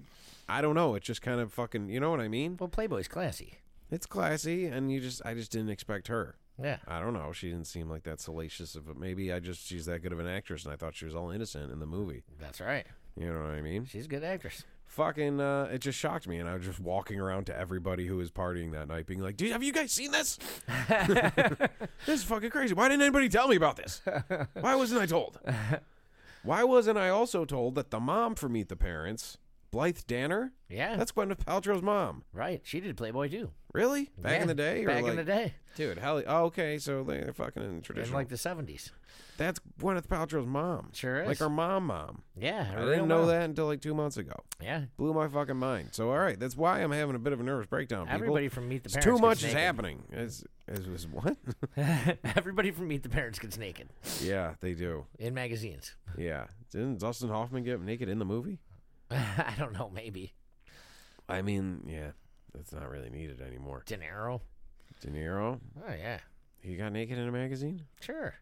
I 0.50 0.62
don't 0.62 0.76
know. 0.76 0.96
It's 0.96 1.06
just 1.06 1.22
kind 1.22 1.40
of 1.40 1.54
fucking. 1.54 1.90
You 1.90 2.00
know 2.00 2.12
what 2.12 2.20
I 2.20 2.28
mean? 2.28 2.58
well, 2.60 2.68
Playboy's 2.70 3.08
classy. 3.08 3.60
It's 3.92 4.06
classy, 4.06 4.66
and 4.66 4.92
you 4.92 5.00
just. 5.00 5.22
I 5.26 5.34
just 5.34 5.52
didn't 5.52 5.70
expect 5.70 6.08
her. 6.10 6.36
Yeah. 6.62 6.78
I 6.88 7.00
don't 7.00 7.14
know. 7.14 7.32
She 7.32 7.50
didn't 7.50 7.68
seem 7.68 7.90
like 7.90 8.04
that 8.04 8.20
salacious 8.20 8.76
of. 8.76 8.88
A, 8.88 8.94
maybe 8.94 9.32
I 9.32 9.40
just 9.40 9.68
she's 9.68 9.86
that 9.86 10.00
good 10.00 10.14
of 10.14 10.20
an 10.20 10.28
actress, 10.28 10.64
and 10.64 10.74
I 10.74 10.78
thought 10.78 10.96
she 10.96 11.06
was 11.06 11.16
all 11.16 11.30
innocent 11.30 11.72
in 11.72 11.80
the 11.80 11.86
movie. 11.86 12.24
That's 12.40 12.62
right. 12.62 12.86
You 13.18 13.32
know 13.32 13.42
what 13.42 13.52
I 13.52 13.62
mean? 13.62 13.86
She's 13.86 14.06
a 14.06 14.10
good 14.10 14.24
actress. 14.24 14.64
Fucking. 14.86 15.42
Uh, 15.42 15.70
it 15.72 15.80
just 15.80 15.98
shocked 15.98 16.28
me, 16.28 16.38
and 16.38 16.48
I 16.48 16.54
was 16.56 16.66
just 16.66 16.80
walking 16.80 17.20
around 17.20 17.46
to 17.46 17.58
everybody 17.58 18.06
who 18.08 18.18
was 18.18 18.32
partying 18.32 18.72
that 18.72 18.88
night, 18.88 19.06
being 19.06 19.20
like, 19.20 19.36
"Dude, 19.36 19.52
have 19.52 19.64
you 19.64 19.74
guys 19.74 19.92
seen 19.92 20.12
this? 20.12 20.38
this 20.88 22.20
is 22.20 22.24
fucking 22.24 22.52
crazy. 22.52 22.74
Why 22.74 22.88
didn't 22.88 23.02
anybody 23.02 23.28
tell 23.28 23.48
me 23.48 23.56
about 23.56 23.76
this? 23.76 24.02
Why 24.60 24.76
wasn't 24.76 25.02
I 25.02 25.06
told? 25.06 25.40
Why 26.44 26.64
wasn't 26.64 26.98
I 27.00 27.10
also 27.10 27.44
told 27.44 27.74
that 27.76 27.90
the 27.90 28.00
mom 28.00 28.36
for 28.36 28.48
Meet 28.48 28.70
the 28.70 28.76
Parents, 28.76 29.40
Blythe 29.76 30.00
Danner, 30.08 30.54
Yeah. 30.70 30.96
that's 30.96 31.12
Gwyneth 31.12 31.44
Paltrow's 31.44 31.82
mom? 31.82 32.24
right. 32.32 32.62
She 32.64 32.80
did 32.80 32.96
Playboy 32.96 33.28
too. 33.28 33.52
Really? 33.74 34.10
Back 34.18 34.32
Yeah, 34.38 34.42
in 34.44 34.48
the 34.48 34.54
day? 34.56 34.86
Or 34.86 34.88
Back 34.88 35.04
like, 35.04 35.12
in 35.12 35.18
the 35.18 35.24
day. 35.26 35.54
Dude, 35.76 35.98
hell, 35.98 36.24
oh, 36.26 36.44
okay, 36.46 36.78
so 36.78 37.04
they're 37.04 37.34
fucking 37.34 37.62
in 37.62 37.70
In 37.70 37.82
traditional. 37.82 38.18
like 38.18 38.30
the 38.30 38.38
70s. 38.38 38.92
that's 39.36 39.60
Gwyneth 39.82 40.08
Paltrow's 40.08 40.48
mom. 40.48 40.92
Sure 40.94 41.24
is. 41.24 41.28
Like 41.28 41.40
her 41.40 41.50
mom, 41.50 41.88
mom. 41.88 42.22
Yeah. 42.40 42.72
I 42.74 42.86
didn't 42.86 43.10
know 43.10 43.26
that 43.26 43.44
until 43.44 43.66
like 43.66 43.82
two 43.82 43.94
months 43.94 44.16
ago. 44.16 44.46
Yeah. 44.62 44.86
Blew 44.96 45.14
my 45.14 45.28
fucking 45.28 45.58
mind. 45.58 45.90
So, 45.92 46.10
all 46.10 46.20
right, 46.20 46.40
that's 46.40 46.56
why 46.56 46.82
I'm 46.82 46.92
having 46.94 47.16
a 47.18 47.20
bit 47.20 47.34
of 47.34 47.42
a 47.42 47.44
nervous 47.44 47.68
breakdown. 47.68 48.06
People. 48.06 48.16
Everybody 48.16 48.48
from 48.48 48.70
Meet 48.70 48.84
the 48.84 48.88
It's 48.88 48.94
Parents. 48.96 49.20
too 49.20 49.28
much 49.28 49.40
gets 49.40 49.50
is 49.50 49.54
naked. 49.56 49.60
happening. 49.66 50.04
Is 50.14 50.46
is 50.70 50.88
is 50.88 51.06
what? 51.08 51.36
Everybody 52.38 52.72
from 52.72 52.88
Meet 52.88 53.04
the 53.04 53.10
Parents 53.10 53.40
gets 53.40 53.58
naked 53.58 53.90
yeah, 54.22 54.54
they 54.62 54.74
do. 54.74 55.06
in 55.20 55.34
magazines. 55.34 55.96
Yeah, 56.18 56.46
didn't 56.72 57.00
Dustin 57.00 57.28
Hoffman 57.28 57.64
get 57.66 57.82
naked 57.82 58.08
in 58.08 58.20
the 58.20 58.26
movie? 58.26 58.60
I 59.12 59.54
don't 59.58 59.74
know. 59.74 59.90
Maybe 59.94 60.34
I 61.28 61.42
mean, 61.42 61.86
yeah, 61.88 62.12
that's 62.54 62.72
not 62.72 62.90
really 62.90 63.10
needed 63.10 63.42
anymore. 63.42 63.84
De 63.86 63.98
Niro. 63.98 64.42
De 65.02 65.10
Niro, 65.10 65.60
Oh 65.88 65.94
yeah. 65.94 66.20
he 66.62 66.76
got 66.76 66.92
naked 66.94 67.18
in 67.18 67.28
a 67.28 67.32
magazine. 67.32 67.84
Sure. 68.02 68.36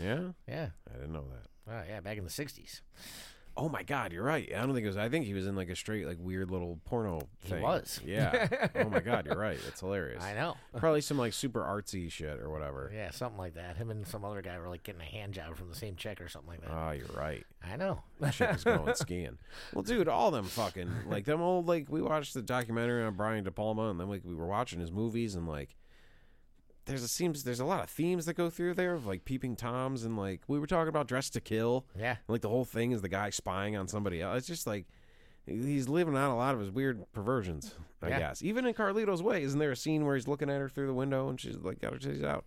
Yeah, 0.00 0.32
Yeah. 0.48 0.68
I 0.90 0.94
didn't 0.94 1.12
know 1.12 1.26
that. 1.30 1.72
Oh 1.72 1.82
yeah. 1.88 2.00
Back 2.00 2.18
in 2.18 2.24
the 2.24 2.30
60s. 2.30 2.80
Oh 3.56 3.68
my 3.68 3.82
God, 3.82 4.12
you're 4.12 4.22
right. 4.24 4.50
I 4.56 4.60
don't 4.60 4.72
think 4.72 4.84
it 4.84 4.88
was. 4.88 4.96
I 4.96 5.08
think 5.08 5.26
he 5.26 5.34
was 5.34 5.46
in 5.46 5.54
like 5.54 5.68
a 5.68 5.76
straight, 5.76 6.06
like 6.06 6.16
weird 6.18 6.50
little 6.50 6.80
porno 6.86 7.28
He 7.44 7.54
was. 7.54 8.00
Yeah. 8.04 8.48
oh 8.76 8.88
my 8.88 9.00
God, 9.04 9.26
you're 9.26 9.36
right. 9.38 9.58
It's 9.68 9.80
hilarious. 9.80 10.22
I 10.22 10.32
know. 10.34 10.56
Probably 10.76 11.02
some 11.02 11.18
like 11.18 11.32
super 11.34 11.60
artsy 11.60 12.10
shit 12.10 12.40
or 12.40 12.50
whatever. 12.50 12.90
Yeah, 12.94 13.10
something 13.10 13.38
like 13.38 13.54
that. 13.54 13.76
Him 13.76 13.90
and 13.90 14.06
some 14.06 14.24
other 14.24 14.40
guy 14.40 14.58
were 14.58 14.68
like 14.68 14.82
getting 14.82 15.02
a 15.02 15.04
hand 15.04 15.34
job 15.34 15.56
from 15.56 15.68
the 15.68 15.76
same 15.76 15.96
chick 15.96 16.20
or 16.20 16.28
something 16.28 16.50
like 16.50 16.62
that. 16.62 16.70
Ah, 16.70 16.92
you're 16.92 17.06
right. 17.14 17.44
I 17.62 17.76
know. 17.76 18.02
Chick 18.32 18.52
was 18.52 18.64
going 18.64 18.94
skiing. 18.94 19.36
Well, 19.74 19.82
dude, 19.82 20.08
all 20.08 20.30
them 20.30 20.44
fucking 20.44 20.90
like 21.06 21.24
them 21.26 21.42
old 21.42 21.66
like 21.68 21.86
we 21.90 22.00
watched 22.00 22.34
the 22.34 22.42
documentary 22.42 23.04
on 23.04 23.14
Brian 23.14 23.44
De 23.44 23.50
Palma, 23.50 23.90
and 23.90 24.00
then 24.00 24.08
like 24.08 24.22
we 24.24 24.34
were 24.34 24.46
watching 24.46 24.80
his 24.80 24.90
movies, 24.90 25.34
and 25.34 25.46
like 25.46 25.76
there's 26.86 27.02
a 27.02 27.08
seems 27.08 27.44
there's 27.44 27.60
a 27.60 27.64
lot 27.64 27.82
of 27.84 27.90
themes 27.90 28.26
that 28.26 28.34
go 28.34 28.50
through 28.50 28.74
there 28.74 28.94
of 28.94 29.06
like 29.06 29.24
peeping 29.24 29.56
toms, 29.56 30.04
and 30.04 30.16
like 30.16 30.40
we 30.48 30.58
were 30.58 30.66
talking 30.66 30.88
about 30.88 31.06
Dressed 31.08 31.32
to 31.34 31.40
Kill. 31.40 31.86
Yeah. 31.98 32.16
Like 32.28 32.40
the 32.40 32.48
whole 32.48 32.64
thing 32.64 32.92
is 32.92 33.02
the 33.02 33.08
guy 33.08 33.30
spying 33.30 33.76
on 33.76 33.88
somebody 33.88 34.20
else. 34.20 34.38
It's 34.38 34.46
just 34.46 34.66
like 34.66 34.86
he's 35.46 35.88
living 35.88 36.16
out 36.16 36.32
a 36.32 36.36
lot 36.36 36.54
of 36.54 36.60
his 36.60 36.70
weird 36.70 37.04
perversions, 37.12 37.74
I 38.02 38.08
Yeah. 38.08 38.18
guess. 38.18 38.42
Even 38.42 38.66
in 38.66 38.74
Carlito's 38.74 39.22
Way, 39.22 39.42
isn't 39.42 39.58
there 39.58 39.72
a 39.72 39.76
scene 39.76 40.04
where 40.04 40.14
he's 40.16 40.28
looking 40.28 40.50
at 40.50 40.60
her 40.60 40.68
through 40.68 40.86
the 40.86 40.94
window 40.94 41.28
and 41.28 41.40
she's 41.40 41.56
like 41.58 41.80
got 41.80 41.92
her 41.92 41.98
titties 41.98 42.24
out? 42.24 42.44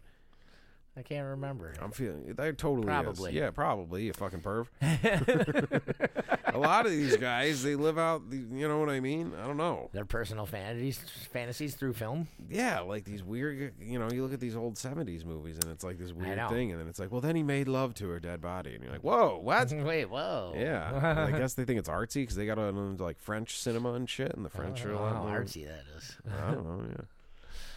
I 0.97 1.01
can't 1.01 1.27
remember. 1.27 1.73
I'm 1.81 1.91
feeling 1.91 2.33
that 2.35 2.57
totally 2.57 2.85
Probably. 2.87 3.31
is. 3.31 3.35
Yeah, 3.35 3.49
probably 3.51 4.03
you 4.03 4.13
fucking 4.13 4.39
perv. 4.41 4.67
a 6.53 6.57
lot 6.57 6.85
of 6.85 6.91
these 6.91 7.17
guys, 7.17 7.63
they 7.63 7.75
live 7.75 7.97
out. 7.97 8.29
The, 8.29 8.37
you 8.37 8.67
know 8.67 8.79
what 8.79 8.89
I 8.89 8.99
mean? 8.99 9.33
I 9.41 9.45
don't 9.45 9.57
know. 9.57 9.89
Their 9.93 10.05
personal 10.05 10.45
fantasies, 10.45 10.99
fantasies 11.33 11.75
through 11.75 11.93
film. 11.93 12.27
Yeah, 12.49 12.79
like 12.79 13.03
these 13.03 13.23
weird. 13.23 13.73
You 13.79 13.99
know, 13.99 14.07
you 14.09 14.23
look 14.23 14.33
at 14.33 14.39
these 14.39 14.55
old 14.55 14.75
'70s 14.75 15.25
movies, 15.25 15.57
and 15.61 15.71
it's 15.71 15.83
like 15.83 15.97
this 15.97 16.13
weird 16.13 16.39
thing, 16.49 16.71
and 16.71 16.79
then 16.79 16.87
it's 16.87 16.99
like, 16.99 17.11
well, 17.11 17.21
then 17.21 17.35
he 17.35 17.43
made 17.43 17.67
love 17.67 17.93
to 17.95 18.07
her 18.09 18.19
dead 18.19 18.39
body, 18.41 18.73
and 18.75 18.83
you're 18.83 18.93
like, 18.93 19.03
whoa, 19.03 19.37
what? 19.41 19.71
Wait, 19.73 20.05
whoa. 20.05 20.53
yeah, 20.55 21.27
I 21.33 21.37
guess 21.37 21.55
they 21.55 21.65
think 21.65 21.79
it's 21.79 21.89
artsy 21.89 22.15
because 22.23 22.35
they 22.35 22.45
got 22.45 22.57
on 22.57 22.97
like 22.97 23.19
French 23.19 23.59
cinema 23.59 23.93
and 23.93 24.09
shit, 24.09 24.33
and 24.33 24.45
the 24.45 24.49
French 24.49 24.85
are 24.85 24.91
a 24.91 24.97
Oh, 24.97 25.01
lot 25.01 25.15
how 25.15 25.23
artsy 25.29 25.65
that 25.65 25.83
is. 25.97 26.15
I 26.47 26.51
don't 26.53 26.63
know. 26.65 26.85
Yeah. 26.89 27.03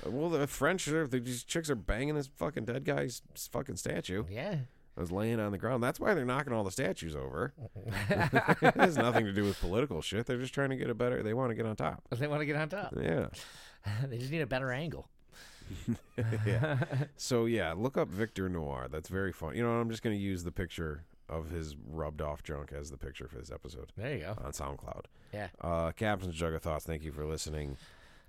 Well, 0.08 0.30
the 0.30 0.46
French, 0.46 0.88
are- 0.88 1.06
these 1.06 1.44
chicks 1.44 1.70
are 1.70 1.74
banging 1.74 2.14
this 2.14 2.28
fucking 2.36 2.64
dead 2.64 2.84
guy's 2.84 3.22
fucking 3.52 3.76
statue. 3.76 4.24
Yeah. 4.30 4.56
I 4.96 5.00
was 5.00 5.12
laying 5.12 5.38
on 5.38 5.52
the 5.52 5.58
ground. 5.58 5.80
That's 5.82 6.00
why 6.00 6.14
they're 6.14 6.24
knocking 6.24 6.52
all 6.52 6.64
the 6.64 6.72
statues 6.72 7.14
over. 7.14 7.52
it 8.10 8.74
has 8.74 8.96
nothing 8.96 9.24
to 9.26 9.32
do 9.32 9.44
with 9.44 9.60
political 9.60 10.02
shit. 10.02 10.26
They're 10.26 10.38
just 10.38 10.52
trying 10.52 10.70
to 10.70 10.76
get 10.76 10.90
a 10.90 10.94
better. 10.94 11.22
They 11.22 11.34
want 11.34 11.50
to 11.50 11.54
get 11.54 11.66
on 11.66 11.76
top. 11.76 12.02
They 12.10 12.26
want 12.26 12.40
to 12.40 12.46
get 12.46 12.56
on 12.56 12.68
top. 12.68 12.94
Yeah. 13.00 13.28
they 14.08 14.18
just 14.18 14.32
need 14.32 14.40
a 14.40 14.46
better 14.46 14.72
angle. 14.72 15.08
yeah. 16.46 16.78
So 17.16 17.44
yeah, 17.44 17.74
look 17.76 17.96
up 17.96 18.08
Victor 18.08 18.48
Noir. 18.48 18.88
That's 18.90 19.08
very 19.08 19.32
fun. 19.32 19.54
You 19.54 19.62
know, 19.62 19.70
I'm 19.70 19.90
just 19.90 20.02
going 20.02 20.16
to 20.16 20.20
use 20.22 20.42
the 20.42 20.50
picture 20.52 21.04
of 21.28 21.50
his 21.50 21.76
rubbed 21.90 22.20
off 22.22 22.42
junk 22.42 22.72
as 22.72 22.90
the 22.90 22.96
picture 22.96 23.28
for 23.28 23.36
this 23.38 23.52
episode 23.52 23.92
There 23.96 24.14
you 24.14 24.20
go. 24.20 24.36
on 24.42 24.50
SoundCloud. 24.52 25.04
Yeah. 25.32 25.48
Uh, 25.60 25.92
Captain's 25.92 26.34
Jug 26.34 26.54
of 26.54 26.62
Thoughts. 26.62 26.86
Thank 26.86 27.04
you 27.04 27.12
for 27.12 27.24
listening. 27.26 27.76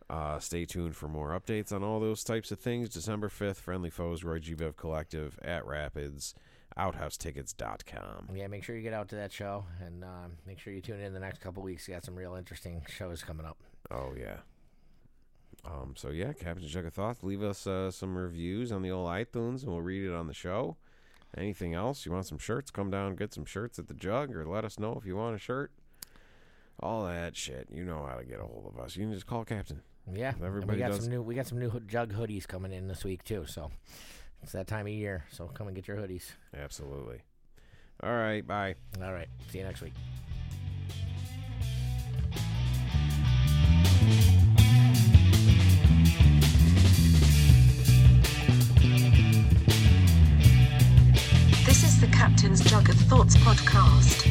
Uh, 0.10 0.40
stay 0.40 0.66
tuned 0.66 0.96
for 0.96 1.08
more 1.08 1.40
updates 1.40 1.72
on 1.72 1.84
all 1.84 2.00
those 2.00 2.24
types 2.24 2.52
of 2.52 2.60
things. 2.60 2.90
December 2.90 3.30
5th, 3.30 3.58
Friendly 3.58 3.92
Foes, 3.92 4.24
Roy 4.24 4.40
G. 4.40 4.56
Bev 4.56 4.76
Collective 4.76 5.38
at 5.44 5.66
Rapids, 5.68 6.34
OuthouseTickets.com. 6.78 8.30
Yeah, 8.34 8.48
make 8.48 8.64
sure 8.64 8.76
you 8.76 8.82
get 8.82 8.94
out 8.94 9.10
to 9.10 9.16
that 9.18 9.32
show 9.32 9.66
and 9.86 10.04
um, 10.04 10.38
make 10.48 10.58
sure 10.58 10.74
you 10.74 10.82
tune 10.82 11.00
in 11.00 11.14
the 11.14 11.20
next 11.20 11.42
couple 11.42 11.62
weeks. 11.62 11.88
You 11.88 11.94
got 11.94 12.04
some 12.04 12.16
real 12.16 12.36
interesting 12.36 12.82
shows 12.88 13.22
coming 13.22 13.46
up. 13.46 13.58
Oh 13.92 14.14
yeah. 14.18 14.38
Um. 15.64 15.94
So 15.96 16.10
yeah, 16.10 16.34
Captain 16.34 16.68
Jug 16.68 16.86
of 16.86 16.94
Thoughts. 16.94 17.22
Leave 17.22 17.44
us 17.44 17.68
uh, 17.68 17.92
some 17.92 18.18
reviews 18.18 18.72
on 18.72 18.82
the 18.82 18.90
old 18.90 19.10
iTunes, 19.10 19.62
and 19.62 19.72
we'll 19.72 19.82
read 19.82 20.06
it 20.06 20.14
on 20.14 20.26
the 20.26 20.34
show. 20.34 20.78
Anything 21.38 21.76
else? 21.76 22.06
You 22.06 22.12
want 22.12 22.26
some 22.26 22.40
shirts? 22.40 22.72
Come 22.72 22.90
down 22.90 23.10
and 23.10 23.18
get 23.18 23.34
some 23.34 23.46
shirts 23.46 23.78
at 23.78 23.88
the 23.88 23.94
Jug, 23.94 24.36
or 24.36 24.46
let 24.46 24.66
us 24.66 24.80
know 24.80 24.98
if 24.98 25.06
you 25.06 25.16
want 25.16 25.36
a 25.36 25.40
shirt. 25.40 25.72
All 26.80 27.06
that 27.06 27.36
shit. 27.36 27.68
You 27.72 27.84
know 27.84 28.06
how 28.10 28.16
to 28.16 28.24
get 28.24 28.40
a 28.40 28.44
hold 28.44 28.72
of 28.74 28.80
us. 28.80 28.96
You 28.96 29.04
can 29.06 29.14
just 29.14 29.28
call 29.28 29.46
Captain. 29.46 29.82
Yeah, 30.14 30.34
and 30.36 30.44
Everybody 30.44 30.78
we 30.78 30.80
got 30.80 30.92
does- 30.92 31.02
some 31.04 31.10
new 31.12 31.22
we 31.22 31.36
got 31.36 31.48
some 31.48 31.60
new 31.60 31.72
jug 31.88 32.14
hoodies 32.14 32.48
coming 32.48 32.72
in 32.72 32.88
this 32.88 33.04
week 33.04 33.24
too. 33.24 33.46
So 33.48 33.72
it's 34.42 34.52
that 34.54 34.68
time 34.68 34.88
of 34.88 34.94
year. 34.94 35.26
So 35.32 35.46
come 35.48 35.68
and 35.68 35.76
get 35.76 35.88
your 35.88 35.98
hoodies. 35.98 36.32
Absolutely. 36.56 37.20
All 38.02 38.12
right. 38.14 38.46
Bye. 38.46 38.76
All 39.02 39.14
right, 39.14 39.28
see 39.52 39.60
you 39.60 39.64
next 39.66 39.82
week. 39.82 39.94
This 51.66 51.84
is 51.84 52.00
the 52.02 52.08
Captain's 52.08 52.62
Jug 52.62 52.90
of 52.90 52.96
Thoughts 52.96 53.36
podcast. 53.38 54.26